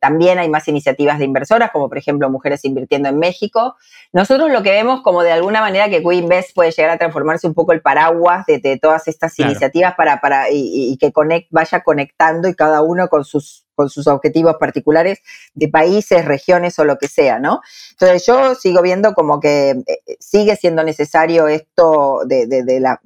también 0.00 0.38
hay 0.38 0.48
más 0.48 0.66
iniciativas 0.66 1.18
de 1.18 1.26
inversoras, 1.26 1.70
como 1.70 1.88
por 1.88 1.96
ejemplo 1.96 2.28
Mujeres 2.28 2.64
Invirtiendo 2.64 3.08
en 3.08 3.18
México. 3.18 3.76
Nosotros 4.12 4.50
lo 4.50 4.64
que 4.64 4.70
vemos 4.70 5.00
como 5.02 5.22
de 5.22 5.30
alguna 5.30 5.60
manera 5.60 5.88
que 5.88 6.00
WeInvest 6.00 6.54
puede 6.54 6.72
llegar 6.72 6.90
a 6.90 6.98
transformarse 6.98 7.46
un 7.46 7.54
poco 7.54 7.72
el 7.72 7.80
paraguas 7.82 8.44
de, 8.46 8.78
todas 8.82 9.06
estas 9.06 9.38
iniciativas 9.38 9.94
para, 9.94 10.20
para, 10.20 10.46
y, 10.50 10.96
que 10.98 11.12
vaya 11.50 11.80
conectando 11.84 12.48
y 12.48 12.54
cada 12.54 12.82
uno 12.82 13.08
con 13.08 13.24
sus 13.24 13.61
con 13.82 13.90
sus 13.90 14.06
objetivos 14.06 14.56
particulares 14.60 15.18
de 15.54 15.66
países, 15.66 16.24
regiones 16.24 16.78
o 16.78 16.84
lo 16.84 16.98
que 16.98 17.08
sea, 17.08 17.40
¿no? 17.40 17.60
Entonces 17.90 18.24
yo 18.24 18.54
sigo 18.54 18.80
viendo 18.80 19.12
como 19.12 19.40
que 19.40 19.70
eh, 19.70 19.98
sigue 20.20 20.54
siendo 20.54 20.84
necesario 20.84 21.48
esto 21.48 22.20
de, 22.26 22.46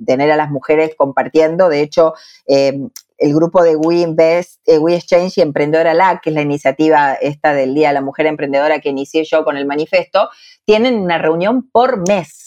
tener 0.05 0.31
a 0.31 0.37
las 0.37 0.51
mujeres 0.51 0.91
compartiendo. 0.95 1.71
De 1.71 1.81
hecho, 1.81 2.13
em, 2.47 2.91
el 3.17 3.35
grupo 3.35 3.63
de 3.63 3.77
We 3.77 4.01
Invest, 4.01 4.61
eh, 4.67 4.79
We 4.79 4.95
Exchange 4.97 5.39
y 5.39 5.41
Emprendedora 5.41 5.95
La, 5.95 6.21
que 6.23 6.29
es 6.29 6.35
la 6.35 6.43
iniciativa 6.43 7.15
esta 7.15 7.55
del 7.55 7.75
Día 7.75 7.89
de 7.89 7.95
la 7.95 8.03
Mujer 8.03 8.27
Emprendedora 8.27 8.81
que 8.81 8.91
inicié 8.91 9.25
yo 9.25 9.45
con 9.45 9.57
el 9.57 9.65
manifiesto, 9.65 10.29
tienen 10.67 10.99
una 10.99 11.17
reunión 11.17 11.71
por 11.71 12.07
mes 12.07 12.47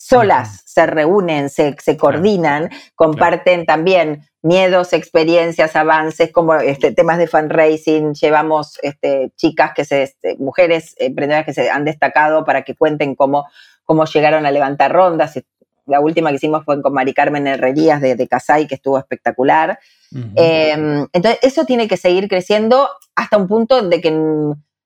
solas 0.00 0.62
se 0.64 0.86
reúnen, 0.86 1.50
se, 1.50 1.76
coordinan, 1.96 2.70
comparten 2.94 3.66
también 3.66 4.26
miedos, 4.42 4.92
experiencias, 4.92 5.76
avances, 5.76 6.32
como 6.32 6.54
este, 6.54 6.92
temas 6.92 7.18
de 7.18 7.26
fundraising, 7.26 8.14
llevamos 8.14 8.78
este, 8.82 9.32
chicas 9.36 9.72
que 9.74 9.84
se, 9.84 10.02
este, 10.02 10.36
mujeres 10.38 10.94
emprendedoras 10.98 11.46
que 11.46 11.54
se 11.54 11.70
han 11.70 11.84
destacado 11.84 12.44
para 12.44 12.62
que 12.62 12.74
cuenten 12.74 13.14
cómo, 13.14 13.46
cómo 13.84 14.04
llegaron 14.06 14.46
a 14.46 14.50
levantar 14.50 14.92
rondas. 14.92 15.38
La 15.86 16.00
última 16.00 16.30
que 16.30 16.36
hicimos 16.36 16.64
fue 16.64 16.80
con 16.80 16.92
Mari 16.92 17.12
Carmen 17.12 17.46
Herrerías 17.46 18.00
de, 18.00 18.14
de 18.14 18.28
Casay, 18.28 18.66
que 18.66 18.76
estuvo 18.76 18.98
espectacular. 18.98 19.78
Em, 20.12 21.06
entonces, 21.12 21.38
eso 21.42 21.64
tiene 21.64 21.86
que 21.86 21.96
seguir 21.96 22.28
creciendo 22.28 22.88
hasta 23.14 23.36
un 23.36 23.46
punto 23.46 23.82
de 23.82 24.00
que 24.00 24.10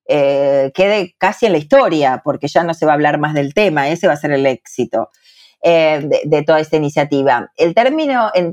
eh, 0.06 0.70
quede 0.74 1.14
casi 1.18 1.46
en 1.46 1.52
la 1.52 1.58
historia, 1.58 2.20
porque 2.24 2.48
ya 2.48 2.62
no 2.62 2.74
se 2.74 2.86
va 2.86 2.92
a 2.92 2.94
hablar 2.94 3.18
más 3.18 3.34
del 3.34 3.54
tema, 3.54 3.88
ese 3.88 4.06
va 4.06 4.14
a 4.14 4.18
ser 4.18 4.32
el 4.32 4.44
éxito 4.44 5.10
eh, 5.62 6.06
de, 6.24 6.42
toda 6.42 6.60
esta 6.60 6.76
iniciativa. 6.76 7.50
El 7.56 7.74
término, 7.74 8.30
eh, 8.34 8.52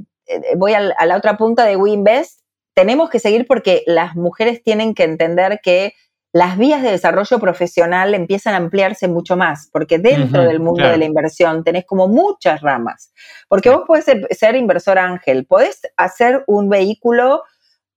voy 0.56 0.74
a, 0.74 0.82
la 0.82 1.18
otra 1.18 1.38
punta 1.38 1.66
de 1.66 1.76
WeInvest, 1.76 2.42
tenemos 2.74 3.10
que 3.10 3.20
seguir 3.20 3.46
porque 3.48 3.84
las 3.86 4.16
mujeres 4.16 4.64
tienen 4.64 4.94
que 4.94 5.04
entender 5.04 5.60
que 5.62 5.94
las 6.34 6.58
vías 6.58 6.82
de 6.82 6.92
desarrollo 6.92 7.40
profesional 7.40 8.14
empiezan 8.14 8.54
a 8.54 8.58
ampliarse 8.58 9.08
mucho 9.10 9.36
más, 9.36 9.70
porque 9.72 10.00
dentro 10.00 10.44
del 10.44 10.62
mundo 10.62 10.88
de 10.88 10.98
la 10.98 11.06
inversión 11.06 11.64
tenés 11.64 11.86
como 11.86 12.08
muchas 12.08 12.62
ramas, 12.62 13.12
porque 13.50 13.70
vos 13.70 13.84
podés 13.86 14.06
ser, 14.06 14.56
inversor 14.56 14.98
ángel, 14.98 15.46
podés 15.46 15.82
hacer 15.98 16.44
un 16.48 16.70
vehículo 16.70 17.44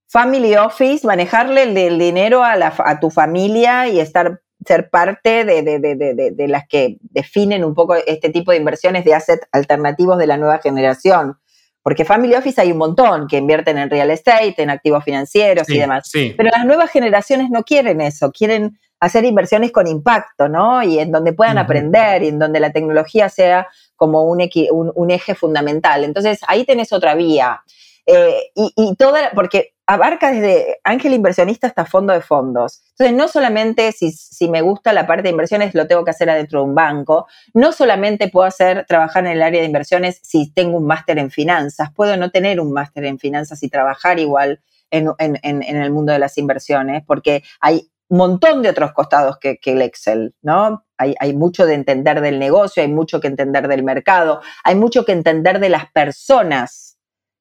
family 0.08 0.56
office, 0.56 1.06
manejarle 1.06 1.62
el, 1.62 1.98
dinero 1.98 2.42
a, 2.42 3.00
tu 3.00 3.10
familia 3.10 3.88
y 3.88 4.00
estar 4.00 4.40
ser 4.66 4.88
parte 4.88 5.44
de, 5.44 6.48
las 6.48 6.66
que 6.68 6.98
definen 7.02 7.64
un 7.64 7.74
poco 7.74 7.94
este 7.94 8.30
tipo 8.30 8.50
de 8.50 8.58
inversiones 8.58 9.04
de 9.04 9.14
asset 9.14 9.40
alternativos 9.52 10.18
de 10.18 10.26
la 10.26 10.36
nueva 10.36 10.58
generación. 10.58 11.38
Porque 11.84 12.06
Family 12.06 12.34
Office 12.34 12.58
hay 12.58 12.72
un 12.72 12.78
montón 12.78 13.28
que 13.28 13.36
invierten 13.36 13.76
en 13.76 13.90
real 13.90 14.10
estate, 14.10 14.54
en 14.56 14.70
activos 14.70 15.04
financieros 15.04 15.68
y 15.68 15.78
demás. 15.78 16.10
Pero 16.12 16.48
las 16.50 16.64
nuevas 16.64 16.90
generaciones 16.90 17.50
no 17.50 17.62
quieren 17.62 18.00
eso, 18.00 18.32
quieren 18.32 18.78
hacer 19.00 19.26
inversiones 19.26 19.70
con 19.70 19.86
impacto, 19.86 20.48
¿no? 20.48 20.82
Y 20.82 20.98
en 20.98 21.12
donde 21.12 21.34
puedan 21.34 21.58
aprender 21.58 22.22
y 22.22 22.28
en 22.28 22.38
donde 22.38 22.58
la 22.58 22.72
tecnología 22.72 23.28
sea 23.28 23.68
como 23.96 24.22
un, 24.22 24.42
un, 24.70 25.10
eje 25.10 25.34
fundamental. 25.34 26.04
Entonces, 26.04 26.40
ahí 26.48 26.64
tenés 26.64 26.90
otra 26.90 27.14
vía. 27.14 27.62
Eh, 28.06 28.50
y, 28.54 28.72
y, 28.76 28.96
toda, 28.96 29.32
porque 29.34 29.73
abarca 29.86 30.32
desde 30.32 30.78
ángel 30.84 31.12
inversionista 31.12 31.66
hasta 31.66 31.84
fondo 31.84 32.12
de 32.12 32.20
fondos. 32.20 32.82
Entonces, 32.90 33.16
no 33.16 33.28
solamente 33.28 33.92
si, 33.92 34.12
si, 34.12 34.48
me 34.48 34.62
gusta 34.62 34.92
la 34.92 35.06
parte 35.06 35.24
de 35.24 35.30
inversiones 35.30 35.74
lo 35.74 35.86
tengo 35.86 36.04
que 36.04 36.10
hacer 36.10 36.30
adentro 36.30 36.60
de 36.60 36.66
un 36.66 36.74
banco, 36.74 37.26
no 37.52 37.72
solamente 37.72 38.28
puedo 38.28 38.46
hacer 38.46 38.86
trabajar 38.86 39.26
en 39.26 39.32
el 39.32 39.42
área 39.42 39.60
de 39.60 39.66
inversiones 39.66 40.20
si 40.22 40.52
tengo 40.52 40.78
un 40.78 40.86
máster 40.86 41.18
en 41.18 41.30
finanzas, 41.30 41.90
puedo 41.94 42.16
no 42.16 42.30
tener 42.30 42.60
un 42.60 42.72
máster 42.72 43.04
en 43.04 43.18
finanzas 43.18 43.62
y 43.62 43.68
trabajar 43.68 44.18
igual 44.18 44.60
en, 44.90 45.10
en, 45.18 45.38
en, 45.42 45.76
el 45.76 45.90
mundo 45.90 46.12
de 46.12 46.18
las 46.18 46.38
inversiones, 46.38 47.02
porque 47.04 47.42
hay 47.60 47.90
un 48.08 48.18
montón 48.18 48.62
de 48.62 48.68
otros 48.68 48.92
costados 48.92 49.38
que, 49.38 49.58
que 49.58 49.72
el 49.72 49.82
Excel, 49.82 50.34
¿no? 50.42 50.84
Hay, 50.96 51.14
hay, 51.18 51.34
mucho 51.34 51.66
de 51.66 51.74
entender 51.74 52.20
del 52.20 52.38
negocio, 52.38 52.82
hay 52.82 52.88
mucho 52.88 53.20
que 53.20 53.26
entender 53.26 53.66
del 53.66 53.82
mercado, 53.82 54.40
hay 54.62 54.76
mucho 54.76 55.04
que 55.04 55.12
entender 55.12 55.58
de 55.58 55.68
las 55.68 55.90
personas 55.90 56.93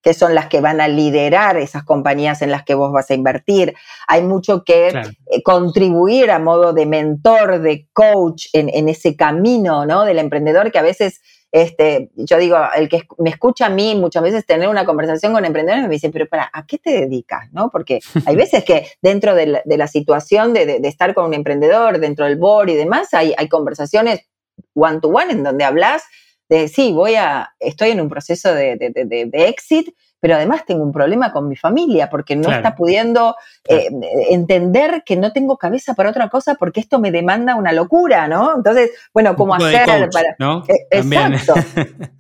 que 0.04 0.14
son 0.14 0.36
las 0.36 0.48
que 0.48 0.60
van 0.60 0.82
a 0.82 0.88
liderar 0.88 1.56
esas 1.58 1.84
compañías 1.84 2.42
en 2.42 2.52
las 2.52 2.64
que 2.64 2.76
vos 2.76 2.92
vas 2.92 3.10
a 3.10 3.14
invertir. 3.14 3.74
Hay 4.08 4.22
mucho 4.22 4.64
que 4.64 4.90
eh, 4.90 5.44
contribuir 5.44 6.30
a 6.30 6.40
modo 6.40 6.74
de 6.74 6.86
mentor, 6.86 7.62
de 7.62 7.88
coach 7.94 8.48
en, 8.52 8.90
ese 8.90 9.16
camino 9.16 9.86
¿no? 9.86 10.04
del 10.04 10.20
emprendedor 10.20 10.72
que 10.74 10.80
a 10.80 10.84
veces, 10.84 11.22
este, 11.54 12.12
yo 12.16 12.38
digo, 12.38 12.58
el 12.76 12.90
que 12.90 13.04
me 13.18 13.30
escucha 13.30 13.68
a 13.68 13.70
mí 13.70 13.96
muchas 13.96 14.24
veces 14.24 14.46
tener 14.46 14.68
una 14.68 14.86
conversación 14.86 15.32
con 15.32 15.46
emprendedores 15.46 15.88
me 15.88 15.94
dicen, 15.94 16.12
pero 16.12 16.28
para, 16.28 16.50
¿a 16.52 16.66
qué 16.66 16.78
te 16.78 16.92
dedicas? 16.92 17.50
¿no? 17.54 17.70
Porque 17.70 18.00
hay 18.26 18.36
veces 18.36 18.66
que 18.66 18.88
dentro 19.02 19.34
de 19.36 19.64
la, 19.66 19.88
situación 19.88 20.54
de, 20.54 20.82
estar 20.84 21.14
con 21.14 21.26
un 21.28 21.34
emprendedor, 21.34 22.00
dentro 22.00 22.26
del 22.26 22.36
board 22.36 22.70
y 22.70 22.76
demás, 22.76 23.14
hay, 23.14 23.34
hay 23.38 23.48
conversaciones 23.48 24.28
one 24.74 25.00
to 25.00 25.08
one 25.08 25.32
en 25.32 25.44
donde 25.44 25.64
hablas 25.64 26.04
de 26.50 26.68
sí, 26.68 26.92
voy 26.92 27.16
a, 27.16 27.54
estoy 27.60 27.92
en 27.92 28.02
un 28.02 28.10
proceso 28.10 28.54
de, 28.54 28.76
de, 28.78 29.48
exit, 29.48 29.90
pero 30.20 30.36
además 30.36 30.66
tengo 30.66 30.84
un 30.84 30.92
problema 30.92 31.34
con 31.34 31.50
mi 31.50 31.56
familia 31.56 32.10
porque 32.10 32.36
no 32.36 32.50
está 32.50 32.76
pudiendo 32.76 33.36
eh, 33.68 33.90
entender 34.30 35.04
que 35.06 35.18
no 35.18 35.34
tengo 35.34 35.58
cabeza 35.58 35.96
para 35.96 36.10
otra 36.10 36.30
cosa 36.30 36.56
porque 36.56 36.80
esto 36.80 37.00
me 37.00 37.12
demanda 37.12 37.56
una 37.56 37.74
locura, 37.74 38.28
¿no? 38.28 38.56
Entonces, 38.56 38.92
bueno, 39.14 39.36
¿cómo 39.36 39.56
hacer 39.56 40.10
para... 40.12 40.36
¿no? 40.40 40.64
Eh, 40.68 40.88
exacto. 40.92 41.54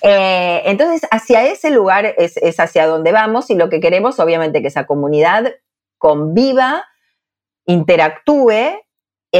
Eh, 0.00 0.62
entonces, 0.66 1.06
hacia 1.10 1.44
ese 1.44 1.70
lugar 1.70 2.14
es, 2.16 2.36
es 2.36 2.60
hacia 2.60 2.86
donde 2.86 3.10
vamos 3.10 3.50
y 3.50 3.56
lo 3.56 3.68
que 3.68 3.80
queremos, 3.80 4.20
obviamente, 4.20 4.62
que 4.62 4.68
esa 4.68 4.86
comunidad 4.86 5.52
conviva, 5.98 6.84
interactúe 7.66 8.78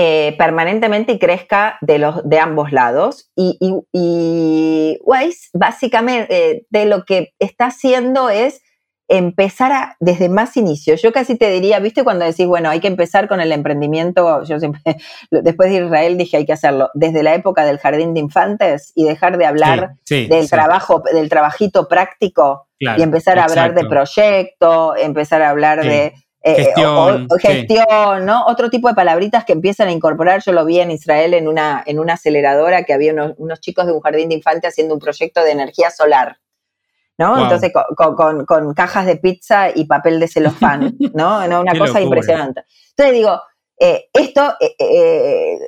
eh, 0.01 0.37
permanentemente 0.39 1.11
y 1.11 1.19
crezca 1.19 1.77
de, 1.81 1.99
los, 1.99 2.21
de 2.23 2.39
ambos 2.39 2.71
lados. 2.71 3.33
Y, 3.35 3.59
y, 3.93 4.97
Wise 5.05 5.49
básicamente 5.53 6.29
eh, 6.31 6.67
de 6.71 6.87
lo 6.87 7.05
que 7.05 7.33
está 7.41 7.67
haciendo 7.67 8.31
es 8.31 8.63
empezar 9.09 9.73
a, 9.73 9.97
desde 9.99 10.29
más 10.29 10.57
inicio. 10.57 10.95
Yo 10.95 11.13
casi 11.13 11.35
te 11.35 11.51
diría, 11.51 11.81
viste, 11.81 12.05
cuando 12.05 12.25
decís, 12.25 12.47
bueno, 12.47 12.71
hay 12.71 12.79
que 12.79 12.87
empezar 12.87 13.27
con 13.27 13.41
el 13.41 13.51
emprendimiento, 13.51 14.45
yo 14.45 14.61
siempre, 14.61 14.83
después 15.33 15.69
de 15.71 15.85
Israel 15.85 16.17
dije, 16.17 16.37
hay 16.37 16.47
que 16.47 16.53
hacerlo 16.53 16.91
desde 16.95 17.25
la 17.25 17.35
época 17.35 17.65
del 17.65 17.79
jardín 17.79 18.15
de 18.15 18.21
infantes 18.21 18.93
y 18.95 19.03
dejar 19.03 19.37
de 19.37 19.47
hablar 19.47 19.97
del 20.09 20.49
trabajo, 20.49 21.03
del 21.13 21.29
trabajito 21.29 21.89
práctico 21.89 22.69
y 22.79 23.03
empezar 23.03 23.41
a 23.41 23.47
hablar 23.47 23.75
de 23.75 23.85
proyecto, 23.87 24.95
empezar 24.95 25.43
a 25.43 25.51
hablar 25.51 25.83
de... 25.83 26.15
Eh, 26.43 26.55
gestión, 26.55 27.29
gestión 27.41 28.25
¿no? 28.25 28.47
Otro 28.47 28.71
tipo 28.71 28.89
de 28.89 28.95
palabritas 28.95 29.45
que 29.45 29.53
empiezan 29.53 29.89
a 29.89 29.93
incorporar. 29.93 30.43
Yo 30.43 30.53
lo 30.53 30.65
vi 30.65 30.81
en 30.81 30.91
Israel 30.91 31.35
en 31.35 31.49
una, 31.49 31.83
en 31.85 31.99
una 31.99 32.15
aceleradora 32.15 32.85
que 32.85 32.93
había 32.93 33.13
unos, 33.13 33.35
unos 33.39 33.61
chicos 33.61 33.87
de 33.87 33.93
un 33.93 34.01
jardín 34.01 34.29
de 34.29 34.37
infantes 34.37 34.71
haciendo 34.71 34.95
un 34.95 35.01
proyecto 35.01 35.43
de 35.43 35.51
energía 35.51 35.91
solar. 35.91 36.39
¿no? 37.19 37.43
Entonces, 37.43 37.73
con, 37.97 38.75
cajas 38.75 39.07
de 39.07 39.17
pizza 39.17 39.71
y 39.75 39.85
papel 39.87 40.21
de 40.21 40.29
celofán, 40.29 40.97
¿no? 41.15 41.39
Una 41.45 41.77
cosa 41.77 42.01
impresionante. 42.01 42.63
Entonces 42.91 43.15
digo, 43.15 43.43
eh, 43.79 44.09
esto 44.13 44.55
eh, 44.61 44.77
eh, 44.79 45.59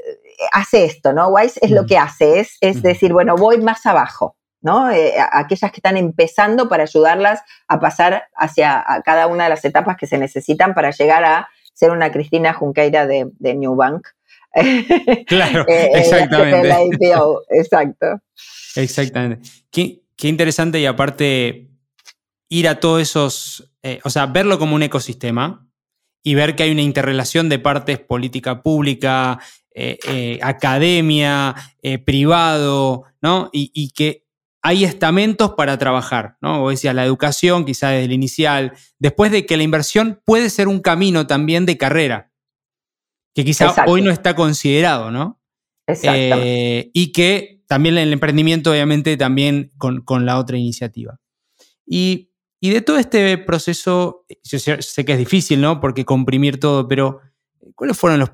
hace 0.52 0.84
esto, 0.84 1.12
¿no? 1.12 1.28
Wise 1.28 1.58
es 1.60 1.72
lo 1.72 1.82
mm. 1.82 1.86
que 1.86 1.98
hace, 1.98 2.40
es, 2.40 2.56
es 2.60 2.82
decir, 2.82 3.12
bueno, 3.12 3.34
voy 3.34 3.58
más 3.58 3.84
abajo, 3.84 4.36
¿no? 4.62 4.88
aquellas 5.32 5.70
que 5.70 5.78
están 5.78 5.96
empezando 5.96 6.68
para 6.68 6.82
ayudarlas 6.82 7.40
a 7.68 7.80
pasar 7.80 8.24
hacia 8.36 8.84
cada 9.04 9.26
una 9.26 9.44
de 9.44 9.50
las 9.50 9.64
etapas 9.64 9.96
que 9.96 10.06
se 10.06 10.18
necesitan 10.18 10.74
para 10.74 10.90
llegar 10.90 11.24
a 11.24 11.48
ser 11.72 11.90
una 11.90 12.12
Cristina 12.12 12.52
Junqueira 12.52 13.06
de, 13.06 13.30
de 13.38 13.54
New 13.54 13.74
Bank. 13.74 14.06
Claro, 15.26 15.64
exactamente. 15.68 17.14
exacto. 17.50 18.06
Exactamente. 18.74 19.48
Qué 19.70 20.28
interesante 20.28 20.80
y 20.80 20.86
aparte 20.86 21.70
ir 22.50 22.68
a 22.68 22.80
todos 22.80 23.00
esos, 23.00 23.72
eh, 23.82 24.00
o 24.04 24.11
sea, 24.11 24.26
verlo 24.26 24.58
como 24.58 24.74
un 24.74 24.82
ecosistema 24.82 25.66
y 26.22 26.34
ver 26.34 26.54
que 26.54 26.64
hay 26.64 26.72
una 26.72 26.82
interrelación 26.82 27.48
de 27.48 27.58
partes 27.58 27.98
política 27.98 28.62
pública, 28.62 29.38
eh, 29.74 29.98
eh, 30.06 30.38
academia, 30.42 31.54
privado, 32.04 33.04
¿no? 33.22 33.48
Y, 33.52 33.92
que 33.92 34.19
hay 34.62 34.84
estamentos 34.84 35.54
para 35.56 35.78
trabajar, 35.78 36.36
¿no? 36.40 36.61
Vos 36.61 36.72
decías 36.72 36.94
la 36.94 37.04
educación, 37.04 37.64
quizá 37.64 37.90
desde 37.90 38.04
el 38.04 38.12
inicial, 38.12 38.74
después 38.98 39.32
de 39.32 39.46
que 39.46 39.56
la 39.56 39.62
inversión 39.62 40.20
puede 40.24 40.50
ser 40.50 40.68
un 40.68 40.80
camino 40.80 41.26
también 41.26 41.64
de 41.66 41.78
carrera, 41.78 42.32
que 43.34 43.44
quizá 43.44 43.74
hoy 43.86 44.02
no 44.02 44.11
está 44.11 44.34
considerado, 44.34 45.11
¿no? 45.11 45.40
Exacto. 45.86 46.40
y 46.42 47.12
que 47.12 47.61
también 47.66 47.96
el 47.98 48.12
emprendimiento, 48.12 48.72
obviamente, 48.72 49.16
también 49.16 49.72
con, 49.78 50.26
la 50.26 50.38
otra 50.38 50.58
iniciativa. 50.58 51.20
Y, 51.86 52.32
de 52.61 52.80
todo 52.80 52.98
este 52.98 53.38
proceso, 53.38 54.26
yo 54.42 54.58
sé, 54.58 55.04
que 55.04 55.12
es 55.12 55.18
difícil, 55.18 55.61
¿no? 55.61 55.80
Porque 55.80 56.04
comprimir 56.04 56.61
todo, 56.61 56.86
pero 56.86 57.20
¿cuáles 57.74 57.96
fueron 57.96 58.20
los 58.20 58.30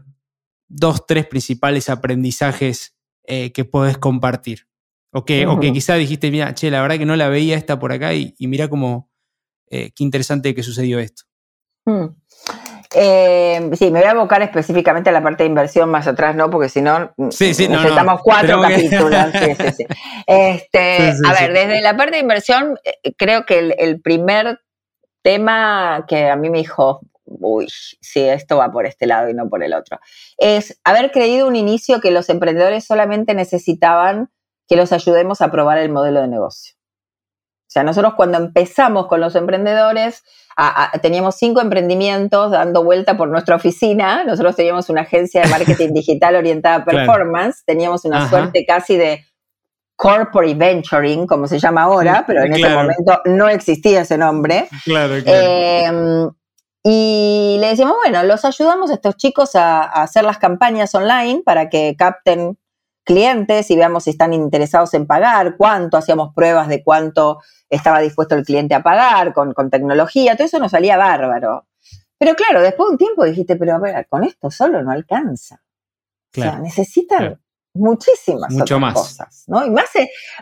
dos, 0.69 1.07
tres 1.07 1.27
principales 1.27 1.89
aprendizajes 1.89 2.97
eh, 3.25 3.53
que 3.53 3.65
podés 3.65 3.99
compartir? 3.99 4.66
O 5.17 5.25
que, 5.25 5.47
o 5.47 5.59
que 5.59 5.73
quizá 5.73 5.95
dijiste, 5.95 6.31
mira, 6.31 6.53
che, 6.53 6.71
la 6.71 6.83
verdad 6.83 6.99
que 6.99 7.07
no 7.07 7.17
la 7.17 7.31
veía 7.31 7.57
esta 7.57 7.79
por 7.79 7.91
acá 7.91 8.13
y, 8.13 8.35
mira 8.41 8.69
cómo, 8.69 9.11
eh, 9.71 9.91
qué 9.97 10.05
interesante 10.05 10.55
que 10.55 10.63
sucedió 10.63 10.99
esto. 10.99 11.23
Hmm. 11.87 12.09
Eh, 12.95 13.71
sí, 13.73 13.91
me 13.91 14.01
voy 14.01 14.09
a 14.09 14.11
abocar 14.11 14.43
específicamente 14.43 15.09
a 15.09 15.15
la 15.15 15.23
parte 15.23 15.45
de 15.45 15.49
inversión 15.49 15.89
más 15.89 16.07
atrás, 16.07 16.37
¿no? 16.37 16.51
Porque 16.51 16.69
si 16.69 16.83
no, 16.83 17.15
necesitamos 17.17 18.21
cuatro 18.23 18.61
capítulos. 18.61 19.27
Este, 20.27 21.15
a 21.27 21.33
ver, 21.33 21.53
desde 21.55 21.81
la 21.81 21.97
parte 21.97 22.17
de 22.17 22.21
inversión, 22.21 22.79
eh, 22.85 23.15
creo 23.17 23.47
que 23.47 23.75
el, 23.79 24.03
primer 24.03 24.61
tema 25.23 26.05
que 26.07 26.29
a 26.29 26.37
mí 26.37 26.51
me 26.51 26.59
dijo, 26.59 27.01
uy, 27.25 27.69
sí, 27.71 28.21
esto 28.21 28.59
va 28.59 28.71
por 28.71 28.85
este 28.85 29.07
lado 29.07 29.31
y 29.31 29.35
no 29.35 29.49
por 29.49 29.63
el 29.63 29.73
otro, 29.73 29.99
es 30.37 30.79
haber 30.85 31.11
creído 31.11 31.49
un 31.49 31.57
inicio 31.57 32.03
que 32.03 32.11
los 32.11 32.29
emprendedores 32.29 32.85
solamente 32.85 33.33
necesitaban 33.33 34.29
que 34.69 34.77
los 34.77 34.93
ayudemos 34.93 35.41
a 35.41 35.51
probar 35.51 35.79
el 35.79 35.91
modelo 35.91 36.21
de 36.21 36.29
negocio. 36.29 36.75
O 37.67 37.71
sea, 37.77 37.83
nosotros 37.83 38.15
cuando 38.15 38.39
empezamos 38.39 39.07
con 39.07 39.21
los 39.21 39.35
emprendedores, 39.35 40.23
teníamos 41.03 41.35
cinco 41.35 41.61
emprendimientos 41.61 42.53
dando 42.53 42.85
vuelta 42.85 43.17
por 43.17 43.29
nuestra 43.29 43.57
oficina. 43.57 44.25
Nosotros 44.25 44.55
teníamos 44.55 44.89
una 44.89 45.03
agencia 45.03 45.43
de 45.43 45.49
marketing 45.49 45.89
digital 45.93 46.37
orientada 46.37 46.77
a 46.77 46.85
performance. 46.85 47.65
Teníamos 47.67 48.05
una 48.05 48.29
suerte 48.29 48.65
casi 48.65 48.97
de 48.97 49.25
corporate 49.97 50.55
venturing, 50.55 51.27
como 51.27 51.49
se 51.49 51.59
llama 51.59 51.83
ahora, 51.83 52.25
pero 52.27 52.45
en 52.45 52.55
ese 52.55 52.69
momento 52.69 53.21
no 53.25 53.49
existía 53.49 54.03
ese 54.03 54.17
nombre. 54.17 54.69
Claro, 54.85 55.15
claro. 55.23 55.47
Em, 55.47 56.31
y 56.85 57.57
le 57.59 57.69
decíamos, 57.69 57.97
bueno, 57.97 58.23
los 58.23 58.45
ayudamos 58.45 58.91
a 58.91 58.95
estos 58.95 59.17
chicos 59.17 59.57
a, 59.57 59.83
a 59.83 60.03
hacer 60.03 60.23
las 60.23 60.39
campañas 60.39 60.95
online 60.95 61.43
para 61.45 61.69
que 61.69 61.97
capten 61.99 62.57
clientes 63.07 63.71
y 63.71 63.77
veamos 63.77 64.05
si 64.05 64.11
están 64.11 64.35
interesados 64.35 64.93
en 64.93 65.07
pagar, 65.07 65.57
cuánto, 65.57 65.97
hacíamos 65.97 66.35
pruebas 66.35 66.69
de 66.69 66.83
cuánto 66.83 67.41
estaba 67.71 68.01
dispuesto 68.01 68.35
el 68.35 68.45
cliente 68.45 68.75
a 68.75 68.83
pagar 68.83 69.33
con, 69.33 69.55
tecnología, 69.71 70.37
todo 70.37 70.47
eso 70.47 70.59
nos 70.59 70.73
salía 70.73 70.99
bárbaro. 70.99 71.67
Pero 72.19 72.35
claro, 72.35 72.61
después 72.61 72.89
de 72.89 72.93
un 72.93 72.99
tiempo 72.99 73.25
dijiste, 73.25 73.57
pero 73.57 73.77
a 73.77 73.79
ver, 73.79 74.07
con 74.09 74.25
esto 74.25 74.51
solo 74.51 74.83
no 74.83 74.91
alcanza. 74.91 75.63
o 76.37 76.41
sea, 76.41 76.59
necesitan 76.59 77.41
muchísimas 77.77 78.53
otras 78.61 78.95
cosas, 78.95 79.45
¿no? 79.47 79.65
Y 79.65 79.71
más, 79.71 79.91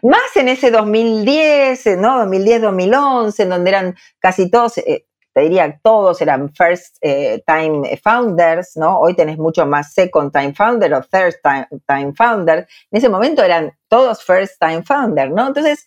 más 0.02 0.36
en 0.36 0.48
ese 0.48 0.70
2010, 0.70 1.98
¿no? 1.98 2.24
2010-2011, 2.24 3.40
en 3.40 3.48
donde 3.48 3.70
eran 3.70 3.96
casi 4.18 4.50
todos, 4.50 4.78
eh, 4.78 5.06
te 5.34 5.40
diría 5.40 5.80
todos 5.82 6.22
eran 6.22 6.54
first 6.54 6.96
eh, 7.00 7.42
time 7.44 8.00
founders, 8.02 8.76
¿no? 8.76 9.00
Hoy 9.00 9.14
tenés 9.14 9.36
mucho 9.36 9.66
más 9.66 9.92
second 9.92 10.32
time 10.32 10.54
founder 10.54 10.94
o 10.94 11.02
third 11.02 11.34
time, 11.42 12.12
founder. 12.14 12.68
En 12.92 12.98
ese 12.98 13.08
momento 13.08 13.42
eran 13.42 13.72
todos 13.88 14.22
first 14.22 14.60
time 14.60 14.84
founder, 14.84 15.32
¿no? 15.32 15.48
Entonces, 15.48 15.86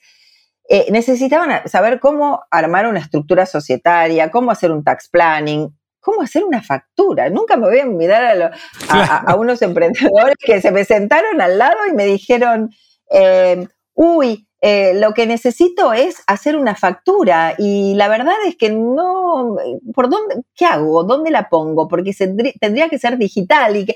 eh, 0.67 0.87
necesitaban 0.91 1.65
saber 1.69 2.01
cómo 2.01 2.43
armar 2.51 2.87
una 2.87 2.99
estructura 2.99 3.45
societaria, 3.45 4.29
cómo 4.31 4.51
hacer 4.51 4.69
un 4.69 4.83
tax 4.83 5.07
planning, 5.07 5.73
cómo 6.01 6.21
hacer 6.21 6.43
una 6.43 6.61
factura. 6.61 7.29
Nunca 7.29 7.55
me 7.55 7.67
voy 7.67 7.79
a 7.79 7.85
olvidar 7.85 8.53
a, 8.89 9.35
unos 9.35 9.61
emprendedores 9.61 10.35
que 10.39 10.61
se 10.61 10.71
me 10.71 10.83
sentaron 10.83 11.39
al 11.39 11.57
lado 11.57 11.77
y 11.89 11.93
me 11.93 12.05
dijeron, 12.05 12.69
eh, 13.09 13.65
uy, 13.93 14.46
eh, 14.61 14.93
lo 14.95 15.13
que 15.13 15.27
necesito 15.27 15.93
es 15.93 16.23
hacer 16.25 16.55
una 16.55 16.75
factura 16.75 17.53
y 17.57 17.93
la 17.95 18.07
verdad 18.07 18.35
es 18.47 18.55
que 18.55 18.71
no, 18.71 19.55
¿por 19.93 20.09
dónde, 20.09 20.41
qué 20.55 20.65
hago? 20.65 21.03
¿Dónde 21.03 21.29
la 21.29 21.49
pongo? 21.49 21.87
Porque 21.87 22.13
tendría 22.59 22.89
que 22.89 22.99
ser 22.99 23.17
digital 23.17 23.75
y 23.75 23.85
que... 23.85 23.95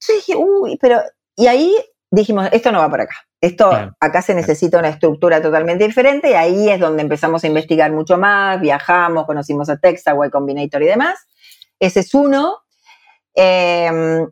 Yo 0.00 0.14
dije, 0.14 0.36
uy, 0.36 0.78
pero... 0.80 1.02
Y 1.36 1.46
ahí 1.46 1.76
dijimos, 2.10 2.48
esto 2.52 2.72
no 2.72 2.78
va 2.78 2.88
por 2.88 3.02
acá. 3.02 3.14
Esto, 3.42 3.70
acá 4.00 4.20
se 4.20 4.34
necesita 4.34 4.78
una 4.78 4.88
estructura 4.90 5.40
totalmente 5.40 5.86
diferente 5.86 6.30
y 6.30 6.34
ahí 6.34 6.68
es 6.68 6.78
donde 6.80 7.02
empezamos 7.02 7.42
a 7.42 7.46
investigar 7.46 7.90
mucho 7.90 8.18
más, 8.18 8.60
viajamos, 8.60 9.24
conocimos 9.24 9.70
a 9.70 9.78
Texas, 9.78 10.14
Y 10.26 10.30
Combinator 10.30 10.82
y 10.82 10.86
demás. 10.86 11.18
Ese 11.78 12.00
es 12.00 12.14
uno. 12.14 12.58
Em, 13.34 14.28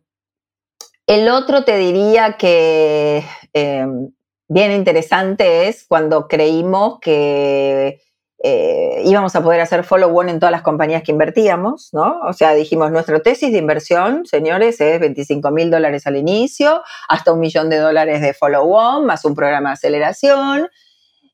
el 1.07 1.29
otro 1.31 1.65
te 1.65 1.79
diría 1.79 2.37
que 2.37 3.25
em, 3.55 4.11
bien 4.49 4.73
interesante 4.73 5.69
es 5.69 5.85
cuando 5.87 6.27
creímos 6.27 6.99
que 7.01 8.01
eh, 8.43 9.03
íbamos 9.05 9.35
a 9.35 9.43
poder 9.43 9.61
hacer 9.61 9.85
follow-on 9.85 10.29
en 10.29 10.39
todas 10.39 10.53
las 10.53 10.63
compañías 10.63 11.03
que 11.03 11.11
invertíamos, 11.13 11.91
¿no? 11.93 12.21
O 12.21 12.33
sea, 12.33 12.55
dijimos, 12.55 12.91
nuestra 12.93 13.21
tesis 13.21 13.53
de 13.53 13.59
inversión, 13.59 14.27
señores, 14.27 14.81
es 14.81 15.01
25 15.01 15.51
mil 15.51 15.71
dólares 15.71 16.07
al 16.07 16.17
inicio, 16.17 16.83
hasta 17.09 17.33
un 17.33 17.41
millón 17.41 17.69
de 17.69 17.79
dólares 17.79 18.21
de 18.21 18.35
follow-on, 18.35 19.05
más 19.07 19.25
un 19.25 19.35
programa 19.35 19.71
de 19.71 19.75
aceleración. 19.75 20.69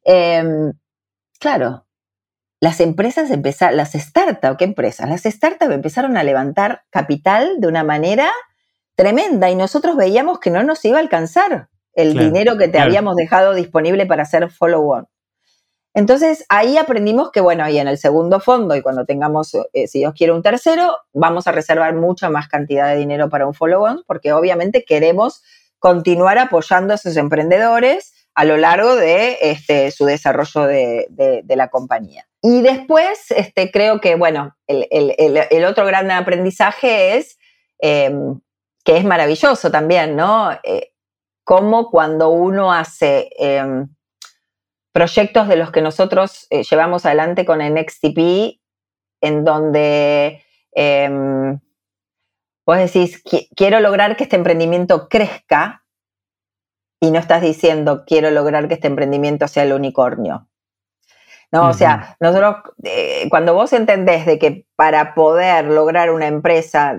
Em, 0.05 0.73
claro, 1.39 1.87
las 2.61 2.81
empresas 2.81 3.31
empezaron, 3.31 3.77
las 3.77 3.93
startups, 3.93 4.57
¿qué 4.59 4.65
empresas? 4.65 5.09
Las 5.09 5.25
startups 5.25 5.73
empezaron 5.73 6.17
a 6.17 6.25
levantar 6.25 6.85
capital 6.91 7.61
de 7.61 7.69
una 7.69 7.85
manera 7.85 8.31
tremenda 8.97 9.51
y 9.51 9.57
nosotros 9.57 9.97
veíamos 9.97 10.41
que 10.41 10.51
no 10.51 10.63
nos 10.63 10.85
iba 10.85 10.99
a 10.99 11.01
alcanzar 11.03 11.69
el 11.95 12.15
dinero 12.15 12.57
que 12.57 12.69
te 12.69 12.79
habíamos 12.79 13.17
dejado 13.17 13.55
disponible 13.55 14.07
para 14.07 14.23
hacer 14.23 14.51
follow-on. 14.51 15.07
Entonces 15.95 16.45
ahí 16.49 16.77
aprendimos 16.77 17.31
que, 17.31 17.41
bueno, 17.41 17.63
ahí 17.63 17.79
en 17.79 17.87
el 17.87 17.99
segundo 17.99 18.41
fondo 18.41 18.75
y 18.75 18.83
cuando 18.83 19.05
tengamos, 19.05 19.55
eh, 19.73 19.87
si 19.87 20.01
Dios 20.01 20.13
quiere, 20.17 20.33
un 20.33 20.43
tercero, 20.43 20.99
vamos 21.13 21.47
a 21.47 21.53
reservar 21.53 21.95
mucha 21.95 22.29
más 22.31 22.49
cantidad 22.49 22.89
de 22.89 22.97
dinero 22.97 23.29
para 23.29 23.47
un 23.47 23.55
follow-on 23.55 24.03
porque 24.07 24.33
obviamente 24.33 24.85
queremos 24.85 25.43
continuar 25.79 26.39
apoyando 26.39 26.93
a 26.93 26.97
esos 26.97 27.17
emprendedores 27.17 28.13
a 28.35 28.45
lo 28.45 28.57
largo 28.57 28.97
de 28.97 29.39
este, 29.43 29.91
su 29.93 30.05
desarrollo 30.07 30.63
de, 30.67 31.45
la 31.49 31.69
compañía. 31.69 32.27
Y 32.43 32.63
después, 32.63 33.31
este, 33.31 33.71
creo 33.71 34.01
que, 34.01 34.17
bueno, 34.17 34.57
el, 34.67 35.65
otro 35.65 35.87
gran 35.87 36.11
aprendizaje 36.11 37.17
es, 37.17 37.39
em, 37.79 38.41
que 38.85 38.97
es 38.97 39.05
maravilloso 39.05 39.71
también, 39.71 40.17
¿no? 40.17 40.51
Eh, 40.65 40.94
como 41.45 41.91
cuando 41.91 42.31
uno 42.31 42.73
hace 42.73 43.31
em, 43.39 43.89
proyectos 44.93 45.47
de 45.49 45.57
los 45.57 45.71
que 45.71 45.83
nosotros 45.83 46.47
eh, 46.51 46.63
llevamos 46.63 47.05
adelante 47.07 47.45
con 47.45 47.61
el 47.61 47.75
NextTP, 47.75 48.61
en 49.21 49.45
donde 49.45 50.43
em, 50.73 51.61
vos 52.67 52.79
decís, 52.79 53.23
quiero 53.55 53.81
lograr 53.81 54.17
que 54.17 54.25
este 54.25 54.37
emprendimiento 54.37 55.09
crezca 55.09 55.85
y 57.01 57.11
no 57.11 57.19
estás 57.19 57.43
diciendo, 57.43 58.05
quiero 58.07 58.31
lograr 58.31 58.67
que 58.67 58.75
este 58.75 58.87
emprendimiento 58.87 59.47
sea 59.47 59.65
el 59.65 59.73
unicornio. 59.73 60.49
¿No? 61.55 61.69
O 61.69 61.73
sea, 61.73 62.17
nosotros, 62.19 62.57
eh, 62.83 63.29
cuando 63.31 63.55
vos 63.55 63.73
entendés 63.73 64.27
de 64.27 64.41
que 64.41 64.67
para 64.75 65.15
poder 65.15 65.67
lograr 65.67 66.11
una 66.11 66.27
empresa 66.27 66.99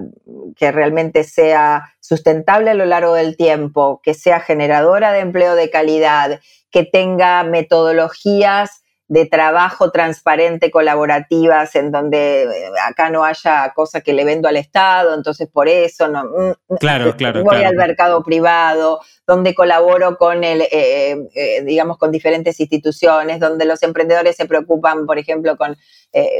que 0.55 0.71
realmente 0.71 1.25
sea 1.25 1.93
sustentable 1.99 2.71
a 2.71 2.73
lo 2.73 2.85
largo 2.85 3.13
del 3.15 3.35
tiempo, 3.35 3.99
que 4.01 4.13
sea 4.13 4.39
generadora 4.39 5.11
de 5.11 5.19
empleo 5.19 5.55
de 5.55 5.69
calidad, 5.69 6.39
que 6.71 6.83
tenga 6.83 7.43
metodologías 7.43 8.84
de 9.07 9.27
trabajo 9.27 9.91
transparente, 9.91 10.71
colaborativas, 10.71 11.75
en 11.75 11.91
donde 11.91 12.43
eh, 12.43 12.71
acá 12.87 13.11
no 13.11 13.23
haya 13.23 13.71
cosa 13.75 14.01
que 14.01 14.13
le 14.13 14.25
vendo 14.25 14.47
al 14.47 14.57
Estado, 14.57 15.13
entonces 15.13 15.47
por 15.47 15.67
eso 15.67 16.07
no 16.07 16.23
mm, 16.23 16.73
mm, 16.73 16.77
claro, 16.79 17.15
claro, 17.15 17.43
voy 17.43 17.63
al 17.63 17.75
mercado 17.75 18.23
privado, 18.23 19.01
donde 19.27 19.53
colaboro 19.53 20.17
con 20.17 20.43
el, 20.43 20.61
eh, 20.61 21.17
eh, 21.35 21.61
digamos, 21.63 21.99
con 21.99 22.11
diferentes 22.11 22.59
instituciones, 22.59 23.39
donde 23.39 23.65
los 23.65 23.83
emprendedores 23.83 24.37
se 24.37 24.47
preocupan, 24.47 25.05
por 25.05 25.19
ejemplo, 25.19 25.55
con 25.57 25.77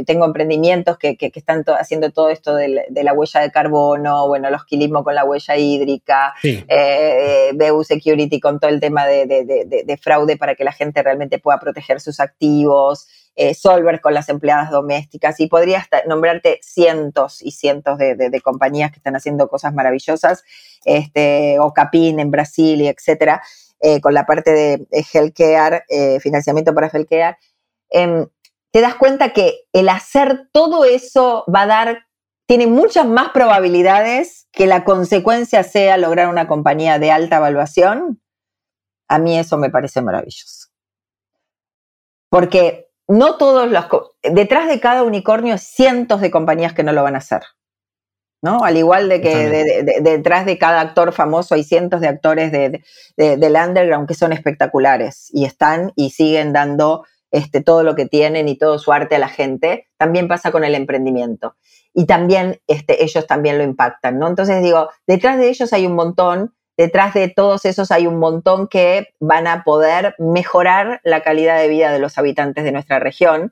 tengo 0.06 0.24
emprendimientos 0.24 0.98
que, 0.98 1.18
están 1.20 1.66
haciendo 1.78 2.10
todo 2.10 2.30
esto 2.30 2.56
de, 2.56 2.86
la 2.90 3.12
huella 3.12 3.42
de 3.42 3.52
carbono, 3.52 4.26
bueno, 4.26 4.50
los 4.50 4.64
quilismo 4.64 5.04
con 5.04 5.16
la 5.16 5.26
huella 5.26 5.58
hídrica, 5.58 6.34
sí. 6.42 6.66
BU 7.54 7.84
Security 7.84 8.40
con 8.40 8.62
todo 8.62 8.72
el 8.72 8.80
tema 8.80 9.06
de 9.06 10.00
fraude 10.02 10.38
para 10.38 10.56
que 10.56 10.64
la 10.64 10.72
gente 10.72 11.04
realmente 11.04 11.40
pueda 11.40 11.60
proteger 11.60 12.00
sus 12.00 12.22
activos 12.22 12.55
eh, 13.38 13.54
Solver 13.54 14.00
con 14.00 14.14
las 14.14 14.30
empleadas 14.30 14.72
domésticas 14.72 15.40
y 15.42 15.48
podría 15.48 15.86
nombrarte 16.08 16.60
cientos 16.62 17.42
y 17.42 17.52
cientos 17.52 17.98
de, 17.98 18.42
compañías 18.42 18.92
que 18.92 18.98
están 18.98 19.16
haciendo 19.16 19.50
cosas 19.50 19.74
maravillosas, 19.74 20.44
este, 20.86 21.60
o 21.60 21.74
Capin 21.74 22.20
en 22.20 22.32
Brasil 22.32 22.82
y 22.82 22.88
etcétera, 22.88 23.44
eh, 23.82 24.00
con 24.00 24.14
la 24.14 24.26
parte 24.26 24.52
de 24.52 24.88
healthcare, 25.14 25.84
eh, 25.90 26.20
financiamiento 26.22 26.74
para 26.74 26.88
healthcare. 26.88 27.38
Em, 27.90 28.28
te 28.72 28.82
das 28.82 28.96
cuenta 28.96 29.34
que 29.34 29.68
el 29.74 29.90
hacer 29.90 30.50
todo 30.54 30.86
eso 30.86 31.44
va 31.54 31.64
a 31.64 31.68
dar, 31.68 32.08
tiene 32.48 32.68
muchas 32.68 33.06
más 33.06 33.30
probabilidades 33.30 34.48
que 34.54 34.66
la 34.66 34.86
consecuencia 34.86 35.64
sea 35.64 35.98
lograr 35.98 36.30
una 36.30 36.48
compañía 36.48 37.00
de 37.00 37.12
alta 37.12 37.38
evaluación. 37.38 38.22
A 39.10 39.20
mí 39.20 39.38
eso 39.38 39.58
me 39.58 39.70
parece 39.70 40.02
maravilloso. 40.02 40.65
Porque 42.30 42.90
no 43.08 43.38
todos 43.38 43.70
los... 43.70 43.86
Detrás 44.24 44.68
de 44.68 44.80
cada 44.80 45.04
unicornio 45.04 45.58
cientos 45.58 46.22
de 46.22 46.32
compañías 46.32 46.74
que 46.74 46.84
no 46.84 46.92
lo 46.92 47.04
van 47.04 47.16
a 47.16 47.20
hacer. 47.20 47.42
¿no? 48.46 48.64
Al 48.64 48.78
igual 48.78 49.10
de 49.10 49.22
que 49.22 49.84
detrás 50.02 50.46
de 50.46 50.60
cada 50.60 50.80
actor 50.80 51.14
famoso 51.14 51.56
hay 51.56 51.64
cientos 51.64 52.00
de 52.00 52.08
actores 52.08 52.52
de, 52.52 52.84
del 53.18 53.56
underground 53.56 54.08
que 54.08 54.14
son 54.14 54.34
espectaculares 54.34 55.30
y 55.34 55.46
están 55.46 55.94
y 55.96 56.12
siguen 56.12 56.54
dando 56.54 57.06
este, 57.32 57.62
todo 57.62 57.82
lo 57.82 57.96
que 57.96 58.06
tienen 58.06 58.48
y 58.48 58.56
todo 58.56 58.78
su 58.78 58.94
arte 58.94 59.16
a 59.16 59.20
la 59.20 59.30
gente. 59.30 59.88
También 59.98 60.28
pasa 60.28 60.52
con 60.52 60.64
el 60.64 60.76
emprendimiento. 60.76 61.56
Y 61.92 62.06
también 62.06 62.62
este, 62.68 63.04
ellos 63.04 63.26
también 63.26 63.58
lo 63.58 63.64
impactan, 63.64 64.20
¿no? 64.20 64.28
Entonces 64.28 64.62
digo, 64.62 64.90
detrás 65.08 65.40
de 65.40 65.50
ellos 65.50 65.74
hay 65.74 65.88
un 65.88 65.96
montón 65.96 66.54
detrás 66.78 67.14
de 67.14 67.30
todos 67.30 67.66
esos 67.66 67.92
hay 67.92 68.08
un 68.08 68.20
montón 68.20 68.68
que 68.68 69.10
van 69.20 69.48
a 69.48 69.64
poder 69.64 70.16
mejorar 70.18 71.02
la 71.04 71.22
calidad 71.22 71.58
de 71.58 71.68
vida 71.68 71.92
de 71.92 72.00
los 72.00 72.18
habitantes 72.18 72.64
de 72.64 72.72
nuestra 72.72 73.00
región. 73.00 73.52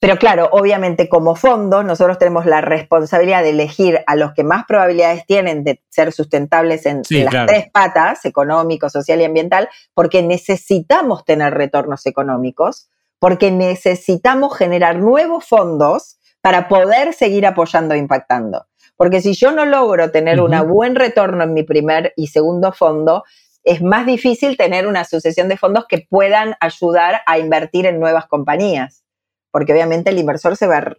Pero 0.00 0.16
claro, 0.16 0.48
obviamente 0.52 1.08
como 1.08 1.34
fondo 1.34 1.82
nosotros 1.82 2.18
tenemos 2.18 2.46
la 2.46 2.60
responsabilidad 2.60 3.42
de 3.42 3.50
elegir 3.50 4.00
a 4.06 4.14
los 4.14 4.32
que 4.32 4.44
más 4.44 4.64
probabilidades 4.64 5.26
tienen 5.26 5.64
de 5.64 5.82
ser 5.88 6.12
sustentables 6.12 6.86
en, 6.86 7.02
las 7.10 7.46
tres 7.46 7.68
patas, 7.72 8.24
económico, 8.24 8.88
social 8.90 9.20
y 9.20 9.24
ambiental, 9.24 9.68
porque 9.94 10.22
necesitamos 10.22 11.24
tener 11.24 11.54
retornos 11.54 12.06
económicos, 12.06 12.88
porque 13.18 13.50
necesitamos 13.50 14.56
generar 14.56 14.98
nuevos 14.98 15.44
fondos 15.44 16.18
para 16.40 16.68
poder 16.68 17.12
seguir 17.12 17.44
apoyando 17.44 17.94
e 17.94 17.98
impactando. 17.98 18.66
Porque 18.98 19.22
si 19.22 19.32
yo 19.34 19.52
no 19.52 19.64
logro 19.64 20.10
tener 20.10 20.40
un 20.40 20.50
buen 20.68 20.96
retorno 20.96 21.44
en 21.44 21.54
mi 21.54 21.62
primer 21.62 22.12
y 22.16 22.26
segundo 22.26 22.72
fondo, 22.72 23.22
es 23.62 23.80
más 23.80 24.04
difícil 24.04 24.56
tener 24.56 24.88
una 24.88 25.04
sucesión 25.04 25.48
de 25.48 25.56
fondos 25.56 25.86
que 25.88 26.04
puedan 26.10 26.56
ayudar 26.58 27.20
a 27.24 27.38
invertir 27.38 27.86
en 27.86 28.00
nuevas 28.00 28.26
compañías. 28.26 29.04
Porque 29.52 29.72
obviamente 29.72 30.10
el 30.10 30.18
inversor 30.18 30.56
se 30.56 30.66
va, 30.66 30.96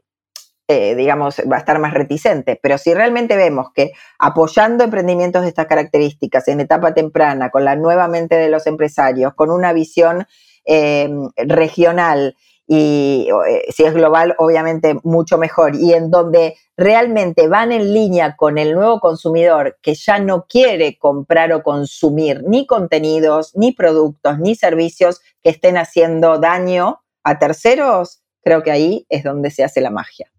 eh, 0.70 0.96
digamos, 0.96 1.42
va 1.52 1.58
a 1.58 1.60
estar 1.60 1.78
más 1.80 1.94
reticente. 1.94 2.58
Pero 2.64 2.78
si 2.78 2.94
realmente 2.94 3.36
vemos 3.36 3.68
que 3.76 3.92
apoyando 4.18 4.86
emprendimientos 4.86 5.42
de 5.42 5.50
estas 5.50 5.68
características 5.68 6.48
en 6.48 6.62
etapa 6.62 6.94
temprana, 6.94 7.50
con 7.50 7.66
la 7.66 7.76
nueva 7.76 8.08
mente 8.08 8.36
de 8.36 8.48
los 8.48 8.66
empresarios, 8.66 9.34
con 9.34 9.52
una 9.52 9.74
visión 9.74 10.26
eh, 10.64 11.10
regional, 11.36 12.38
y 12.72 13.28
eh, 13.48 13.66
si 13.76 13.84
es 13.84 13.96
global, 13.96 14.36
obviamente 14.38 14.96
mucho 15.04 15.40
mejor, 15.40 15.76
y 15.76 15.94
en 15.94 16.12
donde 16.12 16.56
realmente 16.78 17.48
van 17.48 17.72
en 17.72 17.96
línea 17.96 18.36
con 18.36 18.60
el 18.60 18.76
nuevo 18.76 19.00
consumidor 19.00 19.80
que 19.82 19.96
ya 19.96 20.20
no 20.20 20.46
quiere 20.48 21.00
comprar 21.00 21.52
o 21.52 21.64
consumir 21.64 22.44
ni 22.48 22.68
contenidos, 22.68 23.56
ni 23.56 23.72
productos, 23.72 24.38
ni 24.38 24.54
servicios 24.54 25.20
que 25.42 25.50
estén 25.50 25.78
haciendo 25.78 26.38
daño 26.38 27.02
a 27.24 27.40
terceros, 27.40 28.22
creo 28.44 28.62
que 28.62 28.70
ahí 28.70 29.06
es 29.10 29.24
donde 29.24 29.50
se 29.50 29.64
hace 29.64 29.82
la 29.82 29.90
magia. 29.90 30.32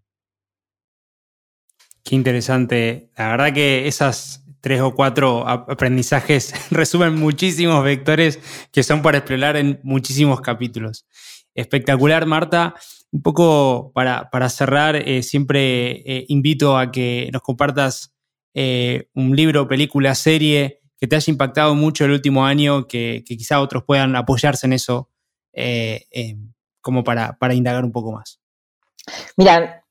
Qué 2.01 2.15
interesante. 2.15 3.09
La 3.17 3.27
verdad 3.31 3.53
que 3.53 3.89
esas 3.89 4.45
tres 4.61 4.79
o 4.79 4.95
cuatro 4.95 5.45
aprendizajes 5.49 6.53
resumen 6.71 7.13
muchísimos 7.13 7.83
vectores 7.83 8.39
que 8.71 8.83
son 8.83 9.01
para 9.01 9.17
explorar 9.17 9.57
en 9.57 9.81
muchísimos 9.83 10.39
capítulos. 10.39 11.05
Espectacular, 11.55 12.25
Marta. 12.25 12.75
Un 13.11 13.21
poco 13.21 13.91
para, 13.93 14.49
cerrar, 14.49 14.95
eh, 14.95 15.21
siempre 15.21 16.01
eh, 16.05 16.25
invito 16.29 16.77
a 16.77 16.91
que 16.91 17.29
nos 17.33 17.41
compartas 17.41 18.13
eh, 18.53 19.09
un 19.13 19.35
libro, 19.35 19.67
película, 19.67 20.15
serie 20.15 20.81
que 20.97 21.07
te 21.07 21.15
haya 21.15 21.31
impactado 21.31 21.75
mucho 21.75 22.05
el 22.05 22.11
último 22.11 22.45
año, 22.45 22.87
que, 22.87 23.23
quizá 23.25 23.59
otros 23.59 23.83
puedan 23.83 24.15
apoyarse 24.15 24.67
en 24.67 24.73
eso, 24.73 25.09
como 26.79 27.03
para, 27.03 27.53
indagar 27.53 27.83
un 27.83 27.91
poco 27.91 28.11
más. 28.11 28.39
Mira, 29.35 29.83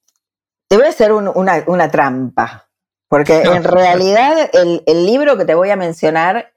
te 0.68 0.76
voy 0.76 0.86
a 0.86 0.90
hacer 0.90 1.12
una, 1.12 1.90
trampa, 1.90 2.70
porque 3.08 3.42
en 3.42 3.64
realidad 3.64 4.50
el, 4.52 4.84
el 4.86 5.04
libro 5.04 5.36
que 5.36 5.44
te 5.44 5.54
voy 5.54 5.70
a 5.70 5.76
mencionar 5.76 6.52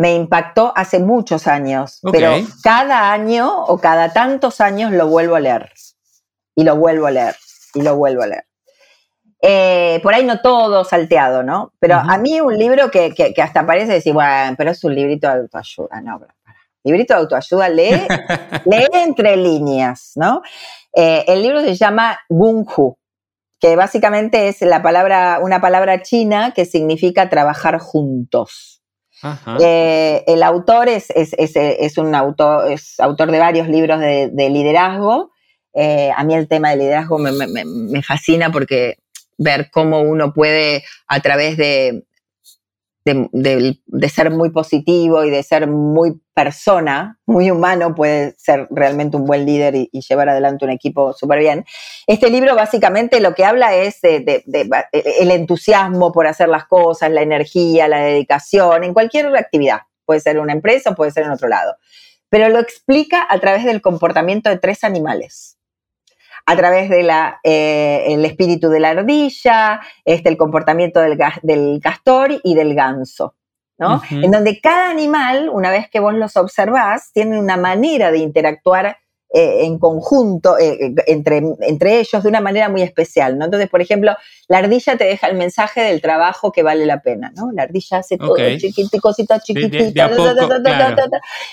me 0.00 0.14
impactó 0.14 0.72
hace 0.76 0.98
muchos 0.98 1.46
años, 1.46 2.00
pero 2.10 2.32
cada 2.62 3.12
año 3.12 3.64
o 3.64 3.76
cada 3.76 4.14
tantos 4.14 4.62
años 4.62 4.92
lo 4.92 5.08
vuelvo 5.08 5.36
a 5.36 5.40
leer 5.40 5.70
y 6.56 6.64
lo 6.64 6.76
vuelvo 6.76 7.06
a 7.06 7.10
leer 7.10 7.36
y 7.74 7.82
lo 7.82 7.96
vuelvo 7.96 8.22
a 8.22 8.28
leer. 8.28 8.46
Eh, 9.42 10.00
por 10.02 10.14
ahí 10.14 10.24
no 10.24 10.40
todo 10.40 10.84
salteado, 10.84 11.42
¿no? 11.42 11.74
Pero 11.80 11.96
a 11.96 12.16
mí 12.16 12.40
un 12.40 12.56
libro 12.56 12.90
que, 12.90 13.12
hasta 13.42 13.66
parece 13.66 13.92
decir, 13.92 14.14
bueno, 14.14 14.54
pero 14.56 14.70
es 14.70 14.82
un 14.84 14.94
librito 14.94 15.26
de 15.28 15.40
autoayuda, 15.40 16.00
no, 16.00 16.18
pero, 16.18 16.32
librito 16.82 17.12
de 17.12 17.20
autoayuda, 17.20 17.68
lee, 17.68 17.90
lee 18.64 18.88
entre 18.94 19.36
líneas, 19.36 20.12
¿no? 20.14 20.40
Eh, 20.94 21.26
el 21.28 21.42
libro 21.42 21.60
se 21.60 21.74
llama 21.74 22.18
Gung 22.30 22.66
que 23.60 23.76
básicamente 23.76 24.48
es 24.48 24.62
la 24.62 24.80
palabra, 24.80 25.40
una 25.42 25.60
palabra 25.60 26.00
china 26.00 26.52
que 26.56 26.64
significa 26.64 27.28
trabajar 27.28 27.78
juntos. 27.78 28.69
Eh, 29.60 30.24
el 30.26 30.42
autor 30.42 30.88
es, 30.88 31.06
es, 31.10 31.98
un 31.98 32.14
autor, 32.14 32.70
es 32.70 32.98
autor 33.00 33.30
de 33.30 33.38
varios 33.38 33.68
libros 33.68 34.00
de, 34.00 34.50
liderazgo. 34.50 35.32
Eh, 35.74 36.10
a 36.16 36.24
mí 36.24 36.34
el 36.34 36.48
tema 36.48 36.70
del 36.70 36.80
liderazgo 36.80 37.18
me, 37.18 38.02
fascina 38.02 38.50
porque 38.50 38.98
ver 39.38 39.70
cómo 39.70 40.00
uno 40.00 40.32
puede 40.32 40.84
a 41.06 41.20
través 41.20 41.56
de, 41.56 42.04
de, 43.04 44.08
ser 44.08 44.30
muy 44.30 44.50
positivo 44.50 45.24
y 45.24 45.30
de 45.30 45.42
ser 45.42 45.66
muy 45.66 46.20
persona, 46.34 47.18
muy 47.26 47.50
humano, 47.50 47.94
puede 47.94 48.34
ser 48.38 48.66
realmente 48.70 49.16
un 49.16 49.24
buen 49.24 49.46
líder 49.46 49.74
y, 49.74 49.88
llevar 49.92 50.28
adelante 50.28 50.64
un 50.64 50.70
equipo 50.70 51.12
súper 51.12 51.38
bien. 51.38 51.64
Este 52.06 52.30
libro 52.30 52.54
básicamente 52.54 53.20
lo 53.20 53.34
que 53.34 53.44
habla 53.44 53.74
es 53.74 54.00
de, 54.00 54.42
el 55.20 55.30
entusiasmo 55.30 56.12
por 56.12 56.26
hacer 56.26 56.48
las 56.48 56.66
cosas, 56.66 57.10
la 57.10 57.22
energía, 57.22 57.88
la 57.88 58.00
dedicación, 58.00 58.84
en 58.84 58.92
cualquier 58.92 59.34
actividad. 59.36 59.80
Puede 60.04 60.20
ser 60.20 60.38
una 60.38 60.52
empresa, 60.52 60.94
puede 60.94 61.10
ser 61.10 61.24
en 61.24 61.30
otro 61.30 61.48
lado. 61.48 61.76
Pero 62.28 62.48
lo 62.48 62.58
explica 62.60 63.26
a 63.28 63.38
través 63.40 63.64
del 63.64 63.80
comportamiento 63.80 64.50
de 64.50 64.58
tres 64.58 64.84
animales 64.84 65.59
a 66.50 66.56
través 66.56 66.90
del 66.90 67.08
eh, 67.44 68.24
espíritu 68.24 68.70
de 68.70 68.80
la 68.80 68.90
ardilla, 68.90 69.80
este, 70.04 70.30
el 70.30 70.36
comportamiento 70.36 70.98
del, 70.98 71.16
del, 71.42 71.78
castor 71.80 72.40
y 72.42 72.56
del 72.56 72.74
ganso. 72.74 73.36
¿no? 73.78 74.02
En 74.10 74.32
donde 74.32 74.60
cada 74.60 74.90
animal, 74.90 75.48
una 75.48 75.70
vez 75.70 75.88
que 75.88 76.00
vos 76.00 76.12
los 76.12 76.36
observás, 76.36 77.12
tiene 77.12 77.38
una 77.38 77.56
manera 77.56 78.10
de 78.10 78.18
interactuar 78.18 78.96
eh, 79.32 79.64
en 79.64 79.78
conjunto, 79.78 80.58
eh, 80.58 80.86
eh, 80.86 80.94
entre, 81.06 81.40
entre 81.60 82.00
ellos, 82.00 82.20
de 82.20 82.28
una 82.28 82.40
manera 82.40 82.68
muy 82.68 82.82
especial, 82.82 83.38
¿no? 83.38 83.44
Entonces, 83.44 83.70
por 83.70 83.80
ejemplo, 83.80 84.16
la 84.48 84.58
ardilla 84.58 84.96
te 84.96 85.04
deja 85.04 85.28
el 85.28 85.36
mensaje 85.36 85.82
del 85.82 86.00
trabajo 86.00 86.50
que 86.50 86.64
vale 86.64 86.84
la 86.84 87.00
pena, 87.00 87.32
¿no? 87.36 87.52
La 87.52 87.62
ardilla 87.62 87.98
hace 87.98 88.18
todo 88.18 88.34
chiquitito, 88.58 89.00
cosita 89.00 89.38
chiquitita, 89.38 90.10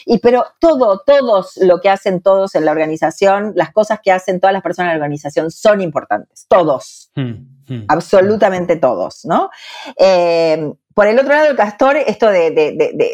y 0.07 0.17
pero 0.17 0.45
todo, 0.59 1.03
todos 1.05 1.57
lo 1.57 1.79
que 1.79 1.89
hacen 1.89 2.21
todos 2.21 2.55
en 2.55 2.65
la 2.65 2.71
organización, 2.71 3.53
las 3.55 3.71
cosas 3.71 3.99
que 4.03 4.11
hacen 4.11 4.39
todas 4.39 4.53
las 4.53 4.63
personas 4.63 4.93
en 4.93 4.99
la 4.99 5.05
organización 5.05 5.51
son 5.51 5.79
importantes, 5.81 6.47
todos, 6.47 7.11
hmm, 7.15 7.31
hmm. 7.67 7.85
absolutamente 7.89 8.77
todos, 8.77 9.23
¿no? 9.25 9.51
Por 10.97 11.05
el 11.05 11.19
otro 11.19 11.29
lado, 11.29 11.51
el 11.51 11.55
castor, 11.55 11.95
esto 11.95 12.27
de, 12.27 12.49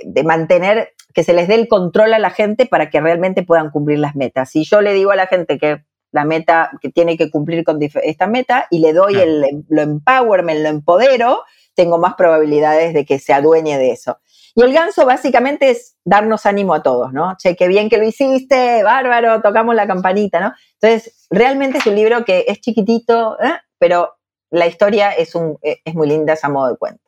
de 0.05 0.23
mantener 0.23 0.93
que 1.13 1.25
se 1.25 1.33
les 1.33 1.49
dé 1.49 1.55
el 1.55 1.67
control 1.67 2.13
a 2.13 2.19
la 2.19 2.29
gente 2.29 2.65
para 2.65 2.89
que 2.89 3.01
realmente 3.01 3.43
puedan 3.43 3.71
cumplir 3.71 3.99
las 3.99 4.15
metas. 4.15 4.51
Si 4.51 4.63
yo 4.63 4.79
le 4.79 4.93
digo 4.93 5.11
a 5.11 5.17
la 5.17 5.27
gente 5.27 5.57
que 5.57 5.83
la 6.13 6.23
meta, 6.23 6.71
que 6.79 6.87
tiene 6.87 7.17
que 7.17 7.29
cumplir 7.29 7.65
con 7.65 7.79
esta 7.81 8.25
meta 8.25 8.67
y 8.69 8.79
le 8.79 8.93
doy 8.93 9.15
el, 9.15 9.65
lo 9.67 9.81
empowerment, 9.81 10.61
lo 10.61 10.69
empodero, 10.69 11.41
tengo 11.75 11.97
más 11.97 12.13
probabilidades 12.13 12.93
de 12.93 13.03
que 13.03 13.19
se 13.19 13.33
adueñe 13.33 13.77
de 13.77 13.91
eso. 13.91 14.17
Y 14.55 14.63
el 14.63 14.71
ganso 14.71 15.05
básicamente 15.05 15.69
es 15.69 15.97
darnos 16.05 16.45
ánimo 16.45 16.73
a 16.73 16.83
todos, 16.83 17.11
¿no? 17.11 17.35
Che, 17.37 17.57
qué 17.57 17.67
bien 17.67 17.89
que 17.89 17.97
lo 17.97 18.07
hiciste, 18.07 18.81
bárbaro, 18.83 19.41
tocamos 19.41 19.75
la 19.75 19.87
campanita, 19.87 20.39
¿no? 20.39 20.53
Entonces, 20.79 21.27
realmente 21.29 21.79
es 21.79 21.85
un 21.85 21.97
libro 21.97 22.23
que 22.23 22.45
es 22.47 22.61
chiquitito, 22.61 23.37
¿eh? 23.41 23.59
pero 23.77 24.13
la 24.51 24.67
historia 24.67 25.11
es, 25.11 25.35
un, 25.35 25.57
es 25.61 25.93
muy 25.93 26.07
linda, 26.07 26.31
es 26.31 26.45
a 26.45 26.49
modo 26.49 26.69
de 26.69 26.77
cuento. 26.77 27.02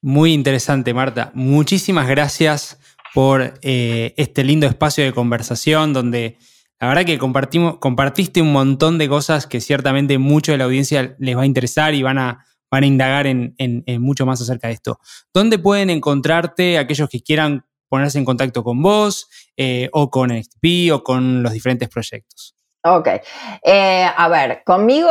Muy 0.00 0.32
interesante, 0.32 0.94
Marta. 0.94 1.32
Muchísimas 1.34 2.08
gracias 2.08 2.78
por 3.14 3.58
eh, 3.62 4.14
este 4.16 4.44
lindo 4.44 4.66
espacio 4.66 5.04
de 5.04 5.12
conversación 5.12 5.92
donde 5.92 6.38
la 6.80 6.88
verdad 6.88 7.04
que 7.04 7.18
compartimos, 7.18 7.78
compartiste 7.78 8.40
un 8.40 8.52
montón 8.52 8.98
de 8.98 9.08
cosas 9.08 9.46
que 9.46 9.60
ciertamente 9.60 10.18
mucho 10.18 10.52
de 10.52 10.58
la 10.58 10.64
audiencia 10.64 11.16
les 11.18 11.36
va 11.36 11.42
a 11.42 11.46
interesar 11.46 11.94
y 11.94 12.02
van 12.02 12.18
a, 12.18 12.44
van 12.70 12.84
a 12.84 12.86
indagar 12.86 13.26
en, 13.26 13.54
mucho 13.98 14.24
más 14.26 14.40
acerca 14.40 14.68
de 14.68 14.74
esto. 14.74 15.00
¿Dónde 15.34 15.58
pueden 15.58 15.90
encontrarte 15.90 16.78
aquellos 16.78 17.08
que 17.08 17.20
quieran 17.20 17.64
ponerse 17.88 18.18
en 18.18 18.24
contacto 18.24 18.62
con 18.62 18.80
vos 18.80 19.28
eh, 19.56 19.88
o 19.92 20.10
con 20.10 20.30
XP 20.30 20.92
o 20.92 21.02
con 21.02 21.42
los 21.42 21.52
diferentes 21.52 21.88
proyectos? 21.88 22.57
Ok. 22.84 23.08
Eh, 23.62 24.06
a 24.16 24.28
ver, 24.28 24.62
conmigo 24.64 25.10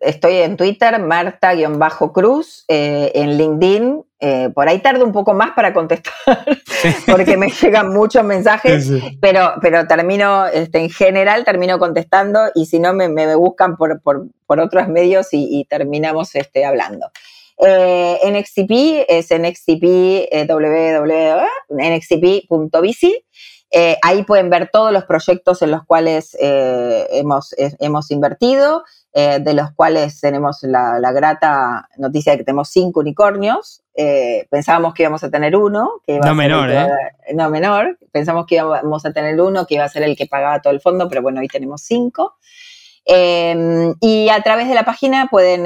estoy 0.00 0.36
en 0.36 0.56
Twitter, 0.56 0.98
Marta-Cruz, 1.00 2.64
en 2.68 3.38
LinkedIn, 3.38 4.06
eh, 4.18 4.48
por 4.54 4.66
ahí 4.66 4.78
tardo 4.78 5.04
un 5.04 5.12
poco 5.12 5.34
más 5.34 5.50
para 5.52 5.74
contestar 5.74 6.14
porque 7.06 7.36
me 7.36 7.50
llegan 7.50 7.92
muchos 7.92 8.24
mensajes, 8.24 8.90
Pero, 9.20 9.52
pero 9.60 9.86
termino, 9.86 10.46
este, 10.46 10.78
en 10.78 10.88
general 10.88 11.44
termino 11.44 11.78
contestando 11.78 12.40
y 12.54 12.64
si 12.64 12.78
no 12.78 12.94
me, 12.94 13.10
me 13.10 13.34
buscan 13.34 13.76
por, 13.76 14.00
por, 14.00 14.26
por, 14.46 14.58
otros 14.58 14.88
medios 14.88 15.28
y, 15.32 15.66
terminamos 15.68 16.34
este, 16.34 16.64
hablando. 16.64 17.10
Eh, 17.58 18.18
NXTP 18.24 19.04
es 19.08 19.30
eh, 19.30 20.46
eh, 23.70 23.96
ahí 24.02 24.22
pueden 24.22 24.50
ver 24.50 24.70
todos 24.72 24.92
los 24.92 25.04
proyectos 25.04 25.60
en 25.62 25.70
los 25.70 25.84
cuales 25.84 26.36
hemos, 26.40 27.54
hemos 27.58 28.10
invertido. 28.10 28.84
Eh, 29.18 29.38
de 29.40 29.54
los 29.54 29.72
cuales 29.72 30.20
tenemos 30.20 30.58
la, 30.60 31.00
grata 31.10 31.88
noticia 31.96 32.32
de 32.32 32.38
que 32.38 32.44
tenemos 32.44 32.68
cinco 32.68 33.00
unicornios. 33.00 33.82
Eh, 33.94 34.46
pensábamos 34.50 34.92
que 34.92 35.04
íbamos 35.04 35.24
a 35.24 35.30
tener 35.30 35.56
uno. 35.56 36.02
Que 36.06 36.18
no 36.18 36.34
menor, 36.34 36.70
¿eh? 36.70 36.86
No 37.32 37.48
menor. 37.48 37.98
Pensamos 38.12 38.44
que 38.44 38.56
íbamos 38.56 39.06
a 39.06 39.14
tener 39.14 39.40
uno, 39.40 39.66
que 39.66 39.76
iba 39.76 39.84
a 39.84 39.88
ser 39.88 40.02
el 40.02 40.18
que 40.18 40.26
pagaba 40.26 40.60
todo 40.60 40.74
el 40.74 40.82
fondo, 40.82 41.08
pero 41.08 41.22
bueno, 41.22 41.40
hoy 41.40 41.48
tenemos 41.48 41.80
cinco. 41.80 42.34
Em, 43.06 43.94
y 44.02 44.28
a 44.28 44.42
través 44.42 44.68
de 44.68 44.74
la 44.74 44.84
página 44.84 45.28
pueden 45.30 45.64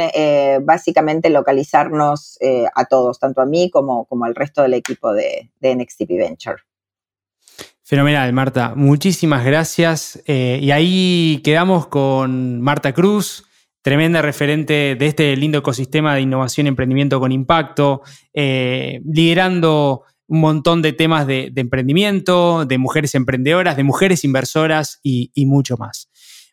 básicamente 0.64 1.28
localizarnos 1.28 2.38
a 2.72 2.84
todos, 2.84 3.18
tanto 3.18 3.40
a 3.40 3.46
mí 3.46 3.68
como, 3.68 4.04
como 4.04 4.26
al 4.26 4.36
resto 4.36 4.62
del 4.62 4.74
equipo 4.74 5.12
de, 5.12 5.50
de 5.58 5.74
NXTP 5.74 6.10
Venture. 6.10 6.62
Fenomenal, 7.90 8.32
Marta. 8.32 8.74
Muchísimas 8.76 9.44
gracias. 9.44 10.22
Eh, 10.24 10.60
y 10.62 10.70
ahí 10.70 11.40
quedamos 11.42 11.88
con 11.88 12.60
Marta 12.60 12.94
Cruz, 12.94 13.46
tremenda 13.82 14.22
referente 14.22 14.94
de 14.96 15.06
este 15.08 15.34
lindo 15.34 15.58
ecosistema 15.58 16.14
de 16.14 16.20
innovación 16.20 16.66
y 16.66 16.68
emprendimiento 16.68 17.18
con 17.18 17.32
impacto, 17.32 18.02
eh, 18.32 19.00
liderando 19.04 20.04
un 20.28 20.40
montón 20.40 20.82
de 20.82 20.92
temas 20.92 21.26
de, 21.26 21.52
emprendimiento, 21.56 22.64
de 22.64 22.78
mujeres 22.78 23.16
emprendedoras, 23.16 23.76
de 23.76 23.82
mujeres 23.82 24.22
inversoras 24.22 25.00
y, 25.02 25.32
mucho 25.46 25.76
más. 25.76 26.08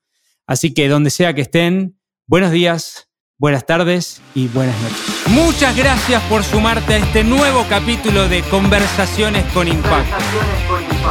Así 0.46 0.74
que 0.74 0.86
donde 0.88 1.08
sea 1.08 1.32
que 1.32 1.40
estén, 1.40 1.98
buenos 2.26 2.52
días, 2.52 3.08
buenas 3.38 3.64
tardes 3.64 4.20
y 4.34 4.48
buenas 4.48 4.78
noches. 4.82 4.98
Muchas 5.28 5.74
gracias 5.74 6.22
por 6.24 6.44
sumarte 6.44 6.92
a 6.92 6.98
este 6.98 7.24
nuevo 7.24 7.64
capítulo 7.70 8.28
de 8.28 8.42
Conversaciones 8.42 9.50
con 9.54 9.66
Impacto. 9.66 10.14